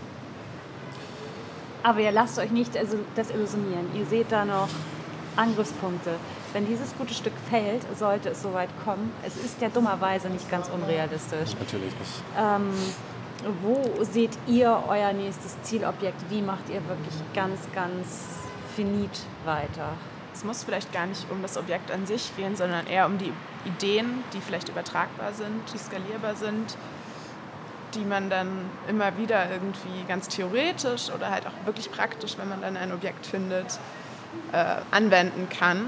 Aber 1.84 2.00
ihr 2.00 2.12
lasst 2.12 2.40
euch 2.40 2.52
nicht 2.52 2.76
also 2.78 2.98
desillusionieren. 3.16 3.94
Ihr 3.94 4.06
seht 4.06 4.32
da 4.32 4.46
noch 4.46 4.70
Angriffspunkte. 5.36 6.12
Wenn 6.54 6.66
dieses 6.66 6.96
gute 6.98 7.14
Stück 7.14 7.34
fällt, 7.50 7.82
sollte 7.98 8.30
es 8.30 8.42
soweit 8.42 8.70
kommen. 8.86 9.12
Es 9.26 9.36
ist 9.36 9.62
ja 9.62 9.70
dummerweise 9.70 10.30
nicht 10.30 10.50
ganz 10.50 10.70
unrealistisch. 10.70 11.52
Natürlich 11.60 11.94
nicht. 12.00 12.24
Ähm, 12.38 12.72
wo 13.62 14.04
seht 14.04 14.38
ihr 14.48 14.84
euer 14.88 15.14
nächstes 15.14 15.62
Zielobjekt? 15.64 16.30
Wie 16.30 16.42
macht 16.42 16.70
ihr 16.70 16.88
wirklich 16.88 17.16
ganz, 17.34 17.60
ganz 17.74 18.08
finit 18.76 19.22
weiter? 19.46 19.90
Es 20.34 20.44
muss 20.44 20.64
vielleicht 20.64 20.92
gar 20.92 21.06
nicht 21.06 21.30
um 21.30 21.42
das 21.42 21.58
Objekt 21.58 21.92
an 21.92 22.06
sich 22.06 22.36
gehen, 22.36 22.56
sondern 22.56 22.88
eher 22.88 23.06
um 23.06 23.18
die 23.18 23.32
Ideen, 23.66 24.24
die 24.34 24.42
vielleicht 24.42 24.70
übertragbar 24.70 25.34
sind, 25.34 25.62
die 25.74 25.78
skalierbar 25.78 26.36
sind, 26.36 26.76
die 27.94 28.04
man 28.04 28.30
dann 28.30 28.48
immer 28.88 29.16
wieder 29.18 29.52
irgendwie 29.52 30.04
ganz 30.08 30.28
theoretisch 30.28 31.12
oder 31.12 31.30
halt 31.30 31.46
auch 31.46 31.66
wirklich 31.66 31.92
praktisch, 31.92 32.38
wenn 32.38 32.50
man 32.50 32.62
dann 32.62 32.76
ein 32.78 32.92
Objekt 32.92 33.26
findet, 33.26 33.80
äh, 34.52 34.76
anwenden 34.92 35.48
kann. 35.50 35.88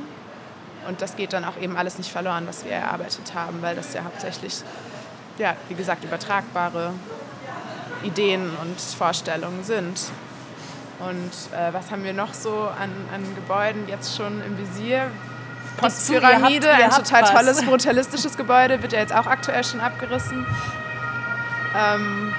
Und 0.87 1.01
das 1.01 1.15
geht 1.15 1.33
dann 1.33 1.43
auch 1.45 1.57
eben 1.57 1.75
alles 1.77 1.97
nicht 1.97 2.11
verloren, 2.11 2.45
was 2.47 2.63
wir 2.63 2.73
erarbeitet 2.73 3.33
haben, 3.33 3.61
weil 3.63 3.75
das 3.75 3.93
ja 3.95 4.03
hauptsächlich, 4.03 4.61
ja, 5.39 5.55
wie 5.67 5.73
gesagt, 5.73 6.03
übertragbare 6.03 6.93
Ideen 8.03 8.49
und 8.61 8.79
Vorstellungen 8.79 9.63
sind. 9.63 9.99
Und 10.99 11.57
äh, 11.57 11.73
was 11.73 11.91
haben 11.91 12.03
wir 12.03 12.13
noch 12.13 12.33
so 12.33 12.51
an, 12.51 12.89
an 13.13 13.23
Gebäuden 13.35 13.87
jetzt 13.87 14.15
schon 14.15 14.41
im 14.41 14.57
Visier? 14.57 15.11
Postpyramide, 15.77 16.71
ein 16.71 16.89
total 16.89 17.23
was. 17.23 17.31
tolles, 17.33 17.61
brutalistisches 17.65 18.37
Gebäude, 18.37 18.81
wird 18.81 18.93
ja 18.93 18.99
jetzt 18.99 19.13
auch 19.13 19.25
aktuell 19.25 19.63
schon 19.63 19.81
abgerissen. 19.81 20.45
Ähm, 21.77 22.33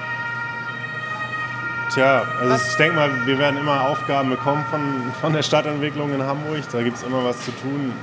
Tja, 1.93 2.23
also 2.41 2.55
ich 2.55 2.75
denke 2.75 2.95
mal, 2.95 3.25
wir 3.25 3.39
werden 3.39 3.57
immer 3.57 3.87
Aufgaben 3.87 4.29
bekommen 4.29 4.65
von, 4.69 5.13
von 5.21 5.33
der 5.33 5.41
Stadtentwicklung 5.41 6.13
in 6.13 6.21
Hamburg. 6.21 6.63
Da 6.71 6.83
gibt 6.83 6.97
es 6.97 7.03
immer 7.03 7.23
was 7.23 7.39
zu 7.45 7.51
tun. 7.51 7.93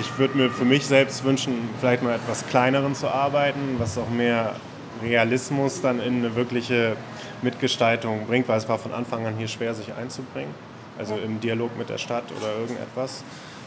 Ich 0.00 0.16
würde 0.18 0.36
mir 0.36 0.50
für 0.50 0.64
mich 0.64 0.86
selbst 0.86 1.24
wünschen, 1.24 1.68
vielleicht 1.80 2.02
mal 2.02 2.14
etwas 2.14 2.46
kleineren 2.46 2.94
zu 2.94 3.08
arbeiten, 3.08 3.76
was 3.78 3.98
auch 3.98 4.08
mehr 4.08 4.54
Realismus 5.02 5.80
dann 5.80 6.00
in 6.00 6.18
eine 6.18 6.34
wirkliche 6.36 6.96
Mitgestaltung 7.42 8.26
bringt, 8.26 8.48
weil 8.48 8.58
es 8.58 8.68
war 8.68 8.78
von 8.78 8.92
Anfang 8.92 9.26
an 9.26 9.36
hier 9.36 9.48
schwer, 9.48 9.74
sich 9.74 9.94
einzubringen. 9.94 10.54
Also 10.98 11.16
im 11.16 11.40
Dialog 11.40 11.76
mit 11.78 11.88
der 11.88 11.98
Stadt 11.98 12.24
oder 12.38 12.54
irgendetwas. 12.60 13.24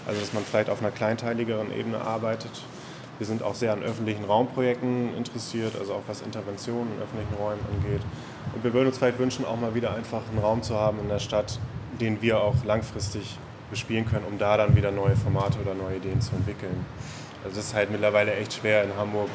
Also 0.08 0.20
dass 0.22 0.34
man 0.34 0.44
vielleicht 0.44 0.70
auf 0.70 0.82
einer 0.82 0.92
kleinteiligeren 0.92 1.76
Ebene 1.76 2.00
arbeitet. 2.00 2.52
Wir 3.18 3.26
sind 3.26 3.44
auch 3.44 3.56
sehr 3.56 3.72
an 3.72 3.82
öffentlichen 3.82 4.26
Raumprojekten 4.26 5.16
interessiert, 5.16 5.74
also 5.80 5.94
auch 5.94 6.04
was 6.08 6.22
Interventionen 6.22 6.92
in 6.96 7.02
öffentlichen 7.02 7.34
Räumen 7.36 7.62
angeht. 7.74 8.02
Und 8.54 8.64
wir 8.64 8.74
würden 8.74 8.88
uns 8.88 8.98
vielleicht 8.98 9.20
wünschen, 9.20 9.46
auch 9.46 9.60
mal 9.60 9.74
wieder 9.74 9.96
einfach 9.96 10.22
einen 10.30 10.40
Raum 10.40 10.62
zu 10.62 10.76
haben 10.76 11.00
in 11.00 11.08
der 11.08 11.20
Stadt, 11.20 11.60
den 12.02 12.22
wir 12.22 12.42
auch 12.42 12.56
langfristig 12.66 13.38
bespielen 13.70 14.06
können, 14.06 14.26
um 14.30 14.38
da 14.38 14.58
dann 14.58 14.76
wieder 14.76 14.92
neue 14.92 15.16
Formate 15.16 15.60
oder 15.60 15.74
neue 15.74 15.98
Ideen 15.98 16.22
zu 16.22 16.36
entwickeln. 16.36 16.86
Also 17.44 17.60
es 17.60 17.68
ist 17.68 17.74
halt 17.74 17.90
mittlerweile 17.90 18.34
echt 18.36 18.54
schwer 18.54 18.84
in 18.84 18.96
Hamburg 18.98 19.30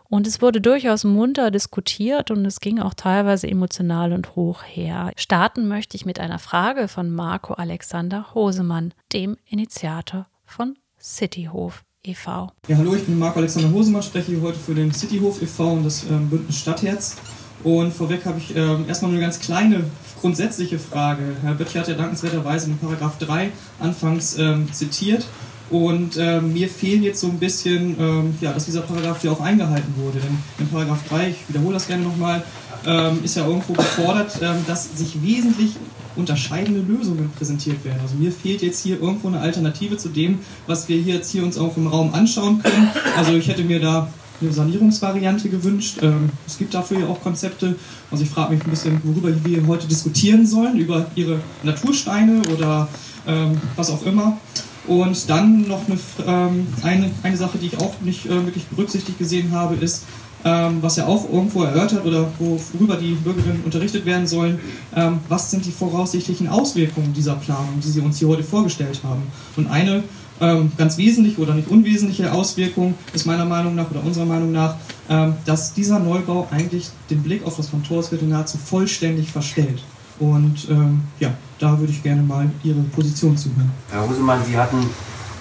Und 0.09 0.27
es 0.27 0.41
wurde 0.41 0.63
durchaus 0.63 1.05
munter 1.05 1.51
diskutiert 1.51 2.31
und 2.31 2.47
es 2.47 2.61
ging 2.61 2.81
auch 2.81 2.95
teilweise 2.95 3.49
emotional 3.49 4.15
und 4.15 4.35
hoch 4.35 4.63
her. 4.63 5.13
Starten 5.17 5.69
möchte 5.69 5.99
ich 5.99 6.07
mit 6.07 6.21
einer 6.21 6.39
Frage 6.39 6.89
von 6.89 7.11
Marco 7.11 7.53
Alexander 7.53 8.33
Hosemann, 8.33 8.95
dem 9.13 9.37
Initiator 9.45 10.27
von 10.47 10.79
Cityhof 11.07 11.85
e.V. 12.03 12.51
Ja, 12.67 12.77
hallo, 12.77 12.97
ich 12.97 13.05
bin 13.05 13.17
Marco 13.17 13.39
Alexander 13.39 13.71
Hosemann, 13.71 14.03
spreche 14.03 14.33
hier 14.33 14.41
heute 14.41 14.59
für 14.59 14.75
den 14.75 14.93
Cityhof 14.93 15.41
e.V. 15.41 15.75
und 15.75 15.85
das 15.85 16.03
ähm, 16.03 16.29
Bündnis 16.29 16.59
Stadtherz. 16.59 17.17
Und 17.63 17.93
vorweg 17.93 18.27
habe 18.27 18.39
ich 18.39 18.57
ähm, 18.57 18.87
erstmal 18.89 19.13
eine 19.13 19.21
ganz 19.21 19.39
kleine 19.39 19.85
grundsätzliche 20.21 20.81
Frage. 20.81 21.23
Herr 21.43 21.55
Böttcher 21.55 21.81
hat 21.81 21.89
ja 21.89 21.95
dankenswerterweise 21.95 22.71
in 22.71 22.79
Paragraph 22.79 23.19
3 23.19 23.51
anfangs 23.79 24.37
ähm, 24.37 24.73
zitiert. 24.73 25.27
Und 25.71 26.17
ähm, 26.17 26.53
mir 26.53 26.69
fehlen 26.69 27.05
jetzt 27.05 27.21
so 27.21 27.29
ein 27.29 27.39
bisschen, 27.39 27.97
ähm, 28.01 28.35
ja, 28.41 28.53
dass 28.53 28.65
dieser 28.65 28.83
Paragraph 28.83 29.21
hier 29.21 29.31
auch 29.31 29.41
eingehalten 29.41 29.95
wurde. 29.97 30.19
Denn 30.19 30.37
in 30.59 30.69
Paragraph 30.69 31.07
3, 31.09 31.31
ich 31.31 31.49
wiederhole 31.49 31.75
das 31.75 31.87
gerne 31.87 32.03
nochmal, 32.03 32.43
ähm, 32.85 33.21
ist 33.23 33.37
ja 33.37 33.47
irgendwo 33.47 33.75
gefordert, 33.75 34.41
ähm, 34.43 34.65
dass 34.67 34.97
sich 34.97 35.23
wesentlich 35.23 35.77
unterscheidende 36.17 36.81
Lösungen 36.81 37.31
präsentiert 37.37 37.85
werden. 37.85 38.01
Also 38.03 38.17
mir 38.17 38.33
fehlt 38.33 38.63
jetzt 38.63 38.83
hier 38.83 39.01
irgendwo 39.01 39.29
eine 39.29 39.41
Alternative 39.41 39.97
zu 39.97 40.09
dem, 40.09 40.41
was 40.67 40.89
wir 40.89 40.99
hier 40.99 41.17
jetzt 41.17 41.31
hier 41.31 41.43
uns 41.43 41.59
auch 41.59 41.77
im 41.77 41.87
Raum 41.87 42.15
anschauen 42.15 42.63
können. 42.63 42.91
Also 43.17 43.33
ich 43.33 43.49
hätte 43.49 43.65
mir 43.65 43.81
da 43.81 44.09
eine 44.41 44.53
Sanierungsvariante 44.53 45.49
gewünscht. 45.49 45.99
Ähm, 46.03 46.31
es 46.47 46.59
gibt 46.59 46.75
dafür 46.75 47.01
ja 47.01 47.07
auch 47.07 47.23
Konzepte. 47.23 47.77
Also 48.11 48.25
ich 48.25 48.31
frage 48.31 48.55
mich 48.55 48.65
ein 48.65 48.71
bisschen, 48.71 49.01
worüber 49.03 49.33
wir 49.45 49.67
heute 49.67 49.87
diskutieren 49.87 50.47
sollen, 50.47 50.79
über 50.79 51.07
ihre 51.15 51.41
Natursteine 51.63 52.43
oder 52.55 52.89
ähm, 53.27 53.61
was 53.77 53.91
auch 53.91 54.05
immer. 54.05 54.39
Und 54.87 55.29
dann 55.29 55.67
noch 55.67 55.83
eine, 55.89 55.99
ähm, 56.27 56.67
eine, 56.83 57.11
eine 57.23 57.37
Sache, 57.37 57.59
die 57.59 57.67
ich 57.67 57.79
auch 57.79 57.95
nicht 58.03 58.27
äh, 58.27 58.45
wirklich 58.45 58.65
berücksichtigt 58.67 59.19
gesehen 59.19 59.51
habe, 59.53 59.75
ist, 59.75 60.05
ähm, 60.47 60.79
was 60.81 60.97
ja 60.97 61.07
auch 61.07 61.29
irgendwo 61.31 61.65
erörtert 61.65 62.07
oder 62.07 62.29
worüber 62.39 62.97
die 62.97 63.15
Bürgerinnen 63.15 63.63
unterrichtet 63.65 64.07
werden 64.07 64.29
sollen, 64.29 64.61
ähm, 64.95 65.19
was 65.29 65.51
sind 65.51 65.67
die 65.67 65.73
voraussichtlichen 65.73 66.49
Auswirkungen 66.49 67.13
dieser 67.13 67.35
Planung, 67.35 67.81
die 67.83 67.89
Sie 67.89 68.01
uns 68.01 68.19
hier 68.19 68.29
heute 68.29 68.45
vorgestellt 68.45 69.01
haben. 69.03 69.23
Und 69.57 69.67
eine 69.67 70.05
ähm, 70.41 70.71
ganz 70.77 70.99
wesentliche 70.99 71.41
oder 71.41 71.55
nicht 71.55 71.69
unwesentliche 71.69 72.33
Auswirkung 72.33 72.95
ist 73.13 73.27
meiner 73.27 73.45
Meinung 73.45 73.75
nach 73.75 73.91
oder 73.91 74.05
unserer 74.05 74.27
Meinung 74.27 74.53
nach, 74.53 74.77
ähm, 75.09 75.35
dass 75.47 75.75
dieser 75.75 75.99
Neubau 75.99 76.47
eigentlich 76.53 76.91
den 77.11 77.23
Blick 77.25 77.45
auf 77.45 77.57
das 77.57 77.71
Kontorsviertel 77.71 78.29
nahezu 78.29 78.57
vollständig 78.57 79.33
verstellt. 79.33 79.83
Und 80.21 80.69
ähm, 80.71 81.03
ja, 81.19 81.35
da 81.59 81.79
würde 81.79 81.93
ich 81.93 82.03
gerne 82.03 82.23
mal 82.23 82.49
Ihre 82.63 82.81
Position 82.81 83.37
zuhören. 83.37 83.73
Herr 83.91 84.09
Husemann, 84.09 84.41
Sie 84.47 84.57
hatten 84.57 84.79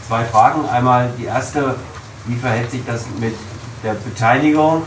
zwei 0.07 0.23
Fragen. 0.25 0.67
Einmal 0.67 1.11
die 1.19 1.25
erste, 1.25 1.75
wie 2.25 2.35
verhält 2.35 2.71
sich 2.71 2.81
das 2.87 3.05
mit 3.19 3.33
der 3.83 3.93
Beteiligung. 3.93 4.83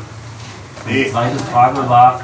Nee. 0.86 1.04
Die 1.04 1.10
zweite 1.10 1.38
Frage 1.38 1.88
war. 1.88 2.20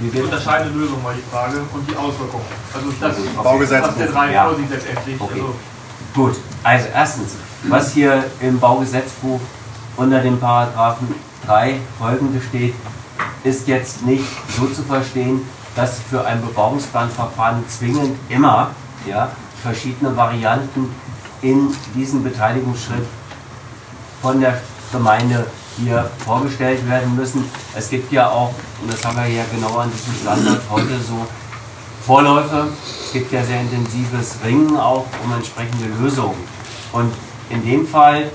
Die 0.00 0.20
unterscheidende 0.20 0.78
Lösung 0.78 1.04
war 1.04 1.12
die 1.12 1.22
Frage 1.30 1.58
und 1.72 1.90
die 1.90 1.94
Auswirkungen. 1.94 2.44
Also 2.74 2.92
das 2.98 3.18
ist 3.18 3.36
Baugesetzbuch. 3.42 3.96
der 3.98 4.06
drei 4.06 4.32
ja. 4.32 4.44
vorsieht 4.44 4.70
letztendlich. 4.70 5.20
Okay. 5.20 5.32
Also 5.34 5.54
Gut, 6.14 6.36
also 6.64 6.86
erstens, 6.92 7.34
was 7.64 7.92
hier 7.92 8.24
im 8.40 8.58
Baugesetzbuch 8.58 9.40
unter 9.96 10.20
dem 10.20 10.40
Paragraphen 10.40 11.14
3 11.46 11.78
folgende 11.98 12.40
steht, 12.40 12.74
ist 13.44 13.68
jetzt 13.68 14.04
nicht 14.04 14.24
so 14.56 14.66
zu 14.66 14.82
verstehen, 14.82 15.42
dass 15.76 16.00
für 16.00 16.24
ein 16.24 16.40
Bebauungsplanverfahren 16.40 17.64
zwingend 17.68 18.16
immer 18.28 18.70
ja, 19.06 19.30
verschiedene 19.62 20.16
Varianten 20.16 20.92
in 21.42 21.68
diesem 21.94 22.24
Beteiligungsschritt 22.24 23.06
von 24.22 24.40
der 24.40 24.60
Gemeinde 24.92 25.46
hier 25.76 26.10
vorgestellt 26.24 26.88
werden 26.88 27.16
müssen. 27.16 27.44
Es 27.74 27.88
gibt 27.88 28.12
ja 28.12 28.28
auch, 28.28 28.52
und 28.82 28.92
das 28.92 29.04
haben 29.04 29.16
wir 29.16 29.28
ja 29.28 29.44
genau 29.52 29.78
an 29.78 29.90
diesem 29.90 30.14
Standard 30.14 30.60
heute 30.70 30.98
so, 31.00 31.26
Vorläufe. 32.06 32.68
Es 33.04 33.12
gibt 33.12 33.30
ja 33.30 33.44
sehr 33.44 33.60
intensives 33.60 34.36
Ringen 34.44 34.76
auch 34.76 35.04
um 35.24 35.32
entsprechende 35.32 35.86
Lösungen. 36.00 36.36
Und 36.92 37.12
in 37.50 37.64
dem 37.64 37.86
Fall 37.86 38.30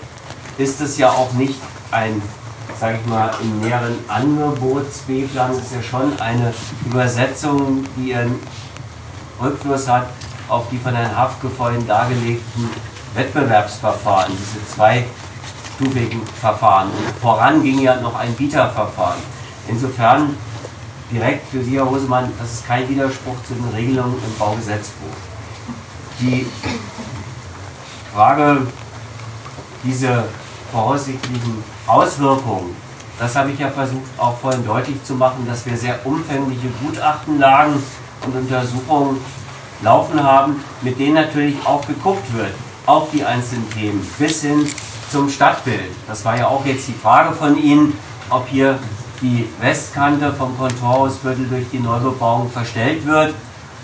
ist 0.58 0.80
es 0.82 0.98
ja 0.98 1.10
auch 1.10 1.34
nicht 1.34 1.60
ein 1.92 2.22
sage 2.80 3.00
ich 3.02 3.10
mal, 3.10 3.32
im 3.42 3.62
näheren 3.62 3.96
Angebots-B-Plan 4.08 5.52
ist 5.52 5.74
ja 5.74 5.82
schon 5.82 6.20
eine 6.20 6.54
Übersetzung, 6.86 7.86
die 7.96 8.10
ihren 8.10 8.36
Rückfluss 9.42 9.88
hat 9.88 10.08
auf 10.48 10.70
die 10.70 10.78
von 10.78 10.94
Herrn 10.94 11.16
Hafke 11.16 11.50
vorhin 11.50 11.86
dargelegten 11.88 12.70
Wettbewerbsverfahren, 13.14 14.34
diese 14.38 14.66
zweistufigen 15.76 16.22
Verfahren. 16.40 16.90
Und 16.90 17.20
voran 17.22 17.64
ging 17.64 17.80
ja 17.80 18.00
noch 18.02 18.16
ein 18.16 18.34
Bieterverfahren. 18.34 19.22
Insofern 19.68 20.36
direkt 21.12 21.50
für 21.50 21.64
Sie, 21.64 21.76
Herr 21.76 21.90
Hosemann, 21.90 22.32
das 22.40 22.54
ist 22.54 22.68
kein 22.68 22.88
Widerspruch 22.90 23.36
zu 23.48 23.54
den 23.54 23.68
Regelungen 23.74 24.16
im 24.16 24.40
Baugesetzbuch. 24.40 25.16
Die 26.20 26.48
Frage, 28.14 28.68
diese 29.84 30.26
voraussichtlichen 30.72 31.64
Auswirkungen, 31.88 32.76
das 33.20 33.36
habe 33.36 33.52
ich 33.52 33.60
ja 33.60 33.70
versucht 33.70 34.10
auch 34.18 34.38
vorhin 34.38 34.66
deutlich 34.66 35.02
zu 35.04 35.14
machen, 35.14 35.46
dass 35.48 35.66
wir 35.66 35.78
sehr 35.78 36.06
umfängliche 36.06 36.68
Gutachtenlagen 36.84 37.82
und 38.26 38.36
Untersuchungen 38.36 39.18
laufen 39.82 40.22
haben, 40.22 40.64
mit 40.82 41.00
denen 41.00 41.16
natürlich 41.16 41.56
auch 41.66 41.86
geguckt 41.86 42.34
wird 42.34 42.52
auf 42.86 43.10
die 43.12 43.24
einzelnen 43.24 43.70
Themen 43.72 44.06
bis 44.18 44.42
hin 44.42 44.68
zum 45.12 45.30
Stadtbild. 45.30 45.92
Das 46.08 46.24
war 46.26 46.38
ja 46.38 46.48
auch 46.48 46.66
jetzt 46.66 46.88
die 46.88 46.94
Frage 46.94 47.34
von 47.34 47.58
Ihnen, 47.58 47.98
ob 48.30 48.48
hier 48.48 48.80
die 49.22 49.48
Westkante 49.62 50.34
vom 50.34 50.58
Kontorhausviertel 50.58 51.48
durch 51.48 51.66
die 51.72 51.80
Neubebauung 51.80 52.50
verstellt 52.50 53.06
wird 53.06 53.34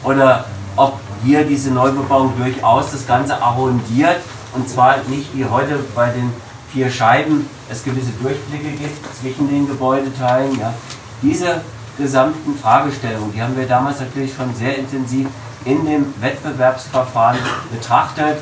oder 0.03 0.45
ob 0.75 0.99
hier 1.23 1.43
diese 1.43 1.71
Neubebauung 1.71 2.33
durchaus 2.37 2.91
das 2.91 3.07
Ganze 3.07 3.41
arrondiert 3.41 4.17
und 4.53 4.67
zwar 4.67 4.97
nicht 5.07 5.35
wie 5.35 5.45
heute 5.45 5.79
bei 5.95 6.09
den 6.09 6.33
vier 6.71 6.89
Scheiben 6.89 7.47
es 7.69 7.83
gewisse 7.83 8.11
Durchblicke 8.21 8.71
gibt 8.71 9.15
zwischen 9.15 9.49
den 9.49 9.67
Gebäudeteilen. 9.67 10.57
Ja. 10.59 10.73
Diese 11.21 11.61
gesamten 11.97 12.57
Fragestellungen, 12.57 13.33
die 13.33 13.41
haben 13.41 13.55
wir 13.55 13.67
damals 13.67 13.99
natürlich 13.99 14.33
schon 14.33 14.53
sehr 14.55 14.77
intensiv 14.77 15.27
in 15.65 15.85
dem 15.85 16.13
Wettbewerbsverfahren 16.19 17.39
betrachtet 17.71 18.37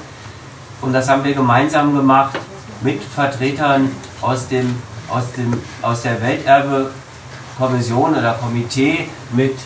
und 0.82 0.94
das 0.94 1.10
haben 1.10 1.24
wir 1.24 1.34
gemeinsam 1.34 1.94
gemacht 1.94 2.40
mit 2.82 3.04
Vertretern 3.04 3.92
aus, 4.22 4.48
dem, 4.48 4.76
aus, 5.10 5.32
dem, 5.36 5.62
aus 5.82 6.02
der 6.04 6.22
Welterbe-Kommission 6.22 8.16
oder 8.16 8.34
Komitee, 8.34 9.10
mit 9.32 9.58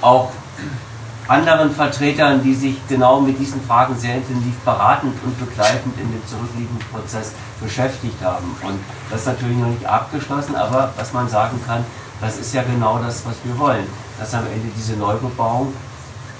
auch 0.00 0.30
anderen 1.28 1.70
Vertretern, 1.70 2.42
die 2.42 2.54
sich 2.54 2.76
genau 2.88 3.20
mit 3.20 3.38
diesen 3.38 3.62
Fragen 3.62 3.96
sehr 3.96 4.16
intensiv 4.16 4.54
beratend 4.64 5.14
und 5.24 5.38
begleitend 5.38 5.94
in 6.00 6.10
dem 6.10 6.26
zurückliegenden 6.26 6.84
Prozess 6.90 7.32
beschäftigt 7.60 8.20
haben. 8.24 8.56
Und 8.62 8.80
das 9.10 9.20
ist 9.20 9.26
natürlich 9.26 9.56
noch 9.56 9.68
nicht 9.68 9.86
abgeschlossen, 9.86 10.56
aber 10.56 10.92
was 10.96 11.12
man 11.12 11.28
sagen 11.28 11.60
kann, 11.64 11.84
das 12.20 12.38
ist 12.38 12.52
ja 12.52 12.62
genau 12.62 12.98
das, 12.98 13.24
was 13.24 13.36
wir 13.44 13.56
wollen, 13.58 13.86
dass 14.18 14.34
am 14.34 14.44
Ende 14.46 14.68
diese 14.76 14.94
Neubebauung 14.94 15.72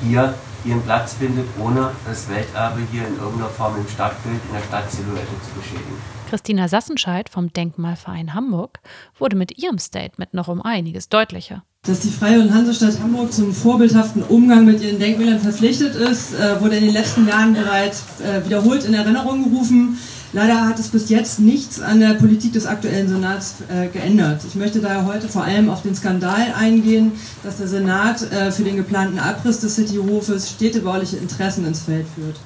hier 0.03 0.35
ihren 0.65 0.83
Platz 0.83 1.15
findet, 1.15 1.47
ohne 1.59 1.91
das 2.07 2.29
Welterbe 2.29 2.81
hier 2.91 3.07
in 3.07 3.17
irgendeiner 3.17 3.51
Form 3.51 3.77
im 3.77 3.89
Stadtbild, 3.89 4.41
in 4.49 4.55
der 4.55 4.63
Stadtsilhouette 4.63 5.27
zu 5.43 5.61
beschädigen. 5.61 5.97
Christina 6.29 6.69
Sassenscheid 6.69 7.29
vom 7.29 7.53
Denkmalverein 7.53 8.35
Hamburg 8.35 8.79
wurde 9.19 9.37
mit 9.37 9.59
ihrem 9.59 9.79
Statement 9.79 10.33
noch 10.33 10.49
um 10.49 10.63
einiges 10.63 11.09
deutlicher. 11.09 11.65
Dass 11.83 12.01
die 12.01 12.11
Freie 12.11 12.41
und 12.41 12.53
Hansestadt 12.53 13.01
Hamburg 13.01 13.33
zum 13.33 13.55
vorbildhaften 13.55 14.23
Umgang 14.23 14.67
mit 14.67 14.83
ihren 14.83 14.99
Denkmälern 14.99 15.41
verpflichtet 15.41 15.95
ist, 15.95 16.35
äh, 16.35 16.61
wurde 16.61 16.77
in 16.77 16.85
den 16.85 16.93
letzten 16.93 17.27
Jahren 17.27 17.55
bereits 17.55 18.21
äh, 18.21 18.45
wiederholt 18.45 18.85
in 18.85 18.95
Erinnerung 18.95 19.51
gerufen. 19.51 19.99
Leider 20.33 20.68
hat 20.68 20.78
es 20.78 20.89
bis 20.89 21.09
jetzt 21.09 21.41
nichts 21.41 21.81
an 21.81 21.99
der 21.99 22.14
Politik 22.14 22.53
des 22.53 22.66
aktuellen 22.66 23.09
Senats 23.09 23.57
äh, 23.68 23.89
geändert. 23.89 24.43
Ich 24.47 24.55
möchte 24.55 24.78
daher 24.78 25.05
heute 25.05 25.28
vor 25.28 25.43
allem 25.43 25.68
auf 25.68 25.83
den 25.83 25.97
Skandal 25.97 26.55
eingehen, 26.57 27.12
dass 27.43 27.57
der 27.57 27.66
Senat 27.66 28.31
äh, 28.31 28.53
für 28.53 28.62
den 28.62 28.76
geplanten 28.76 29.18
Abriss 29.18 29.59
des 29.59 29.74
Cityhofes 29.74 30.51
städtebauliche 30.51 31.16
Interessen 31.16 31.66
ins 31.66 31.81
Feld 31.81 32.07
führt. 32.14 32.37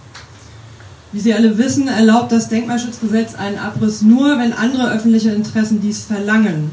Wie 1.13 1.21
Sie 1.21 1.35
alle 1.35 1.59
wissen, 1.59 1.87
erlaubt 1.87 2.33
das 2.33 2.49
Denkmalschutzgesetz 2.49 3.35
einen 3.35 3.59
Abriss 3.59 4.01
nur, 4.01 4.39
wenn 4.39 4.55
andere 4.55 4.91
öffentliche 4.91 5.31
Interessen 5.31 5.83
dies 5.83 6.05
verlangen. 6.05 6.71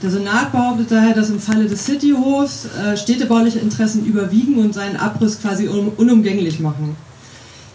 Der 0.00 0.10
Senat 0.10 0.52
behauptet 0.52 0.92
daher, 0.92 1.14
dass 1.14 1.28
im 1.28 1.40
Falle 1.40 1.66
des 1.66 1.84
Cityhofs 1.86 2.66
äh, 2.66 2.96
städtebauliche 2.96 3.58
Interessen 3.58 4.06
überwiegen 4.06 4.58
und 4.58 4.74
seinen 4.74 4.96
Abriss 4.96 5.40
quasi 5.40 5.68
unumgänglich 5.68 6.60
machen. 6.60 6.96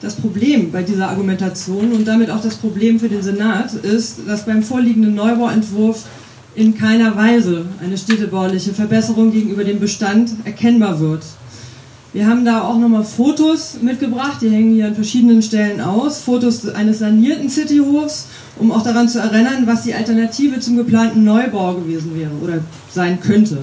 Das 0.01 0.15
Problem 0.15 0.71
bei 0.71 0.83
dieser 0.83 1.09
Argumentation 1.09 1.91
und 1.91 2.07
damit 2.07 2.29
auch 2.29 2.41
das 2.41 2.55
Problem 2.55 2.99
für 2.99 3.09
den 3.09 3.23
Senat 3.23 3.73
ist, 3.73 4.19
dass 4.27 4.45
beim 4.45 4.61
vorliegenden 4.61 5.15
Neubauentwurf 5.15 6.05
in 6.53 6.77
keiner 6.77 7.15
Weise 7.15 7.65
eine 7.83 7.97
städtebauliche 7.97 8.73
Verbesserung 8.73 9.31
gegenüber 9.31 9.63
dem 9.63 9.79
Bestand 9.79 10.31
erkennbar 10.43 10.99
wird. 10.99 11.23
Wir 12.13 12.27
haben 12.27 12.45
da 12.45 12.61
auch 12.61 12.77
nochmal 12.77 13.03
Fotos 13.03 13.77
mitgebracht, 13.81 14.37
die 14.41 14.49
hängen 14.49 14.73
hier 14.73 14.87
an 14.87 14.95
verschiedenen 14.95 15.41
Stellen 15.41 15.81
aus. 15.81 16.21
Fotos 16.21 16.67
eines 16.69 16.99
sanierten 16.99 17.49
Cityhofs, 17.49 18.27
um 18.57 18.71
auch 18.71 18.83
daran 18.83 19.09
zu 19.09 19.19
erinnern, 19.19 19.67
was 19.67 19.83
die 19.83 19.93
Alternative 19.93 20.59
zum 20.59 20.77
geplanten 20.77 21.23
Neubau 21.23 21.75
gewesen 21.75 22.15
wäre 22.15 22.31
oder 22.41 22.59
sein 22.91 23.19
könnte. 23.19 23.59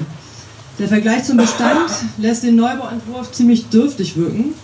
Der 0.78 0.88
Vergleich 0.88 1.24
zum 1.24 1.36
Bestand 1.36 1.90
lässt 2.18 2.42
den 2.42 2.56
Neubauentwurf 2.56 3.32
ziemlich 3.32 3.66
dürftig 3.66 4.16
wirken. 4.16 4.54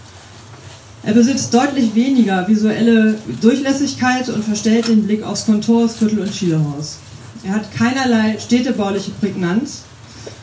Er 1.02 1.14
besitzt 1.14 1.54
deutlich 1.54 1.94
weniger 1.94 2.46
visuelle 2.46 3.16
Durchlässigkeit 3.40 4.28
und 4.28 4.44
verstellt 4.44 4.88
den 4.88 5.04
Blick 5.04 5.22
aufs 5.22 5.46
Kontors, 5.46 5.96
Viertel 5.96 6.20
und 6.20 6.34
Schielehaus. 6.34 6.98
Er 7.42 7.54
hat 7.54 7.72
keinerlei 7.74 8.38
städtebauliche 8.38 9.10
Prägnanz. 9.12 9.82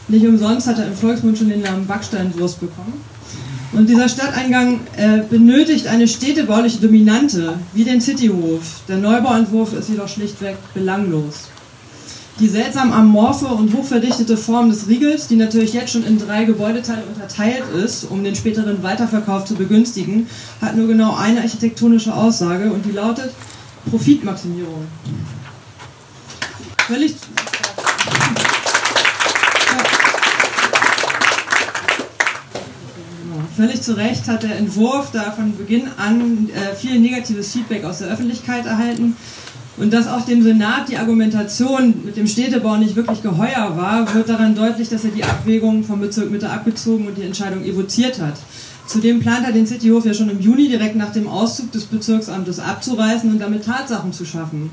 Nicht 0.07 0.25
umsonst 0.25 0.65
hat 0.65 0.79
er 0.79 0.87
im 0.87 0.95
Volksmund 0.95 1.37
schon 1.37 1.49
den 1.49 1.61
Namen 1.61 1.85
Backsteinwurst 1.85 2.59
bekommen. 2.59 3.01
Und 3.73 3.87
dieser 3.87 4.09
Stadteingang 4.09 4.79
äh, 4.95 5.19
benötigt 5.29 5.87
eine 5.87 6.07
städtebauliche 6.07 6.79
Dominante, 6.79 7.59
wie 7.73 7.83
den 7.83 8.01
Cityhof. 8.01 8.81
Der 8.87 8.97
Neubauentwurf 8.97 9.73
ist 9.73 9.89
jedoch 9.89 10.07
schlichtweg 10.07 10.55
belanglos. 10.73 11.49
Die 12.39 12.47
seltsam 12.47 12.93
amorphe 12.93 13.47
und 13.47 13.73
hochverdichtete 13.73 14.37
Form 14.37 14.69
des 14.69 14.87
Riegels, 14.87 15.27
die 15.27 15.37
natürlich 15.37 15.73
jetzt 15.73 15.91
schon 15.91 16.03
in 16.05 16.19
drei 16.19 16.45
Gebäudeteile 16.45 17.01
unterteilt 17.11 17.63
ist, 17.75 18.03
um 18.03 18.23
den 18.23 18.35
späteren 18.35 18.83
Weiterverkauf 18.83 19.45
zu 19.45 19.55
begünstigen, 19.55 20.27
hat 20.61 20.75
nur 20.75 20.87
genau 20.87 21.15
eine 21.15 21.41
architektonische 21.41 22.13
Aussage 22.13 22.71
und 22.71 22.85
die 22.85 22.91
lautet 22.91 23.31
Profitmaximierung. 23.89 24.85
Völlig, 26.85 27.15
Völlig 33.55 33.81
zu 33.81 33.97
Recht 33.97 34.27
hat 34.27 34.43
der 34.43 34.55
Entwurf 34.57 35.09
da 35.11 35.31
von 35.31 35.57
Beginn 35.57 35.87
an 35.97 36.47
äh, 36.49 36.75
viel 36.75 36.99
negatives 36.99 37.51
Feedback 37.53 37.83
aus 37.85 37.97
der 37.97 38.09
Öffentlichkeit 38.09 38.67
erhalten. 38.67 39.17
Und 39.77 39.93
dass 39.93 40.07
auch 40.07 40.25
dem 40.25 40.41
Senat 40.41 40.89
die 40.89 40.97
Argumentation 40.97 41.93
mit 42.03 42.17
dem 42.17 42.25
Städtebau 42.25 42.77
nicht 42.77 42.95
wirklich 42.95 43.21
geheuer 43.21 43.73
war, 43.75 44.11
wird 44.15 44.27
daran 44.27 44.55
deutlich, 44.55 44.89
dass 44.89 45.05
er 45.05 45.11
die 45.11 45.23
Abwägung 45.23 45.83
vom 45.83 46.01
Bezirk 46.01 46.31
Mitte 46.31 46.49
abgezogen 46.49 47.07
und 47.07 47.15
die 47.15 47.23
Entscheidung 47.23 47.63
evoziert 47.63 48.19
hat. 48.19 48.33
Zudem 48.87 49.19
plant 49.19 49.45
er 49.45 49.51
den 49.51 49.67
Cityhof 49.67 50.05
ja 50.05 50.15
schon 50.15 50.29
im 50.29 50.39
Juni 50.39 50.67
direkt 50.67 50.95
nach 50.95 51.11
dem 51.11 51.27
Auszug 51.27 51.71
des 51.73 51.85
Bezirksamtes 51.85 52.59
abzureißen 52.59 53.29
und 53.29 53.39
damit 53.39 53.65
Tatsachen 53.65 54.13
zu 54.13 54.25
schaffen. 54.25 54.71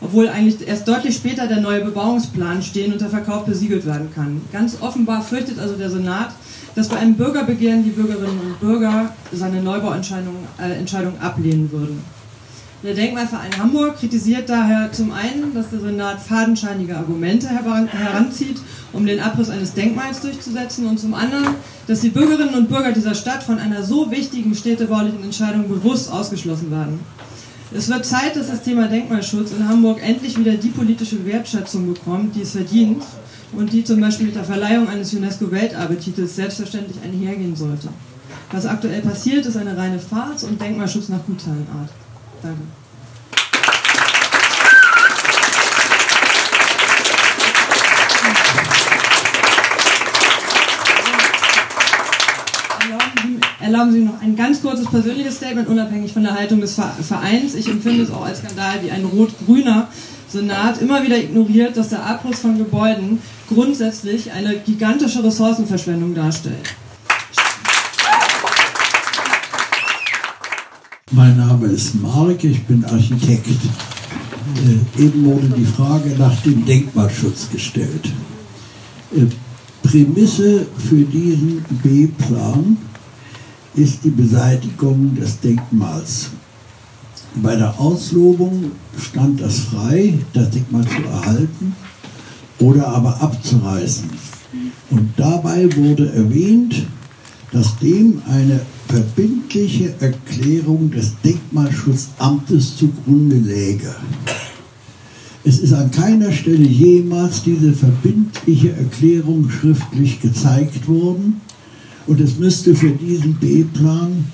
Obwohl 0.00 0.28
eigentlich 0.28 0.66
erst 0.66 0.86
deutlich 0.86 1.16
später 1.16 1.48
der 1.48 1.60
neue 1.60 1.84
Bebauungsplan 1.84 2.62
stehen 2.62 2.92
und 2.92 3.00
der 3.00 3.10
Verkauf 3.10 3.44
besiegelt 3.44 3.84
werden 3.84 4.10
kann. 4.14 4.40
Ganz 4.52 4.78
offenbar 4.80 5.22
fürchtet 5.22 5.58
also 5.58 5.74
der 5.74 5.90
Senat, 5.90 6.30
dass 6.76 6.88
bei 6.88 6.96
einem 6.96 7.14
Bürgerbegehren 7.14 7.82
die 7.82 7.90
Bürgerinnen 7.90 8.38
und 8.38 8.60
Bürger 8.60 9.12
seine 9.32 9.60
Neubauentscheidung 9.60 10.36
äh, 10.58 10.78
Entscheidung 10.78 11.20
ablehnen 11.20 11.70
würden. 11.72 12.00
Der 12.84 12.94
Denkmalverein 12.94 13.58
Hamburg 13.58 13.98
kritisiert 13.98 14.48
daher 14.48 14.92
zum 14.92 15.10
einen, 15.10 15.52
dass 15.52 15.70
der 15.70 15.80
Senat 15.80 16.20
fadenscheinige 16.20 16.96
Argumente 16.96 17.48
heranzieht, 17.48 18.58
um 18.92 19.04
den 19.04 19.18
Abriss 19.18 19.50
eines 19.50 19.74
Denkmals 19.74 20.20
durchzusetzen, 20.20 20.86
und 20.86 21.00
zum 21.00 21.12
anderen, 21.12 21.56
dass 21.88 22.02
die 22.02 22.10
Bürgerinnen 22.10 22.54
und 22.54 22.68
Bürger 22.68 22.92
dieser 22.92 23.16
Stadt 23.16 23.42
von 23.42 23.58
einer 23.58 23.82
so 23.82 24.12
wichtigen 24.12 24.54
städtebaulichen 24.54 25.24
Entscheidung 25.24 25.68
bewusst 25.68 26.12
ausgeschlossen 26.12 26.70
werden. 26.70 27.00
Es 27.74 27.88
wird 27.88 28.06
Zeit, 28.06 28.36
dass 28.36 28.46
das 28.46 28.62
Thema 28.62 28.86
Denkmalschutz 28.86 29.50
in 29.50 29.68
Hamburg 29.68 29.98
endlich 30.00 30.38
wieder 30.38 30.52
die 30.52 30.68
politische 30.68 31.26
Wertschätzung 31.26 31.92
bekommt, 31.92 32.36
die 32.36 32.42
es 32.42 32.52
verdient 32.52 33.02
und 33.54 33.72
die 33.72 33.82
zum 33.82 34.00
Beispiel 34.00 34.26
mit 34.26 34.36
der 34.36 34.44
Verleihung 34.44 34.88
eines 34.88 35.12
UNESCO-Welterbetitels 35.12 36.36
selbstverständlich 36.36 36.98
einhergehen 37.02 37.56
sollte. 37.56 37.88
Was 38.52 38.66
aktuell 38.66 39.02
passiert, 39.02 39.44
ist 39.44 39.56
eine 39.56 39.76
reine 39.76 39.98
Farce 39.98 40.44
und 40.44 40.60
Denkmalschutz 40.60 41.08
nach 41.08 41.26
Gutteilenart. 41.26 41.90
Danke. 42.42 42.62
Erlauben 53.60 53.92
Sie 53.92 54.00
noch 54.00 54.22
ein 54.22 54.34
ganz 54.34 54.62
kurzes 54.62 54.86
persönliches 54.86 55.36
Statement, 55.36 55.68
unabhängig 55.68 56.12
von 56.12 56.22
der 56.22 56.34
Haltung 56.34 56.60
des 56.60 56.74
Vereins. 56.74 57.54
Ich 57.54 57.68
empfinde 57.68 58.04
es 58.04 58.10
auch 58.10 58.24
als 58.24 58.38
Skandal, 58.38 58.82
wie 58.82 58.90
ein 58.90 59.04
rot-grüner 59.04 59.88
Senat 60.28 60.80
immer 60.80 61.02
wieder 61.02 61.18
ignoriert, 61.18 61.76
dass 61.76 61.90
der 61.90 62.04
Abriss 62.04 62.40
von 62.40 62.56
Gebäuden 62.56 63.20
grundsätzlich 63.48 64.32
eine 64.32 64.56
gigantische 64.58 65.22
Ressourcenverschwendung 65.22 66.14
darstellt. 66.14 66.74
Mein 71.10 71.38
Name 71.38 71.68
ist 71.68 71.94
Mark, 72.02 72.44
ich 72.44 72.64
bin 72.64 72.84
Architekt. 72.84 73.46
Äh, 73.46 75.02
eben 75.02 75.24
wurde 75.24 75.48
die 75.48 75.64
Frage 75.64 76.10
nach 76.18 76.36
dem 76.42 76.66
Denkmalschutz 76.66 77.48
gestellt. 77.50 78.12
Äh, 79.16 79.24
Prämisse 79.82 80.66
für 80.76 81.02
diesen 81.04 81.64
B-Plan 81.82 82.76
ist 83.74 84.04
die 84.04 84.10
Beseitigung 84.10 85.14
des 85.14 85.40
Denkmals. 85.40 86.28
Bei 87.36 87.56
der 87.56 87.80
Auslobung 87.80 88.72
stand 89.00 89.40
das 89.40 89.60
frei, 89.60 90.12
das 90.34 90.50
Denkmal 90.50 90.84
zu 90.84 91.08
erhalten 91.10 91.74
oder 92.58 92.86
aber 92.86 93.18
abzureißen. 93.22 94.10
Und 94.90 95.08
dabei 95.16 95.74
wurde 95.74 96.12
erwähnt, 96.12 96.86
dass 97.50 97.78
dem 97.78 98.20
eine 98.28 98.60
verbindliche 98.88 99.94
Erklärung 100.00 100.90
des 100.90 101.12
Denkmalschutzamtes 101.22 102.76
zugrunde 102.76 103.36
läge. 103.36 103.94
Es 105.44 105.58
ist 105.58 105.74
an 105.74 105.90
keiner 105.90 106.32
Stelle 106.32 106.66
jemals 106.66 107.42
diese 107.42 107.72
verbindliche 107.72 108.72
Erklärung 108.72 109.50
schriftlich 109.50 110.20
gezeigt 110.20 110.88
worden 110.88 111.40
und 112.06 112.20
es 112.20 112.38
müsste 112.38 112.74
für 112.74 112.90
diesen 112.90 113.34
B-Plan 113.34 114.24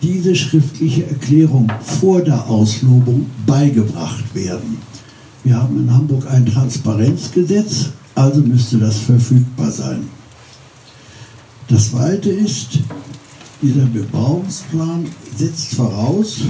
diese 0.00 0.34
schriftliche 0.36 1.06
Erklärung 1.06 1.70
vor 1.80 2.20
der 2.22 2.48
Auslobung 2.48 3.26
beigebracht 3.46 4.34
werden. 4.34 4.78
Wir 5.42 5.56
haben 5.56 5.78
in 5.78 5.92
Hamburg 5.92 6.26
ein 6.30 6.46
Transparenzgesetz, 6.46 7.90
also 8.14 8.40
müsste 8.40 8.78
das 8.78 8.98
verfügbar 8.98 9.70
sein. 9.70 10.04
Das 11.68 11.90
Zweite 11.90 12.30
ist, 12.30 12.78
dieser 13.64 13.86
Bebauungsplan 13.86 15.06
setzt 15.34 15.74
voraus, 15.74 16.40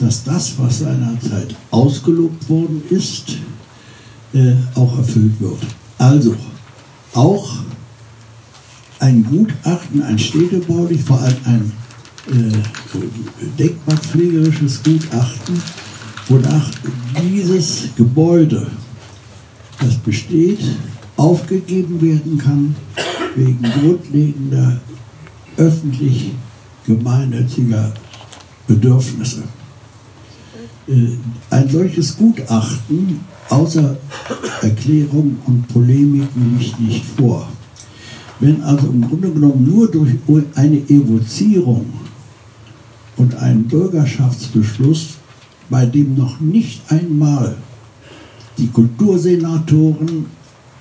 dass 0.00 0.24
das, 0.24 0.58
was 0.58 0.80
seinerzeit 0.80 1.54
ausgelobt 1.70 2.48
worden 2.48 2.82
ist, 2.90 3.36
äh, 4.32 4.54
auch 4.74 4.98
erfüllt 4.98 5.40
wird. 5.40 5.58
Also 5.98 6.34
auch 7.14 7.60
ein 8.98 9.24
Gutachten, 9.24 10.02
ein 10.02 10.18
städtebaulich, 10.18 11.02
vor 11.02 11.20
allem 11.20 11.36
ein 11.44 11.72
äh, 12.28 13.58
denkmalpflegerisches 13.58 14.82
Gutachten, 14.82 15.62
wonach 16.28 16.70
dieses 17.22 17.88
Gebäude, 17.96 18.66
das 19.78 19.94
besteht, 19.96 20.60
aufgegeben 21.16 22.00
werden 22.02 22.36
kann 22.38 22.74
wegen 23.36 23.62
grundlegender 23.62 24.80
öffentlich 25.60 26.32
gemeinnütziger 26.86 27.92
Bedürfnisse. 28.66 29.42
Äh, 30.88 31.18
ein 31.50 31.68
solches 31.68 32.16
Gutachten 32.16 33.20
außer 33.50 33.96
Erklärung 34.62 35.36
und 35.46 35.68
Polemiken 35.68 36.58
liegt 36.58 36.80
nicht 36.80 37.04
vor. 37.04 37.48
Wenn 38.40 38.62
also 38.62 38.86
im 38.88 39.02
Grunde 39.06 39.30
genommen 39.30 39.68
nur 39.68 39.90
durch 39.90 40.12
eine 40.54 40.78
Evozierung 40.78 41.84
und 43.18 43.34
einen 43.34 43.64
Bürgerschaftsbeschluss, 43.64 45.18
bei 45.68 45.84
dem 45.84 46.16
noch 46.16 46.40
nicht 46.40 46.80
einmal 46.90 47.56
die 48.56 48.68
Kultursenatoren 48.68 50.26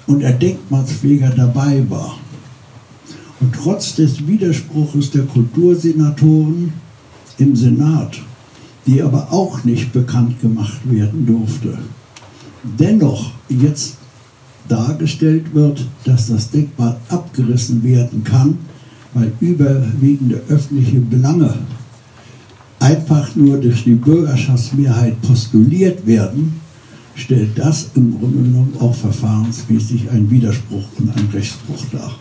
und 0.08 0.20
der 0.22 0.32
Denkmalspfleger 0.32 1.32
dabei 1.32 1.84
war, 1.90 2.18
und 3.40 3.54
trotz 3.54 3.96
des 3.96 4.28
Widerspruches 4.28 5.12
der 5.12 5.24
Kultursenatoren 5.24 6.74
im 7.38 7.56
Senat 7.56 8.20
die 8.90 9.04
aber 9.04 9.32
auch 9.32 9.64
nicht 9.64 9.94
bekannt 9.94 10.42
gemacht 10.42 10.80
werden 10.86 11.26
durfte, 11.26 11.78
dennoch 12.64 13.32
jetzt 13.50 13.98
dargestellt 14.68 15.54
wird, 15.54 15.86
dass 16.06 16.28
das 16.28 16.50
Denkmal 16.50 16.98
abgerissen 17.10 17.84
werden 17.84 18.24
kann, 18.24 18.58
weil 19.14 19.32
überwiegende 19.40 20.42
öffentliche 20.50 21.00
Belange 21.00 21.54
einfach 22.80 23.36
nur 23.36 23.58
durch 23.58 23.84
die 23.84 23.96
Bürgerschaftsmehrheit 23.96 25.22
postuliert 25.22 26.06
werden, 26.08 26.60
stellt 27.16 27.58
das 27.58 27.90
im 27.96 28.18
Grunde 28.18 28.44
genommen 28.44 28.74
auch 28.80 28.96
verfahrensmäßig 28.96 30.10
einen 30.10 30.32
Widerspruch 30.32 30.86
und 30.98 31.16
einen 31.16 31.30
Rechtsbruch 31.30 31.84
dar. 31.92 32.16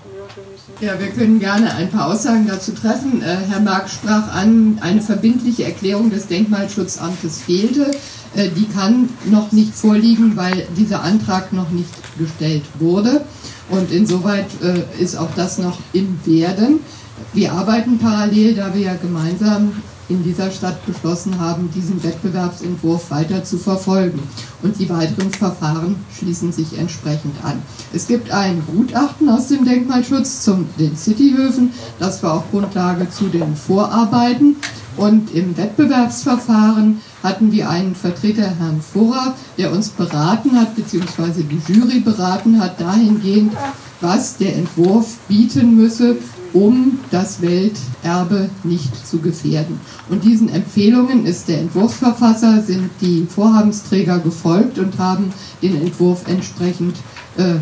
Ja, 0.81 0.97
wir 1.01 1.09
können 1.09 1.41
gerne 1.41 1.75
ein 1.75 1.91
paar 1.91 2.07
Aussagen 2.07 2.47
dazu 2.47 2.71
treffen. 2.71 3.21
Äh, 3.21 3.39
Herr 3.49 3.59
Mark 3.59 3.89
sprach 3.91 4.33
an, 4.33 4.79
eine 4.81 5.01
verbindliche 5.01 5.65
Erklärung 5.65 6.09
des 6.09 6.29
Denkmalschutzamtes 6.29 7.43
fehlte. 7.43 7.91
Äh, 8.37 8.51
die 8.51 8.69
kann 8.69 9.09
noch 9.25 9.51
nicht 9.51 9.75
vorliegen, 9.75 10.37
weil 10.37 10.69
dieser 10.77 11.03
Antrag 11.03 11.53
noch 11.53 11.71
nicht 11.71 11.91
gestellt 12.17 12.63
wurde. 12.79 13.23
Und 13.69 13.91
insoweit 13.91 14.47
äh, 14.63 15.03
ist 15.03 15.17
auch 15.17 15.35
das 15.35 15.59
noch 15.59 15.81
im 15.93 16.17
Werden. 16.25 16.79
Wir 17.33 17.55
arbeiten 17.55 17.99
parallel, 17.99 18.55
da 18.55 18.73
wir 18.73 18.83
ja 18.83 18.95
gemeinsam 18.95 19.73
in 20.09 20.25
dieser 20.25 20.51
Stadt 20.51 20.85
beschlossen 20.87 21.39
haben, 21.39 21.71
diesen 21.75 22.03
Wettbewerbsentwurf 22.03 23.11
weiter 23.11 23.45
zu 23.45 23.59
verfolgen. 23.59 24.21
Und 24.63 24.79
die 24.79 24.89
weiteren 24.89 25.31
Verfahren 25.31 25.97
schließen 26.17 26.53
sich 26.53 26.79
entsprechend 26.79 27.35
an. 27.45 27.63
Es 27.93 28.07
gibt 28.07 28.31
ein 28.31 28.63
Gutachten 28.67 29.29
aus 29.29 29.49
dem 29.49 29.65
Denkmalschutz 29.65 30.43
zu 30.43 30.67
den 30.79 30.97
Cityhöfen. 30.97 31.73
Das 31.99 32.23
war 32.23 32.35
auch 32.35 32.51
Grundlage 32.51 33.11
zu 33.11 33.29
den 33.29 33.55
Vorarbeiten. 33.55 34.57
Und 34.97 35.33
im 35.33 35.57
Wettbewerbsverfahren 35.57 37.01
hatten 37.23 37.53
wir 37.53 37.71
einen 37.71 37.95
Vertreter, 37.95 38.53
Herrn 38.59 38.81
Furrer, 38.81 39.35
der 39.57 39.71
uns 39.73 39.91
beraten 39.91 40.59
hat, 40.59 40.75
beziehungsweise 40.75 41.45
die 41.45 41.61
Jury 41.73 42.01
beraten 42.01 42.61
hat, 42.61 42.81
dahingehend, 42.81 43.53
was 44.01 44.39
der 44.39 44.57
Entwurf 44.57 45.19
bieten 45.29 45.77
müsse, 45.77 46.17
um 46.53 46.99
das 47.11 47.41
Welterbe 47.43 48.51
nicht 48.65 49.07
zu 49.07 49.19
gefährden. 49.19 49.81
Und 50.09 50.25
diesen 50.25 50.49
Empfehlungen 50.49 51.27
ist 51.27 51.49
der 51.49 51.61
Entwurfsverfasser, 51.61 52.63
sind 52.63 52.91
die 53.01 53.27
Vorhabensträger 53.29 54.19
gefolgt 54.19 54.79
und 54.79 54.99
haben 54.99 55.33
den 55.63 55.81
Entwurf 55.81 56.27
entsprechend 56.27 56.97
äh, 57.37 57.55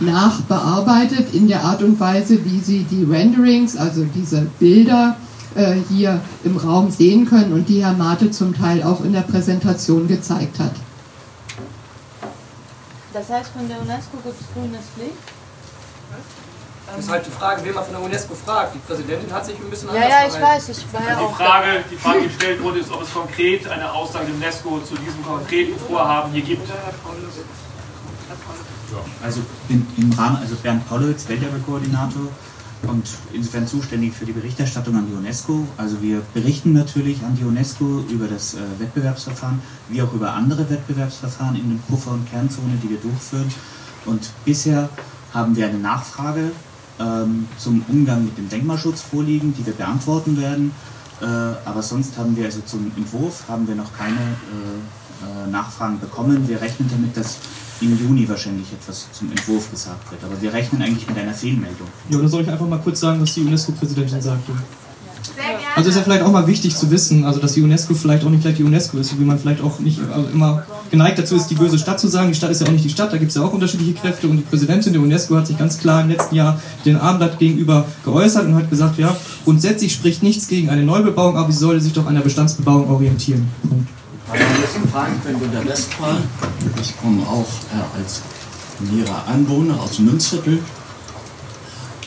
nachbearbeitet 0.00 1.34
in 1.34 1.48
der 1.48 1.64
Art 1.64 1.82
und 1.82 2.00
Weise, 2.00 2.44
wie 2.44 2.60
sie 2.60 2.84
die 2.84 3.04
Renderings, 3.04 3.76
also 3.76 4.04
diese 4.14 4.46
Bilder, 4.58 5.16
äh, 5.54 5.76
hier 5.88 6.20
im 6.44 6.56
Raum 6.56 6.90
sehen 6.90 7.26
können 7.26 7.52
und 7.52 7.68
die 7.68 7.84
Herr 7.84 7.94
Mate 7.94 8.30
zum 8.30 8.54
Teil 8.54 8.82
auch 8.82 9.04
in 9.04 9.12
der 9.12 9.22
Präsentation 9.22 10.06
gezeigt 10.06 10.58
hat. 10.58 10.72
Das 13.12 13.28
heißt, 13.28 13.50
von 13.50 13.68
der 13.68 13.80
UNESCO 13.82 14.18
gibt 14.22 14.40
es 14.40 14.46
grünes 14.54 14.84
Licht? 14.96 15.10
Das 16.96 17.04
ist 17.04 17.10
halt 17.10 17.26
die 17.26 17.30
Frage, 17.30 17.64
wen 17.64 17.74
man 17.74 17.84
von 17.84 17.94
der 17.94 18.02
UNESCO 18.02 18.34
fragt. 18.34 18.74
Die 18.74 18.78
Präsidentin 18.78 19.32
hat 19.32 19.46
sich 19.46 19.56
ein 19.56 19.70
bisschen 19.70 19.90
anders 19.90 20.04
Ja, 20.04 20.22
ja, 20.22 20.28
ich 20.28 20.40
weiß, 20.40 20.68
ich 20.70 20.92
war 20.92 21.02
ja 21.02 21.16
also 21.16 21.28
die 21.28 21.34
Frage, 21.34 21.84
die 21.90 21.96
Frage, 21.96 22.20
die 22.22 22.28
gestellt 22.28 22.62
wurde, 22.62 22.78
ist, 22.80 22.90
ob 22.90 23.02
es 23.02 23.12
konkret 23.12 23.68
eine 23.68 23.92
Aussage 23.92 24.26
der 24.26 24.34
UNESCO 24.34 24.80
zu 24.80 24.96
diesem 24.96 25.24
konkreten 25.24 25.78
Vorhaben 25.78 26.32
hier 26.32 26.42
gibt. 26.42 26.68
Also 29.22 29.40
in, 29.68 29.86
im 29.96 30.12
Rahmen, 30.12 30.38
also 30.38 30.56
Bernd 30.56 30.88
Pollitz, 30.88 31.28
Welterbekoordinator 31.28 32.28
und 32.88 33.06
insofern 33.32 33.66
zuständig 33.66 34.14
für 34.14 34.24
die 34.24 34.32
Berichterstattung 34.32 34.96
an 34.96 35.06
die 35.06 35.14
UNESCO. 35.14 35.66
Also 35.76 36.00
wir 36.02 36.22
berichten 36.34 36.72
natürlich 36.72 37.22
an 37.22 37.36
die 37.36 37.44
UNESCO 37.44 38.04
über 38.08 38.26
das 38.26 38.54
äh, 38.54 38.58
Wettbewerbsverfahren, 38.78 39.60
wie 39.88 40.02
auch 40.02 40.12
über 40.12 40.32
andere 40.32 40.68
Wettbewerbsverfahren 40.68 41.56
in 41.56 41.68
den 41.68 41.80
Puffer- 41.82 42.12
und 42.12 42.28
Kernzone, 42.30 42.78
die 42.82 42.90
wir 42.90 42.98
durchführen. 42.98 43.52
Und 44.06 44.30
bisher 44.44 44.88
haben 45.32 45.54
wir 45.56 45.66
eine 45.66 45.78
Nachfrage 45.78 46.52
ähm, 47.00 47.48
zum 47.58 47.82
Umgang 47.88 48.24
mit 48.24 48.36
dem 48.38 48.48
Denkmalschutz 48.48 49.00
vorliegen, 49.02 49.54
die 49.56 49.64
wir 49.66 49.72
beantworten 49.72 50.40
werden. 50.40 50.72
Äh, 51.20 51.24
aber 51.24 51.82
sonst 51.82 52.16
haben 52.16 52.36
wir 52.36 52.46
also 52.46 52.60
zum 52.64 52.92
Entwurf 52.96 53.44
haben 53.48 53.66
wir 53.66 53.74
noch 53.74 53.92
keine 53.96 54.16
äh, 54.16 55.46
äh, 55.46 55.50
Nachfragen 55.50 55.98
bekommen. 56.00 56.48
Wir 56.48 56.60
rechnen 56.60 56.88
damit, 56.90 57.16
dass 57.16 57.38
im 57.80 57.98
Juni 57.98 58.28
wahrscheinlich 58.28 58.72
etwas 58.72 59.10
zum 59.12 59.30
Entwurf 59.30 59.70
gesagt 59.70 60.10
wird. 60.10 60.22
Aber 60.24 60.40
wir 60.40 60.52
rechnen 60.52 60.82
eigentlich 60.82 61.06
mit 61.08 61.18
einer 61.18 61.34
Fehlmeldung. 61.34 61.88
Ja, 62.10 62.18
dann 62.18 62.28
soll 62.28 62.42
ich 62.42 62.50
einfach 62.50 62.68
mal 62.68 62.78
kurz 62.78 63.00
sagen, 63.00 63.20
was 63.20 63.34
die 63.34 63.40
UNESCO-Präsidentin 63.40 64.20
sagte. 64.20 64.52
Also 65.76 65.90
ist 65.90 65.96
ja 65.96 66.02
vielleicht 66.02 66.22
auch 66.22 66.32
mal 66.32 66.46
wichtig 66.46 66.76
zu 66.76 66.90
wissen, 66.90 67.24
also 67.24 67.40
dass 67.40 67.52
die 67.52 67.62
UNESCO 67.62 67.94
vielleicht 67.94 68.24
auch 68.24 68.30
nicht 68.30 68.42
gleich 68.42 68.56
die 68.56 68.64
UNESCO 68.64 68.98
ist, 68.98 69.18
wie 69.18 69.24
man 69.24 69.38
vielleicht 69.38 69.62
auch 69.62 69.78
nicht 69.78 70.00
immer 70.32 70.64
geneigt 70.90 71.18
dazu 71.18 71.36
ist, 71.36 71.48
die 71.48 71.54
böse 71.54 71.78
Stadt 71.78 72.00
zu 72.00 72.08
sagen. 72.08 72.28
Die 72.28 72.34
Stadt 72.34 72.50
ist 72.50 72.60
ja 72.60 72.66
auch 72.66 72.72
nicht 72.72 72.84
die 72.84 72.90
Stadt, 72.90 73.12
da 73.12 73.16
gibt 73.16 73.30
es 73.30 73.36
ja 73.36 73.42
auch 73.42 73.52
unterschiedliche 73.52 73.94
Kräfte 73.94 74.28
und 74.28 74.36
die 74.38 74.42
Präsidentin 74.42 74.92
der 74.92 75.02
UNESCO 75.02 75.36
hat 75.36 75.46
sich 75.46 75.56
ganz 75.56 75.78
klar 75.78 76.02
im 76.02 76.08
letzten 76.08 76.34
Jahr 76.34 76.60
den 76.84 76.96
Abendblatt 76.96 77.38
gegenüber 77.38 77.86
geäußert 78.04 78.46
und 78.46 78.56
hat 78.56 78.68
gesagt, 78.68 78.98
ja, 78.98 79.16
grundsätzlich 79.44 79.92
spricht 79.92 80.22
nichts 80.22 80.48
gegen 80.48 80.70
eine 80.70 80.82
Neubebauung, 80.82 81.36
aber 81.36 81.50
sie 81.52 81.58
sollte 81.58 81.80
sich 81.80 81.92
doch 81.92 82.06
an 82.06 82.14
der 82.14 82.22
Bestandsbebauung 82.22 82.90
orientieren. 82.90 83.48
Punkt. 83.68 83.88
Ich 86.80 87.00
komme 87.00 87.22
auch 87.22 87.46
äh, 87.74 87.98
als 87.98 88.22
näherer 88.80 89.26
Anwohner 89.26 89.80
aus 89.80 89.98
Münzviertel 89.98 90.60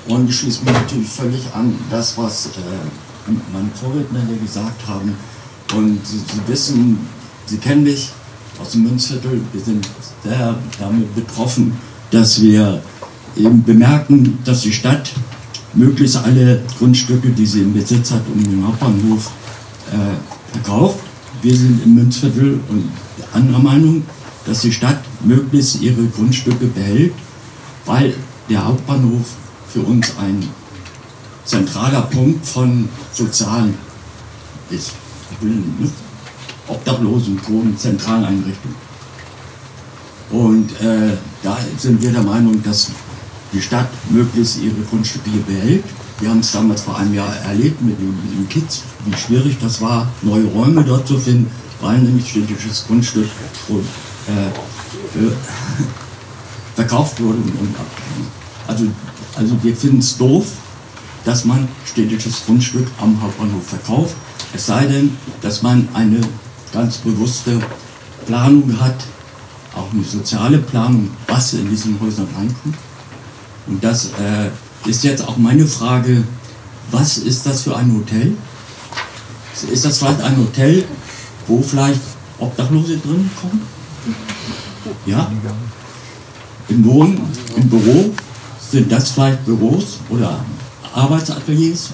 und 0.07 0.29
ich 0.29 0.37
schließe 0.37 0.63
mich 0.63 0.73
natürlich 0.73 1.09
völlig 1.09 1.41
an 1.53 1.75
das, 1.89 2.17
was 2.17 2.47
äh, 2.47 2.49
meine 3.27 3.69
Vorredner 3.73 4.21
hier 4.27 4.37
gesagt 4.37 4.87
haben. 4.87 5.15
Und 5.75 6.05
Sie, 6.05 6.17
Sie 6.17 6.47
wissen, 6.47 6.99
Sie 7.45 7.57
kennen 7.57 7.83
mich 7.83 8.11
aus 8.61 8.71
dem 8.71 8.83
Münzviertel. 8.83 9.41
Wir 9.51 9.61
sind 9.61 9.87
sehr 10.23 10.55
damit 10.79 11.13
betroffen, 11.15 11.73
dass 12.11 12.41
wir 12.41 12.81
eben 13.35 13.63
bemerken, 13.63 14.39
dass 14.45 14.61
die 14.61 14.71
Stadt 14.71 15.11
möglichst 15.73 16.17
alle 16.17 16.61
Grundstücke, 16.77 17.29
die 17.29 17.45
sie 17.45 17.61
im 17.61 17.73
Besitz 17.73 18.11
hat, 18.11 18.21
um 18.33 18.43
den 18.43 18.65
Hauptbahnhof 18.65 19.31
äh, 19.91 20.51
verkauft. 20.51 20.99
Wir 21.41 21.55
sind 21.55 21.83
im 21.83 21.95
Münzviertel 21.95 22.59
und 22.69 22.89
anderer 23.33 23.59
Meinung, 23.59 24.03
dass 24.45 24.61
die 24.61 24.71
Stadt 24.71 24.99
möglichst 25.23 25.81
ihre 25.81 26.05
Grundstücke 26.07 26.67
behält, 26.67 27.13
weil 27.85 28.13
der 28.49 28.65
Hauptbahnhof 28.65 29.25
für 29.67 29.81
uns 29.81 30.13
ein 30.19 30.47
zentraler 31.45 32.03
Punkt 32.03 32.45
von 32.45 32.89
Sozialen 33.11 33.75
ist. 34.69 34.91
Ich 35.31 35.41
will 35.45 35.55
ne? 35.55 35.91
Obdachlosen, 36.67 37.39
Wohnen, 37.47 37.77
Zentraleinrichtungen. 37.77 38.77
Und 40.31 40.71
äh, 40.81 41.17
da 41.43 41.57
sind 41.77 42.01
wir 42.01 42.11
der 42.11 42.23
Meinung, 42.23 42.63
dass 42.63 42.89
die 43.51 43.61
Stadt 43.61 43.89
möglichst 44.09 44.61
ihre 44.61 44.81
Grundstücke 44.89 45.29
hier 45.29 45.41
behält. 45.41 45.83
Wir 46.19 46.29
haben 46.29 46.39
es 46.39 46.51
damals 46.51 46.81
vor 46.81 46.97
einem 46.97 47.13
Jahr 47.13 47.35
erlebt 47.37 47.81
mit 47.81 47.99
den, 47.99 48.09
mit 48.09 48.33
den 48.33 48.49
Kids, 48.49 48.83
wie 49.05 49.15
schwierig 49.15 49.57
das 49.61 49.81
war, 49.81 50.07
neue 50.21 50.45
Räume 50.45 50.83
dort 50.83 51.07
zu 51.07 51.17
finden, 51.17 51.51
weil 51.81 51.99
nämlich 51.99 52.29
städtisches 52.29 52.85
Grundstück 52.87 53.27
und, 53.67 53.85
äh, 54.27 54.49
verkauft 56.75 57.19
wurde. 57.19 57.37
Und, 57.37 57.75
also, 58.67 58.85
also 59.35 59.61
wir 59.61 59.75
finden 59.75 59.99
es 59.99 60.17
doof, 60.17 60.45
dass 61.25 61.45
man 61.45 61.67
städtisches 61.85 62.45
Grundstück 62.45 62.87
am 62.99 63.21
Hauptbahnhof 63.21 63.65
verkauft. 63.65 64.15
Es 64.53 64.65
sei 64.65 64.85
denn, 64.85 65.17
dass 65.41 65.61
man 65.61 65.87
eine 65.93 66.21
ganz 66.71 66.97
bewusste 66.97 67.59
Planung 68.25 68.79
hat, 68.79 68.95
auch 69.75 69.91
eine 69.91 70.03
soziale 70.03 70.59
Planung, 70.59 71.09
was 71.27 71.53
in 71.53 71.69
diesen 71.69 71.99
Häusern 71.99 72.27
reinkommt. 72.35 72.75
Und 73.67 73.83
das 73.83 74.05
äh, 74.05 74.89
ist 74.89 75.03
jetzt 75.03 75.27
auch 75.27 75.37
meine 75.37 75.65
Frage, 75.65 76.23
was 76.91 77.17
ist 77.17 77.45
das 77.45 77.61
für 77.61 77.75
ein 77.75 77.93
Hotel? 77.93 78.35
Ist 79.71 79.85
das 79.85 79.99
vielleicht 79.99 80.21
ein 80.21 80.37
Hotel, 80.37 80.83
wo 81.47 81.61
vielleicht 81.61 82.01
Obdachlose 82.39 82.97
drin 82.97 83.29
kommen? 83.39 83.61
Ja? 85.05 85.31
Im 86.69 86.85
Wohnen, 86.85 87.21
im 87.55 87.69
Büro 87.69 88.13
sind 88.71 88.91
das 88.91 89.11
vielleicht 89.11 89.45
Büros 89.45 89.99
oder 90.09 90.43
Arbeitsateliers? 90.93 91.89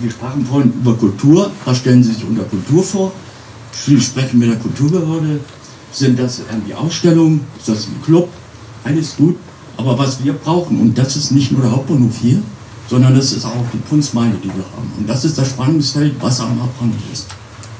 Wir 0.00 0.10
sprachen 0.10 0.44
vorhin 0.46 0.72
über 0.72 0.94
Kultur. 0.94 1.50
Was 1.64 1.78
stellen 1.78 2.02
Sie 2.02 2.12
sich 2.12 2.24
unter 2.24 2.44
Kultur 2.44 2.82
vor? 2.82 3.12
Sie 3.72 4.00
sprechen 4.00 4.38
mit 4.38 4.48
der 4.48 4.58
Kulturbehörde. 4.58 5.40
Sind 5.92 6.18
das 6.18 6.40
irgendwie 6.50 6.74
Ausstellungen? 6.74 7.44
Ist 7.58 7.68
das 7.68 7.86
ein 7.86 8.02
Club? 8.02 8.28
Alles 8.84 9.16
gut. 9.16 9.36
Aber 9.76 9.98
was 9.98 10.22
wir 10.24 10.32
brauchen, 10.32 10.80
und 10.80 10.96
das 10.96 11.16
ist 11.16 11.32
nicht 11.32 11.52
nur 11.52 11.62
der 11.62 11.72
Hauptbahnhof 11.72 12.18
hier, 12.20 12.42
sondern 12.88 13.14
das 13.14 13.32
ist 13.32 13.44
auch 13.44 13.64
die 13.72 13.80
Kunstmeile, 13.88 14.34
die 14.42 14.48
wir 14.48 14.64
haben. 14.76 14.92
Und 14.98 15.08
das 15.08 15.24
ist 15.24 15.38
das 15.38 15.50
Spannungsfeld, 15.50 16.14
was 16.20 16.40
am 16.40 16.60
Hauptbahnhof 16.60 16.96
ist. 17.12 17.26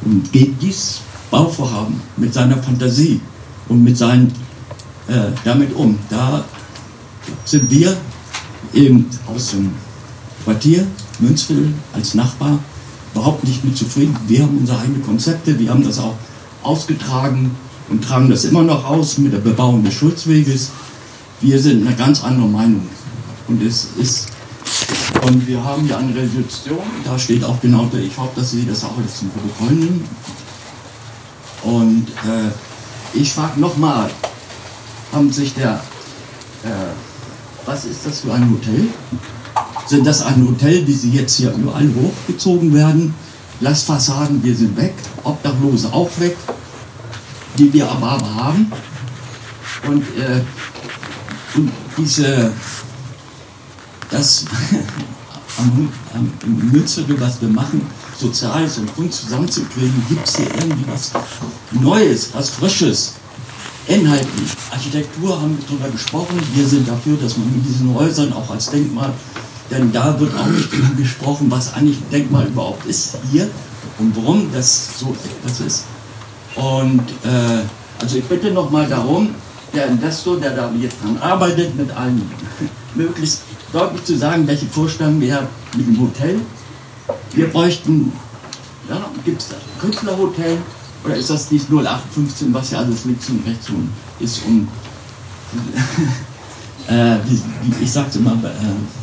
Und 0.04 0.30
geht 0.32 0.60
dies 0.60 1.00
Bauvorhaben 1.30 2.00
mit 2.16 2.34
seiner 2.34 2.62
Fantasie 2.62 3.20
und 3.68 3.82
mit 3.82 3.96
seinen, 3.96 4.28
äh, 5.08 5.30
damit 5.44 5.74
um. 5.74 5.98
Da 6.10 6.44
sind 7.44 7.70
wir 7.70 7.96
eben 8.74 9.08
aus 9.26 9.50
dem 9.50 9.72
Quartier 10.45 10.86
Münzviertel 11.18 11.72
als 11.93 12.14
Nachbar 12.14 12.59
überhaupt 13.14 13.45
nicht 13.45 13.64
mit 13.64 13.76
zufrieden. 13.76 14.16
Wir 14.26 14.43
haben 14.43 14.59
unsere 14.59 14.80
eigenen 14.80 15.05
Konzepte, 15.05 15.59
wir 15.59 15.70
haben 15.70 15.84
das 15.84 15.99
auch 15.99 16.14
ausgetragen 16.62 17.55
und 17.88 18.03
tragen 18.03 18.30
das 18.30 18.45
immer 18.45 18.62
noch 18.62 18.84
aus 18.84 19.18
mit 19.18 19.32
der 19.32 19.38
Bebauung 19.38 19.84
des 19.84 19.95
Schutzweges. 19.95 20.70
Wir 21.40 21.61
sind 21.61 21.86
eine 21.86 21.97
ganz 21.97 22.22
andere 22.22 22.49
Meinung. 22.49 22.86
Und 23.49 23.62
es 23.62 23.88
ist 23.99 24.28
und 25.24 25.47
wir 25.47 25.62
haben 25.62 25.86
ja 25.86 25.99
eine 25.99 26.14
Resolution, 26.14 26.78
da 27.05 27.16
steht 27.16 27.45
auch 27.45 27.61
genau, 27.61 27.88
ich 27.95 28.16
hoffe, 28.18 28.32
dass 28.40 28.51
Sie 28.51 28.66
das 28.66 28.82
auch 28.82 28.97
alles 28.97 29.18
zum 29.18 29.30
Protokoll 29.30 29.76
nehmen. 29.76 30.05
Und 31.62 32.09
äh, 32.09 32.51
ich 33.14 33.32
frage 33.32 33.61
nochmal, 33.61 34.11
haben 35.12 35.30
sich 35.30 35.55
der, 35.55 35.74
äh, 36.64 36.68
was 37.66 37.84
ist 37.84 38.05
das 38.05 38.20
für 38.22 38.32
ein 38.32 38.51
Hotel? 38.51 38.88
Sind 39.86 40.07
das 40.07 40.22
ein 40.22 40.46
Hotel, 40.46 40.86
wie 40.86 40.92
sie 40.92 41.11
jetzt 41.11 41.36
hier 41.36 41.53
überall 41.53 41.88
hochgezogen 41.94 42.72
werden? 42.72 43.14
Glasfassaden, 43.61 44.42
wir 44.42 44.55
sind 44.55 44.76
weg, 44.76 44.94
Obdachlose 45.22 45.92
auch 45.92 46.11
weg, 46.18 46.36
die 47.59 47.72
wir 47.72 47.88
aber, 47.90 48.18
haben. 48.34 48.72
Und, 49.86 50.03
äh, 50.18 50.40
und 51.55 51.70
diese, 51.96 52.53
das 54.11 54.44
am, 55.59 55.88
am, 56.14 56.32
im 56.44 56.72
Münsterviertel, 56.72 57.20
was 57.20 57.40
wir 57.40 57.48
machen, 57.48 57.86
Soziales 58.18 58.78
und 58.78 58.94
Grund 58.94 59.12
zusammenzukriegen, 59.12 60.05
gibt 60.09 60.26
es 60.28 60.36
hier 60.36 60.46
irgendwie 60.55 60.84
was 60.88 61.12
Neues, 61.72 62.30
was 62.32 62.50
Frisches, 62.50 63.14
inhaltlich. 63.86 64.50
Architektur 64.70 65.40
haben 65.40 65.57
wir 65.59 65.66
darüber 65.66 65.88
gesprochen. 65.88 66.40
Wir 66.55 66.66
sind 66.66 66.88
dafür, 66.88 67.16
dass 67.16 67.36
man 67.36 67.53
mit 67.53 67.66
diesen 67.66 67.94
Häusern 67.94 68.32
auch 68.32 68.50
als 68.50 68.70
Denkmal, 68.70 69.12
denn 69.72 69.90
da 69.90 70.18
wird 70.20 70.34
auch 70.36 70.46
nicht 70.46 70.70
drüber 70.70 70.94
gesprochen, 70.96 71.50
was 71.50 71.72
eigentlich 71.74 71.96
ein 71.96 72.10
Denkmal 72.10 72.46
überhaupt 72.46 72.84
ist 72.86 73.16
hier 73.30 73.48
und 73.98 74.14
warum 74.16 74.52
das 74.52 74.98
so 74.98 75.16
etwas 75.24 75.60
ist. 75.60 75.84
Und 76.54 77.00
äh, 77.24 77.62
also 77.98 78.18
ich 78.18 78.24
bitte 78.24 78.50
nochmal 78.50 78.86
darum, 78.86 79.34
der 79.74 79.86
Investor, 79.86 80.38
der 80.38 80.50
da 80.50 80.70
jetzt 80.78 80.96
dran 81.02 81.16
arbeitet, 81.18 81.74
mit 81.74 81.90
allen 81.90 82.20
möglichst 82.94 83.42
deutlich 83.72 84.04
zu 84.04 84.18
sagen, 84.18 84.46
welche 84.46 84.66
Vorstellungen 84.66 85.20
wir 85.20 85.36
haben 85.36 85.46
mit 85.74 85.86
dem 85.86 86.00
Hotel. 86.00 86.40
Wir 87.32 87.48
bräuchten, 87.48 88.12
ja, 88.90 89.00
gibt 89.24 89.40
es 89.40 89.48
da 89.48 89.56
ein 89.56 89.80
Künstlerhotel 89.80 90.58
oder 91.04 91.16
ist 91.16 91.30
das 91.30 91.50
nicht 91.50 91.70
0815, 91.70 92.52
was 92.52 92.72
ja 92.72 92.78
alles 92.80 93.06
links 93.06 93.30
und 93.30 93.46
rechts 93.46 93.70
ist, 94.20 94.44
um, 94.44 94.68
äh, 96.88 97.16
wie, 97.26 97.42
wie, 97.62 97.84
ich 97.84 97.90
sag's 97.90 98.16
immer, 98.16 98.32
äh, 98.32 99.01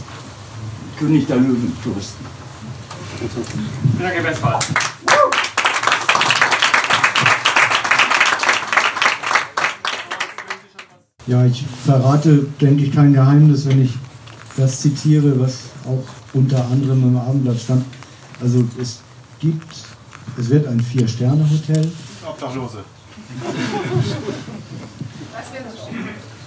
König 1.00 1.28
der 1.28 1.38
Löwen 1.38 1.72
Touristen. 1.82 2.26
Vielen 3.18 4.00
Dank, 4.00 4.14
Herr 4.16 4.24
Westphal. 4.26 4.60
Ja, 11.26 11.46
ich 11.46 11.66
verrate, 11.86 12.48
denke 12.60 12.84
ich, 12.84 12.94
kein 12.94 13.14
Geheimnis, 13.14 13.66
wenn 13.68 13.82
ich 13.82 13.94
das 14.58 14.82
zitiere, 14.82 15.40
was 15.40 15.70
auch 15.86 16.04
unter 16.34 16.66
anderem 16.66 17.04
im 17.04 17.18
Abendblatt 17.18 17.62
stand. 17.62 17.86
Also 18.42 18.66
es 18.78 19.00
gibt, 19.40 19.76
es 20.38 20.50
wird 20.50 20.68
ein 20.68 20.82
Vier-Sterne-Hotel. 20.82 21.92
Obdachlose. 22.28 22.80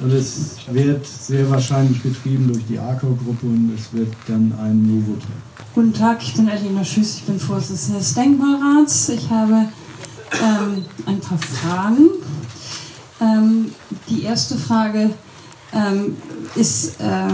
Und 0.03 0.13
es 0.13 0.57
wird 0.71 1.07
sehr 1.07 1.49
wahrscheinlich 1.49 2.03
betrieben 2.03 2.49
durch 2.53 2.65
die 2.69 2.79
ARCO-Gruppe 2.79 3.47
und 3.47 3.73
es 3.79 3.93
wird 3.93 4.13
dann 4.27 4.53
ein 4.61 4.83
Novotel. 4.83 5.29
Guten 5.75 5.95
Tag, 5.95 6.23
ich 6.23 6.35
bin 6.35 6.49
Alina 6.49 6.85
Schüss, 6.85 7.19
ich 7.19 7.23
bin 7.23 7.39
Vorsitzende 7.39 8.01
des 8.01 8.13
Denkmalrats. 8.15 9.11
Ich 9.11 9.31
habe 9.31 9.69
ähm, 10.43 10.85
ein 11.07 11.21
paar 11.21 11.39
Fragen. 11.39 12.09
Ähm, 13.21 13.73
die 14.09 14.25
erste 14.25 14.57
Frage 14.57 15.11
ähm, 15.73 16.17
ist, 16.57 17.01
äh, 17.01 17.29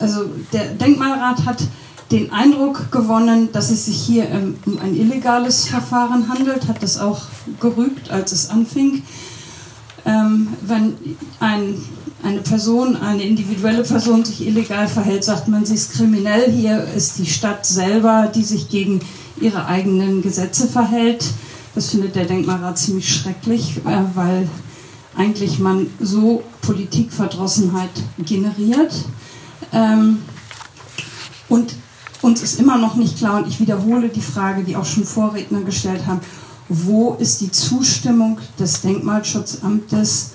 also 0.00 0.24
der 0.52 0.74
Denkmalrat 0.74 1.46
hat 1.46 1.62
den 2.10 2.32
Eindruck 2.32 2.90
gewonnen, 2.90 3.50
dass 3.52 3.70
es 3.70 3.86
sich 3.86 3.96
hier 3.96 4.26
um 4.66 4.78
ein 4.78 4.96
illegales 4.96 5.68
Verfahren 5.68 6.28
handelt, 6.28 6.66
hat 6.66 6.82
das 6.82 6.98
auch 6.98 7.22
gerügt, 7.60 8.10
als 8.10 8.32
es 8.32 8.50
anfing. 8.50 9.02
Ähm, 10.06 10.48
wenn 10.64 10.94
ein, 11.40 11.74
eine 12.22 12.38
Person, 12.38 12.96
eine 12.96 13.24
individuelle 13.24 13.82
Person 13.82 14.24
sich 14.24 14.46
illegal 14.46 14.86
verhält, 14.86 15.24
sagt 15.24 15.48
man, 15.48 15.66
sie 15.66 15.74
ist 15.74 15.94
kriminell. 15.94 16.50
Hier 16.50 16.84
ist 16.84 17.18
die 17.18 17.26
Stadt 17.26 17.66
selber, 17.66 18.30
die 18.32 18.44
sich 18.44 18.68
gegen 18.68 19.00
ihre 19.40 19.66
eigenen 19.66 20.22
Gesetze 20.22 20.68
verhält. 20.68 21.24
Das 21.74 21.90
findet 21.90 22.14
der 22.14 22.24
Denkmalrat 22.24 22.78
ziemlich 22.78 23.12
schrecklich, 23.12 23.78
äh, 23.84 24.02
weil 24.14 24.48
eigentlich 25.16 25.58
man 25.58 25.88
so 26.00 26.42
Politikverdrossenheit 26.62 27.90
generiert. 28.18 28.94
Ähm, 29.72 30.18
und 31.48 31.74
uns 32.22 32.42
ist 32.42 32.60
immer 32.60 32.78
noch 32.78 32.94
nicht 32.94 33.18
klar, 33.18 33.42
und 33.42 33.48
ich 33.48 33.60
wiederhole 33.60 34.08
die 34.08 34.20
Frage, 34.20 34.62
die 34.62 34.76
auch 34.76 34.84
schon 34.84 35.04
Vorredner 35.04 35.62
gestellt 35.62 36.06
haben, 36.06 36.20
wo 36.68 37.14
ist 37.14 37.40
die 37.40 37.50
Zustimmung 37.50 38.38
des 38.58 38.80
Denkmalschutzamtes 38.80 40.30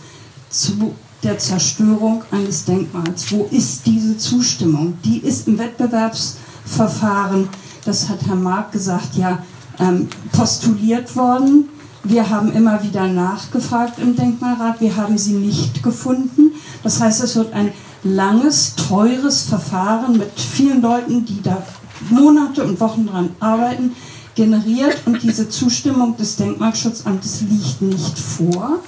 zu 0.49 0.93
der 1.23 1.37
Zerstörung 1.37 2.23
eines 2.31 2.65
Denkmals? 2.65 3.31
Wo 3.31 3.47
ist 3.51 3.85
diese 3.85 4.17
Zustimmung? 4.17 4.97
Die 5.03 5.19
ist 5.19 5.47
im 5.47 5.59
Wettbewerbsverfahren, 5.59 7.49
das 7.85 8.09
hat 8.09 8.25
Herr 8.25 8.35
Mark 8.35 8.71
gesagt, 8.71 9.15
ja 9.15 9.43
ähm, 9.79 10.07
postuliert 10.31 11.15
worden. 11.15 11.69
Wir 12.03 12.29
haben 12.29 12.51
immer 12.53 12.81
wieder 12.83 13.07
nachgefragt 13.07 13.99
im 13.99 14.15
Denkmalrat, 14.15 14.81
wir 14.81 14.95
haben 14.95 15.17
sie 15.17 15.33
nicht 15.33 15.83
gefunden. 15.83 16.53
Das 16.83 16.99
heißt, 16.99 17.23
es 17.23 17.35
wird 17.35 17.53
ein 17.53 17.71
langes, 18.03 18.75
teures 18.75 19.43
Verfahren 19.43 20.17
mit 20.17 20.31
vielen 20.39 20.81
Leuten, 20.81 21.25
die 21.25 21.41
da 21.43 21.61
Monate 22.09 22.63
und 22.63 22.79
Wochen 22.79 23.05
dran 23.05 23.29
arbeiten, 23.39 23.91
generiert 24.35 24.97
und 25.05 25.21
diese 25.23 25.49
Zustimmung 25.49 26.17
des 26.17 26.35
Denkmalschutzamtes 26.37 27.41
liegt 27.41 27.81
nicht 27.81 28.17
vor. 28.17 28.79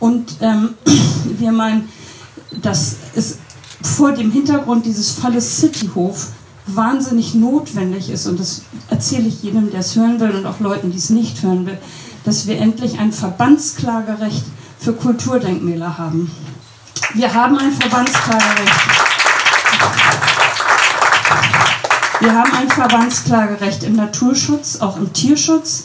Und 0.00 0.36
ähm, 0.40 0.74
wir 1.38 1.52
meinen, 1.52 1.88
dass 2.62 2.96
es 3.14 3.38
vor 3.82 4.12
dem 4.12 4.30
Hintergrund 4.30 4.86
dieses 4.86 5.12
Falles 5.12 5.58
Cityhof 5.58 6.28
wahnsinnig 6.66 7.34
notwendig 7.34 8.08
ist, 8.10 8.26
und 8.26 8.40
das 8.40 8.62
erzähle 8.88 9.28
ich 9.28 9.42
jedem, 9.42 9.70
der 9.70 9.80
es 9.80 9.96
hören 9.96 10.18
will 10.20 10.30
und 10.30 10.46
auch 10.46 10.60
Leuten, 10.60 10.90
die 10.90 10.98
es 10.98 11.10
nicht 11.10 11.42
hören 11.42 11.66
will, 11.66 11.78
dass 12.24 12.46
wir 12.46 12.58
endlich 12.58 12.98
ein 12.98 13.12
Verbandsklagerecht 13.12 14.44
für 14.78 14.94
Kulturdenkmäler 14.94 15.98
haben. 15.98 16.30
Wir 17.14 17.32
haben 17.34 17.58
ein 17.58 17.72
Verbandsklagerecht. 17.72 19.13
Wir 22.24 22.32
haben 22.32 22.52
ein 22.54 22.70
Verbandsklagerecht 22.70 23.82
im 23.82 23.96
Naturschutz, 23.96 24.80
auch 24.80 24.96
im 24.96 25.12
Tierschutz, 25.12 25.84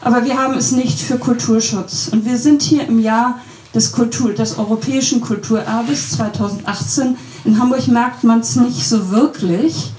aber 0.00 0.24
wir 0.24 0.38
haben 0.38 0.54
es 0.54 0.70
nicht 0.70 1.00
für 1.00 1.18
Kulturschutz. 1.18 2.10
Und 2.12 2.24
wir 2.24 2.38
sind 2.38 2.62
hier 2.62 2.86
im 2.86 3.00
Jahr 3.00 3.40
des, 3.74 3.90
Kultur, 3.90 4.32
des 4.32 4.56
europäischen 4.56 5.20
Kulturerbes 5.20 6.12
2018. 6.12 7.16
In 7.44 7.58
Hamburg 7.58 7.88
merkt 7.88 8.22
man 8.22 8.38
es 8.38 8.54
nicht 8.54 8.88
so 8.88 9.10
wirklich. 9.10 9.90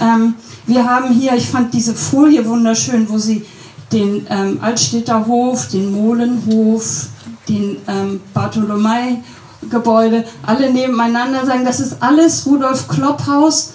Ähm, 0.00 0.34
wir 0.66 0.84
haben 0.84 1.14
hier, 1.14 1.34
ich 1.36 1.48
fand 1.48 1.72
diese 1.72 1.94
Folie 1.94 2.44
wunderschön, 2.44 3.08
wo 3.08 3.18
sie 3.18 3.46
den 3.92 4.26
ähm, 4.30 4.58
Altstädter 4.60 5.24
Hof, 5.28 5.68
den 5.68 5.92
Molenhof, 5.92 7.06
den 7.48 7.76
ähm, 7.86 8.20
Bartholomei-Gebäude 8.34 10.24
alle 10.44 10.72
nebeneinander 10.72 11.46
sagen, 11.46 11.64
das 11.64 11.78
ist 11.78 11.98
alles 12.02 12.44
Rudolf 12.44 12.88
Klopphaus, 12.88 13.74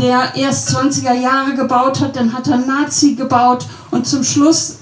der 0.00 0.34
erst 0.34 0.74
20er 0.74 1.14
Jahre 1.14 1.54
gebaut 1.54 2.00
hat, 2.00 2.16
dann 2.16 2.32
hat 2.32 2.48
er 2.48 2.58
Nazi 2.58 3.14
gebaut 3.14 3.66
und 3.90 4.06
zum 4.06 4.24
Schluss 4.24 4.78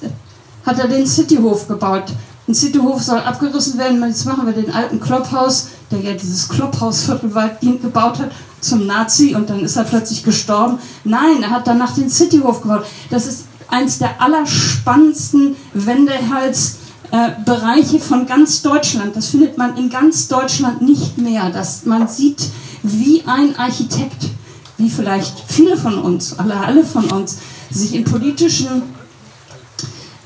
hat 0.64 0.78
er 0.78 0.88
den 0.88 1.06
Cityhof 1.06 1.66
gebaut. 1.66 2.04
Ein 2.46 2.54
Cityhof 2.54 3.02
soll 3.02 3.18
abgerissen 3.18 3.78
werden, 3.78 4.02
jetzt 4.06 4.24
machen 4.24 4.46
wir 4.46 4.54
den 4.54 4.72
alten 4.72 5.00
Klopphaus, 5.00 5.68
der 5.90 6.00
ja 6.00 6.12
dieses 6.12 6.48
Klopphausviertel 6.48 7.34
weitgehend 7.34 7.82
gebaut 7.82 8.18
hat, 8.18 8.30
zum 8.60 8.86
Nazi 8.86 9.34
und 9.34 9.50
dann 9.50 9.60
ist 9.60 9.76
er 9.76 9.84
plötzlich 9.84 10.24
gestorben. 10.24 10.78
Nein, 11.04 11.42
er 11.42 11.50
hat 11.50 11.66
danach 11.66 11.94
den 11.94 12.08
Cityhof 12.08 12.62
gebaut. 12.62 12.86
Das 13.10 13.26
ist 13.26 13.44
eins 13.68 13.98
der 13.98 14.20
allerspannendsten 14.20 15.56
Wendehalsbereiche 15.74 17.96
äh, 17.96 18.00
von 18.00 18.26
ganz 18.26 18.62
Deutschland. 18.62 19.16
Das 19.16 19.28
findet 19.28 19.58
man 19.58 19.76
in 19.76 19.90
ganz 19.90 20.28
Deutschland 20.28 20.82
nicht 20.82 21.18
mehr. 21.18 21.50
Dass 21.50 21.84
man 21.84 22.08
sieht, 22.08 22.48
wie 22.82 23.22
ein 23.26 23.58
Architekt, 23.58 24.30
wie 24.78 24.88
vielleicht 24.88 25.44
viele 25.48 25.76
von 25.76 25.98
uns, 25.98 26.38
alle, 26.38 26.56
alle 26.56 26.84
von 26.84 27.04
uns, 27.06 27.38
sich 27.70 27.94
in 27.94 28.04
politischen 28.04 28.82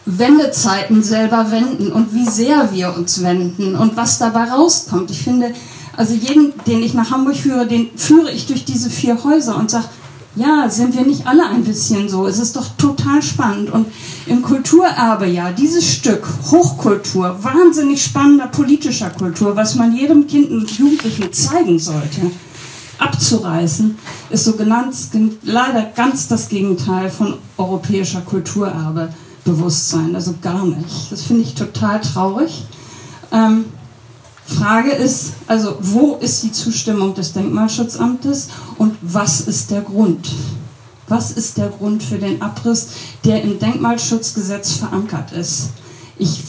Wendezeiten 0.05 1.03
selber 1.03 1.51
wenden 1.51 1.91
und 1.91 2.13
wie 2.15 2.29
sehr 2.29 2.73
wir 2.73 2.95
uns 2.97 3.23
wenden 3.23 3.75
und 3.77 3.97
was 3.97 4.19
dabei 4.19 4.45
rauskommt. 4.45 5.11
Ich 5.11 5.23
finde, 5.23 5.53
also 5.97 6.15
jeden, 6.15 6.53
den 6.67 6.83
ich 6.83 6.95
nach 6.95 7.11
Hamburg 7.11 7.37
führe, 7.37 7.67
den 7.67 7.91
führe 7.97 8.31
ich 8.31 8.47
durch 8.47 8.65
diese 8.65 8.91
vier 8.91 9.23
Häuser 9.25 9.57
und 9.57 9.71
sage, 9.71 9.87
ja, 10.35 10.69
sind 10.71 10.97
wir 10.97 11.05
nicht 11.05 11.27
alle 11.27 11.47
ein 11.47 11.63
bisschen 11.63 12.09
so? 12.09 12.27
Es 12.27 12.39
ist 12.39 12.57
doch 12.57 12.67
total 12.79 13.23
spannend. 13.23 13.71
Und 13.71 13.87
im 14.27 14.41
Kulturerbe 14.41 15.27
ja, 15.27 15.53
dieses 15.53 15.87
Stück 15.87 16.27
Hochkultur, 16.51 17.39
wahnsinnig 17.43 18.03
spannender 18.03 18.47
politischer 18.47 19.11
Kultur, 19.11 19.57
was 19.57 19.75
man 19.75 19.95
jedem 19.95 20.27
Kind 20.27 20.51
und 20.51 20.71
Jugendlichen 20.71 21.33
zeigen 21.33 21.79
sollte, 21.79 22.31
abzureißen, 23.03 23.99
ist 24.31 24.45
so 24.45 24.53
genannt, 24.55 24.95
leider 25.43 25.83
ganz 25.95 26.29
das 26.29 26.49
Gegenteil 26.49 27.11
von 27.11 27.35
europäischer 27.57 28.21
Kulturerbebewusstsein. 28.21 30.15
Also 30.15 30.35
gar 30.41 30.65
nicht. 30.65 31.11
Das 31.11 31.23
finde 31.23 31.43
ich 31.43 31.55
total 31.55 32.01
traurig. 32.01 32.65
Ähm, 33.33 33.65
Frage 34.45 34.91
ist, 34.91 35.33
also 35.47 35.77
wo 35.81 36.17
ist 36.17 36.43
die 36.43 36.53
Zustimmung 36.53 37.15
des 37.15 37.33
Denkmalschutzamtes 37.33 38.49
und 38.79 38.97
was 39.01 39.43
ist 39.43 39.71
der 39.71 39.83
Grund? 39.83 40.31
Was 41.09 41.33
ist 41.33 41.59
der 41.59 41.69
Grund 41.69 42.03
für 42.03 42.19
den 42.19 42.41
Abriss, 42.43 42.89
der 43.25 43.43
im 43.43 43.59
Denkmalschutzgesetz 43.59 44.73
verankert 44.73 45.33
ist? 45.33 45.71
Ich, 46.19 46.43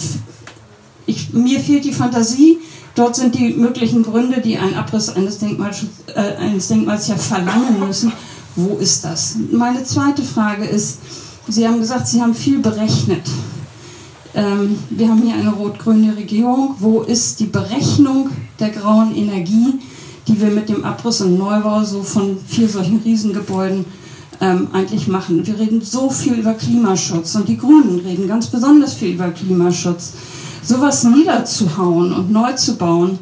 ich, 1.05 1.33
mir 1.33 1.59
fehlt 1.59 1.85
die 1.85 1.93
Fantasie. 1.93 2.59
Dort 2.95 3.15
sind 3.15 3.33
die 3.35 3.53
möglichen 3.53 4.03
Gründe, 4.03 4.39
die 4.41 4.57
ein 4.57 4.75
Abriss 4.75 5.09
eines, 5.09 5.41
äh, 5.41 6.35
eines 6.39 6.67
Denkmals 6.67 7.07
ja 7.07 7.15
verlangen 7.15 7.79
müssen. 7.79 8.11
Wo 8.55 8.77
ist 8.77 9.03
das? 9.03 9.37
Meine 9.51 9.83
zweite 9.83 10.21
Frage 10.21 10.65
ist, 10.65 10.99
Sie 11.47 11.67
haben 11.67 11.79
gesagt, 11.79 12.07
Sie 12.07 12.21
haben 12.21 12.35
viel 12.35 12.59
berechnet. 12.59 13.27
Ähm, 14.35 14.77
wir 14.89 15.09
haben 15.09 15.21
hier 15.21 15.35
eine 15.35 15.51
rot-grüne 15.51 16.15
Regierung. 16.15 16.75
Wo 16.79 17.01
ist 17.01 17.39
die 17.39 17.45
Berechnung 17.45 18.29
der 18.59 18.69
grauen 18.69 19.15
Energie, 19.15 19.79
die 20.27 20.39
wir 20.39 20.49
mit 20.49 20.69
dem 20.69 20.85
Abriss 20.85 21.21
und 21.21 21.37
Neubau 21.37 21.83
so 21.83 22.01
von 22.01 22.37
vier 22.47 22.69
solchen 22.69 22.99
Riesengebäuden 22.99 23.85
ähm, 24.39 24.67
eigentlich 24.71 25.07
machen? 25.07 25.45
Wir 25.45 25.59
reden 25.59 25.81
so 25.81 26.09
viel 26.09 26.35
über 26.35 26.53
Klimaschutz 26.53 27.35
und 27.35 27.49
die 27.49 27.57
Grünen 27.57 27.99
reden 27.99 28.27
ganz 28.27 28.47
besonders 28.47 28.93
viel 28.93 29.15
über 29.15 29.29
Klimaschutz. 29.29 30.13
Sowas 30.63 31.03
niederzuhauen 31.03 32.13
und 32.13 32.31
neu 32.31 32.53
zu 32.53 32.77
bauen, 32.77 33.19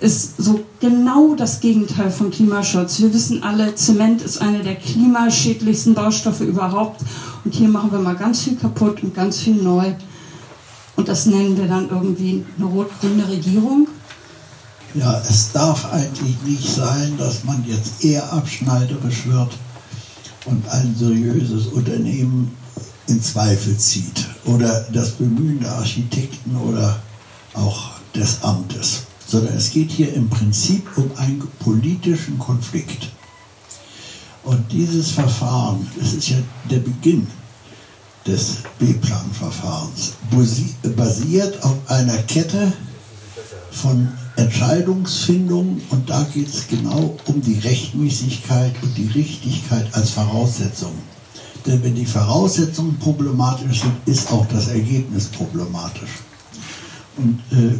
ist 0.00 0.36
so 0.36 0.64
genau 0.80 1.34
das 1.36 1.60
Gegenteil 1.60 2.10
von 2.10 2.30
Klimaschutz. 2.30 3.00
Wir 3.00 3.14
wissen 3.14 3.42
alle, 3.42 3.74
Zement 3.74 4.20
ist 4.20 4.42
einer 4.42 4.58
der 4.58 4.74
klimaschädlichsten 4.74 5.94
Baustoffe 5.94 6.40
überhaupt. 6.40 7.00
Und 7.44 7.54
hier 7.54 7.68
machen 7.68 7.92
wir 7.92 8.00
mal 8.00 8.16
ganz 8.16 8.42
viel 8.42 8.56
kaputt 8.56 9.02
und 9.02 9.14
ganz 9.14 9.38
viel 9.38 9.54
neu. 9.54 9.94
Und 10.96 11.08
das 11.08 11.26
nennen 11.26 11.56
wir 11.56 11.66
dann 11.66 11.88
irgendwie 11.88 12.44
eine 12.58 12.66
rot-grüne 12.66 13.28
Regierung? 13.28 13.88
Ja, 14.94 15.22
es 15.26 15.52
darf 15.52 15.90
eigentlich 15.90 16.36
nicht 16.44 16.68
sein, 16.68 17.14
dass 17.16 17.44
man 17.44 17.64
jetzt 17.66 18.04
eher 18.04 18.30
abschneiderisch 18.32 19.26
wird 19.26 19.56
und 20.44 20.68
ein 20.68 20.94
seriöses 20.98 21.68
Unternehmen 21.68 22.50
in 23.12 23.22
Zweifel 23.22 23.76
zieht 23.76 24.26
oder 24.46 24.86
das 24.92 25.12
Bemühen 25.12 25.60
der 25.60 25.72
Architekten 25.72 26.56
oder 26.56 27.00
auch 27.54 27.90
des 28.14 28.42
Amtes, 28.42 29.02
sondern 29.26 29.54
es 29.54 29.70
geht 29.70 29.90
hier 29.90 30.12
im 30.14 30.28
Prinzip 30.28 30.86
um 30.96 31.10
einen 31.16 31.42
politischen 31.60 32.38
Konflikt. 32.38 33.10
Und 34.44 34.72
dieses 34.72 35.10
Verfahren, 35.10 35.86
das 36.00 36.14
ist 36.14 36.30
ja 36.30 36.38
der 36.70 36.78
Beginn 36.78 37.26
des 38.26 38.58
B-Plan-Verfahrens 38.78 40.12
basiert 40.96 41.62
auf 41.62 41.76
einer 41.88 42.18
Kette 42.18 42.72
von 43.70 44.08
Entscheidungsfindungen 44.36 45.82
und 45.90 46.08
da 46.08 46.22
geht 46.32 46.48
es 46.48 46.66
genau 46.66 47.18
um 47.26 47.42
die 47.42 47.58
Rechtmäßigkeit 47.58 48.74
und 48.82 48.96
die 48.96 49.08
Richtigkeit 49.08 49.92
als 49.92 50.10
Voraussetzung. 50.10 50.92
Denn 51.66 51.82
wenn 51.82 51.94
die 51.94 52.06
Voraussetzungen 52.06 52.98
problematisch 52.98 53.82
sind, 53.82 53.94
ist 54.06 54.30
auch 54.32 54.46
das 54.46 54.68
Ergebnis 54.68 55.26
problematisch. 55.26 56.10
Und 57.16 57.40
äh, 57.52 57.78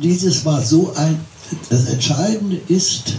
dieses 0.00 0.44
war 0.44 0.60
so 0.60 0.92
ein, 0.94 1.18
das 1.70 1.86
Entscheidende 1.86 2.60
ist, 2.68 3.16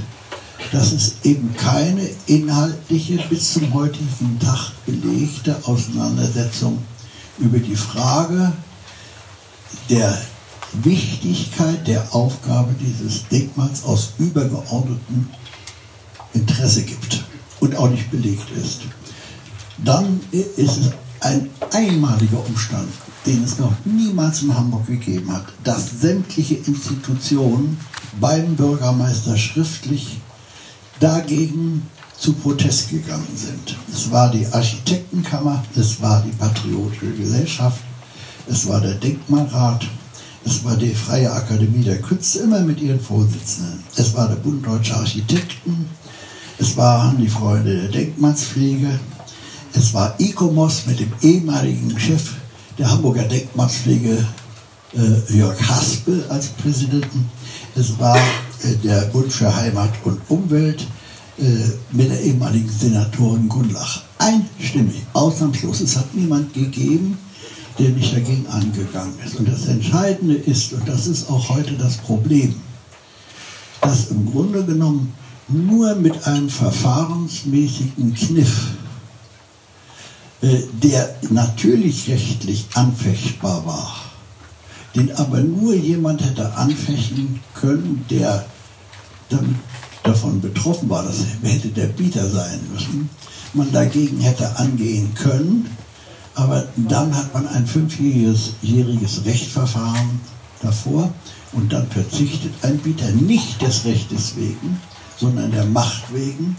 dass 0.72 0.92
es 0.92 1.16
eben 1.24 1.54
keine 1.56 2.08
inhaltliche 2.26 3.18
bis 3.30 3.54
zum 3.54 3.74
heutigen 3.74 4.40
Tag 4.40 4.72
belegte 4.86 5.56
Auseinandersetzung 5.64 6.80
über 7.40 7.60
die 7.60 7.76
Frage 7.76 8.54
der 9.90 10.18
Wichtigkeit 10.84 11.88
der 11.88 12.14
Aufgabe 12.14 12.74
dieses 12.80 13.28
Denkmals 13.28 13.84
aus 13.84 14.14
übergeordnetem 14.18 15.30
Interesse 16.34 16.84
gibt 16.84 17.24
und 17.60 17.76
auch 17.78 17.90
nicht 17.90 18.10
belegt 18.12 18.50
ist. 18.62 18.82
Dann 19.78 20.20
ist 20.32 20.58
es 20.58 20.92
ein 21.22 21.50
einmaliger 21.72 22.46
Umstand, 22.46 22.90
den 23.26 23.44
es 23.44 23.58
noch 23.58 23.74
niemals 23.84 24.44
in 24.44 24.56
Hamburg 24.56 24.88
gegeben 24.88 25.32
hat, 25.32 25.46
dass 25.64 26.02
sämtliche 26.02 26.56
Institutionen 26.56 27.78
beim 28.20 28.56
Bürgermeister 28.56 29.38
schriftlich 29.38 30.20
dagegen 31.00 31.84
zu 32.18 32.34
Protest 32.34 32.90
gegangen 32.90 33.28
sind. 33.36 33.78
Es 33.92 34.10
war 34.12 34.32
die 34.32 34.46
Architektenkammer, 34.48 35.64
es 35.76 36.02
war 36.02 36.22
die 36.22 36.32
Patriotische 36.32 37.12
Gesellschaft, 37.12 37.82
es 38.48 38.68
war 38.68 38.80
der 38.80 38.94
Denkmalrat, 38.94 39.86
es 40.46 40.64
war 40.64 40.78
die 40.78 40.94
Freie 40.94 41.32
Akademie 41.32 41.84
der 41.84 42.02
Künste, 42.02 42.40
immer 42.40 42.62
mit 42.62 42.80
ihren 42.80 43.00
Vorsitzenden. 43.00 43.84
Es 43.96 44.16
war 44.16 44.28
der 44.30 44.36
Bund 44.36 44.66
Deutscher 44.66 44.98
Architekten, 44.98 45.90
es 46.58 46.78
waren 46.78 47.18
die 47.18 47.28
Freunde 47.28 47.76
der 47.76 47.90
Denkmalspflege, 47.90 49.00
es 49.76 49.94
war 49.94 50.16
ICOMOS 50.20 50.86
mit 50.88 51.00
dem 51.00 51.12
ehemaligen 51.22 52.00
Chef 52.00 52.32
der 52.78 52.90
Hamburger 52.90 53.24
Denkmalspflege, 53.24 54.26
äh, 54.94 55.34
Jörg 55.38 55.62
Haspel, 55.62 56.26
als 56.30 56.48
Präsidenten. 56.48 57.30
Es 57.76 57.98
war 58.00 58.18
äh, 58.18 58.76
der 58.84 59.02
Bund 59.08 59.32
für 59.32 59.54
Heimat 59.54 59.92
und 60.04 60.20
Umwelt 60.30 60.86
äh, 61.38 61.44
mit 61.92 62.10
der 62.10 62.22
ehemaligen 62.22 62.70
Senatorin 62.70 63.50
Gundlach. 63.50 64.04
Einstimmig, 64.18 65.04
ausnahmslos. 65.14 65.82
Es 65.82 65.98
hat 65.98 66.14
niemand 66.16 66.54
gegeben, 66.54 67.18
der 67.78 67.90
nicht 67.90 68.14
dagegen 68.14 68.48
angegangen 68.48 69.14
ist. 69.26 69.36
Und 69.36 69.48
das 69.48 69.68
Entscheidende 69.68 70.36
ist, 70.36 70.74
und 70.74 70.88
das 70.88 71.08
ist 71.08 71.30
auch 71.30 71.50
heute 71.50 71.74
das 71.74 71.98
Problem, 71.98 72.56
dass 73.82 74.12
im 74.12 74.32
Grunde 74.32 74.64
genommen 74.64 75.14
nur 75.48 75.96
mit 75.96 76.26
einem 76.26 76.50
verfahrensmäßigen 76.50 78.14
Kniff, 78.14 78.72
der 80.84 81.16
natürlich 81.30 82.08
rechtlich 82.10 82.68
anfechtbar 82.74 83.66
war, 83.66 83.96
den 84.96 85.12
aber 85.16 85.39
nur 85.39 85.74
jemand 85.74 86.24
hätte 86.24 86.54
anfechten 86.56 87.39
können, 87.54 88.06
der 88.10 88.46
damit, 89.30 89.56
davon 90.04 90.39
betroffen 90.39 90.89
war, 90.89 91.04
das 91.04 91.18
hätte 91.41 91.70
der 91.70 91.88
Bieter 91.88 92.30
sein 92.30 92.60
müssen, 92.72 93.10
man 93.54 93.72
dagegen 93.72 94.20
hätte 94.20 94.58
angehen 94.58 95.14
können, 95.16 95.70
aber 96.36 96.68
dann 96.76 97.16
hat 97.16 97.34
man 97.34 97.48
ein 97.48 97.66
fünfjähriges 97.66 99.26
Rechtsverfahren 99.26 100.20
davor 100.62 101.12
und 101.54 101.72
dann 101.72 101.88
verzichtet 101.89 102.54
ein 102.62 102.78
Bieter 102.78 103.10
nicht 103.12 103.62
des 103.62 103.86
Rechtes 103.86 104.36
wegen, 104.36 104.80
sondern 105.18 105.52
der 105.52 105.66
Macht 105.66 106.14
wegen 106.14 106.58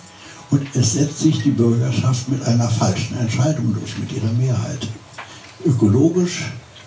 und 0.51 0.67
es 0.75 0.93
setzt 0.93 1.21
sich 1.21 1.43
die 1.43 1.51
Bürgerschaft 1.51 2.29
mit 2.29 2.43
einer 2.45 2.69
falschen 2.69 3.19
Entscheidung 3.19 3.75
durch, 3.75 3.99
mit 3.99 4.13
ihrer 4.13 4.33
Mehrheit. 4.33 4.89
Ökologisch 5.65 6.45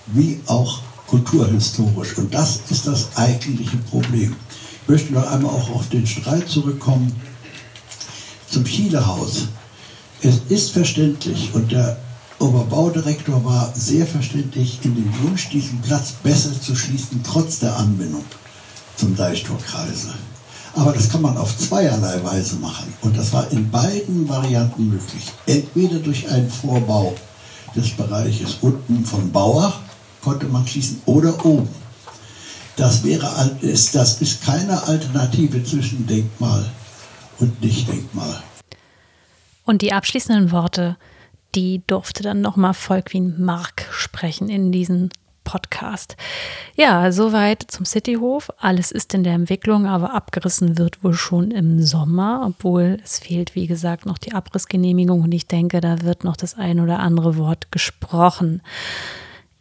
wie 0.08 0.40
auch 0.48 0.82
kulturhistorisch. 1.08 2.18
Und 2.18 2.34
das 2.34 2.62
ist 2.70 2.88
das 2.88 3.16
eigentliche 3.16 3.78
Problem. 3.78 4.36
Ich 4.84 4.90
möchte 4.90 5.14
noch 5.14 5.28
einmal 5.28 5.52
auch 5.52 5.70
auf 5.72 5.90
den 5.90 6.08
Streit 6.08 6.48
zurückkommen 6.48 7.14
zum 8.50 8.64
Chilehaus. 8.64 9.48
Es 10.22 10.40
ist 10.50 10.72
verständlich 10.72 11.52
und 11.54 11.72
der 11.72 11.98
Oberbaudirektor 12.40 13.44
war 13.44 13.72
sehr 13.76 14.08
verständlich 14.08 14.80
in 14.84 14.96
dem 14.96 15.14
Wunsch, 15.24 15.50
diesen 15.50 15.82
Platz 15.82 16.14
besser 16.24 16.60
zu 16.60 16.76
schließen, 16.76 17.22
trotz 17.24 17.60
der 17.60 17.76
Anbindung 17.78 18.24
zum 18.96 19.16
Deichtorkreise. 19.16 20.14
Aber 20.76 20.94
das 20.94 21.10
kann 21.10 21.22
man 21.22 21.38
auf 21.38 21.58
zweierlei 21.58 22.24
Weise 22.24 22.58
machen. 22.58 22.94
Und 23.02 23.18
das 23.18 23.34
war 23.34 23.50
in 23.52 23.70
beiden 23.70 24.28
Varianten 24.30 24.90
möglich. 24.90 25.32
Entweder 25.46 26.00
durch 26.00 26.30
einen 26.30 26.50
Vorbau 26.50 27.16
des 27.76 27.90
Bereiches 27.92 28.58
unten 28.62 29.04
von 29.06 29.32
Bauer, 29.32 29.74
konnte 30.22 30.48
man 30.48 30.68
schließen, 30.68 31.02
oder 31.06 31.46
oben. 31.46 31.70
Das, 32.76 33.04
wäre, 33.04 33.30
das 33.62 34.22
ist 34.22 34.44
keine 34.44 34.82
Alternative 34.84 35.64
zwischen 35.64 36.08
Denkmal 36.08 36.66
und 37.40 37.62
Nicht-Denkmal. 37.62 38.42
Und 39.66 39.82
die 39.82 39.92
abschließenden 39.92 40.52
Worte, 40.52 40.98
die 41.56 41.82
durfte 41.88 42.24
dann 42.24 42.42
nochmal 42.42 42.74
Volkwin 42.74 43.44
Mark 43.44 43.88
sprechen 43.92 44.50
in 44.50 44.72
diesem 44.72 45.10
Podcast. 45.44 46.16
Ja, 46.76 47.12
soweit 47.12 47.64
zum 47.68 47.86
Cityhof. 47.86 48.50
Alles 48.58 48.92
ist 48.92 49.14
in 49.14 49.24
der 49.24 49.34
Entwicklung, 49.34 49.86
aber 49.86 50.14
abgerissen 50.14 50.78
wird 50.78 51.04
wohl 51.04 51.14
schon 51.14 51.52
im 51.52 51.82
Sommer, 51.82 52.44
obwohl 52.46 52.98
es 53.04 53.20
fehlt, 53.20 53.56
wie 53.56 53.68
gesagt, 53.68 54.06
noch 54.06 54.18
die 54.18 54.34
Abrissgenehmigung 54.34 55.22
und 55.22 55.32
ich 55.32 55.48
denke, 55.48 55.82
da 55.82 56.02
wird 56.02 56.24
noch 56.24 56.38
das 56.38 56.58
ein 56.58 56.80
oder 56.80 57.00
andere 57.00 57.38
Wort 57.38 57.72
gesprochen. 57.72 58.62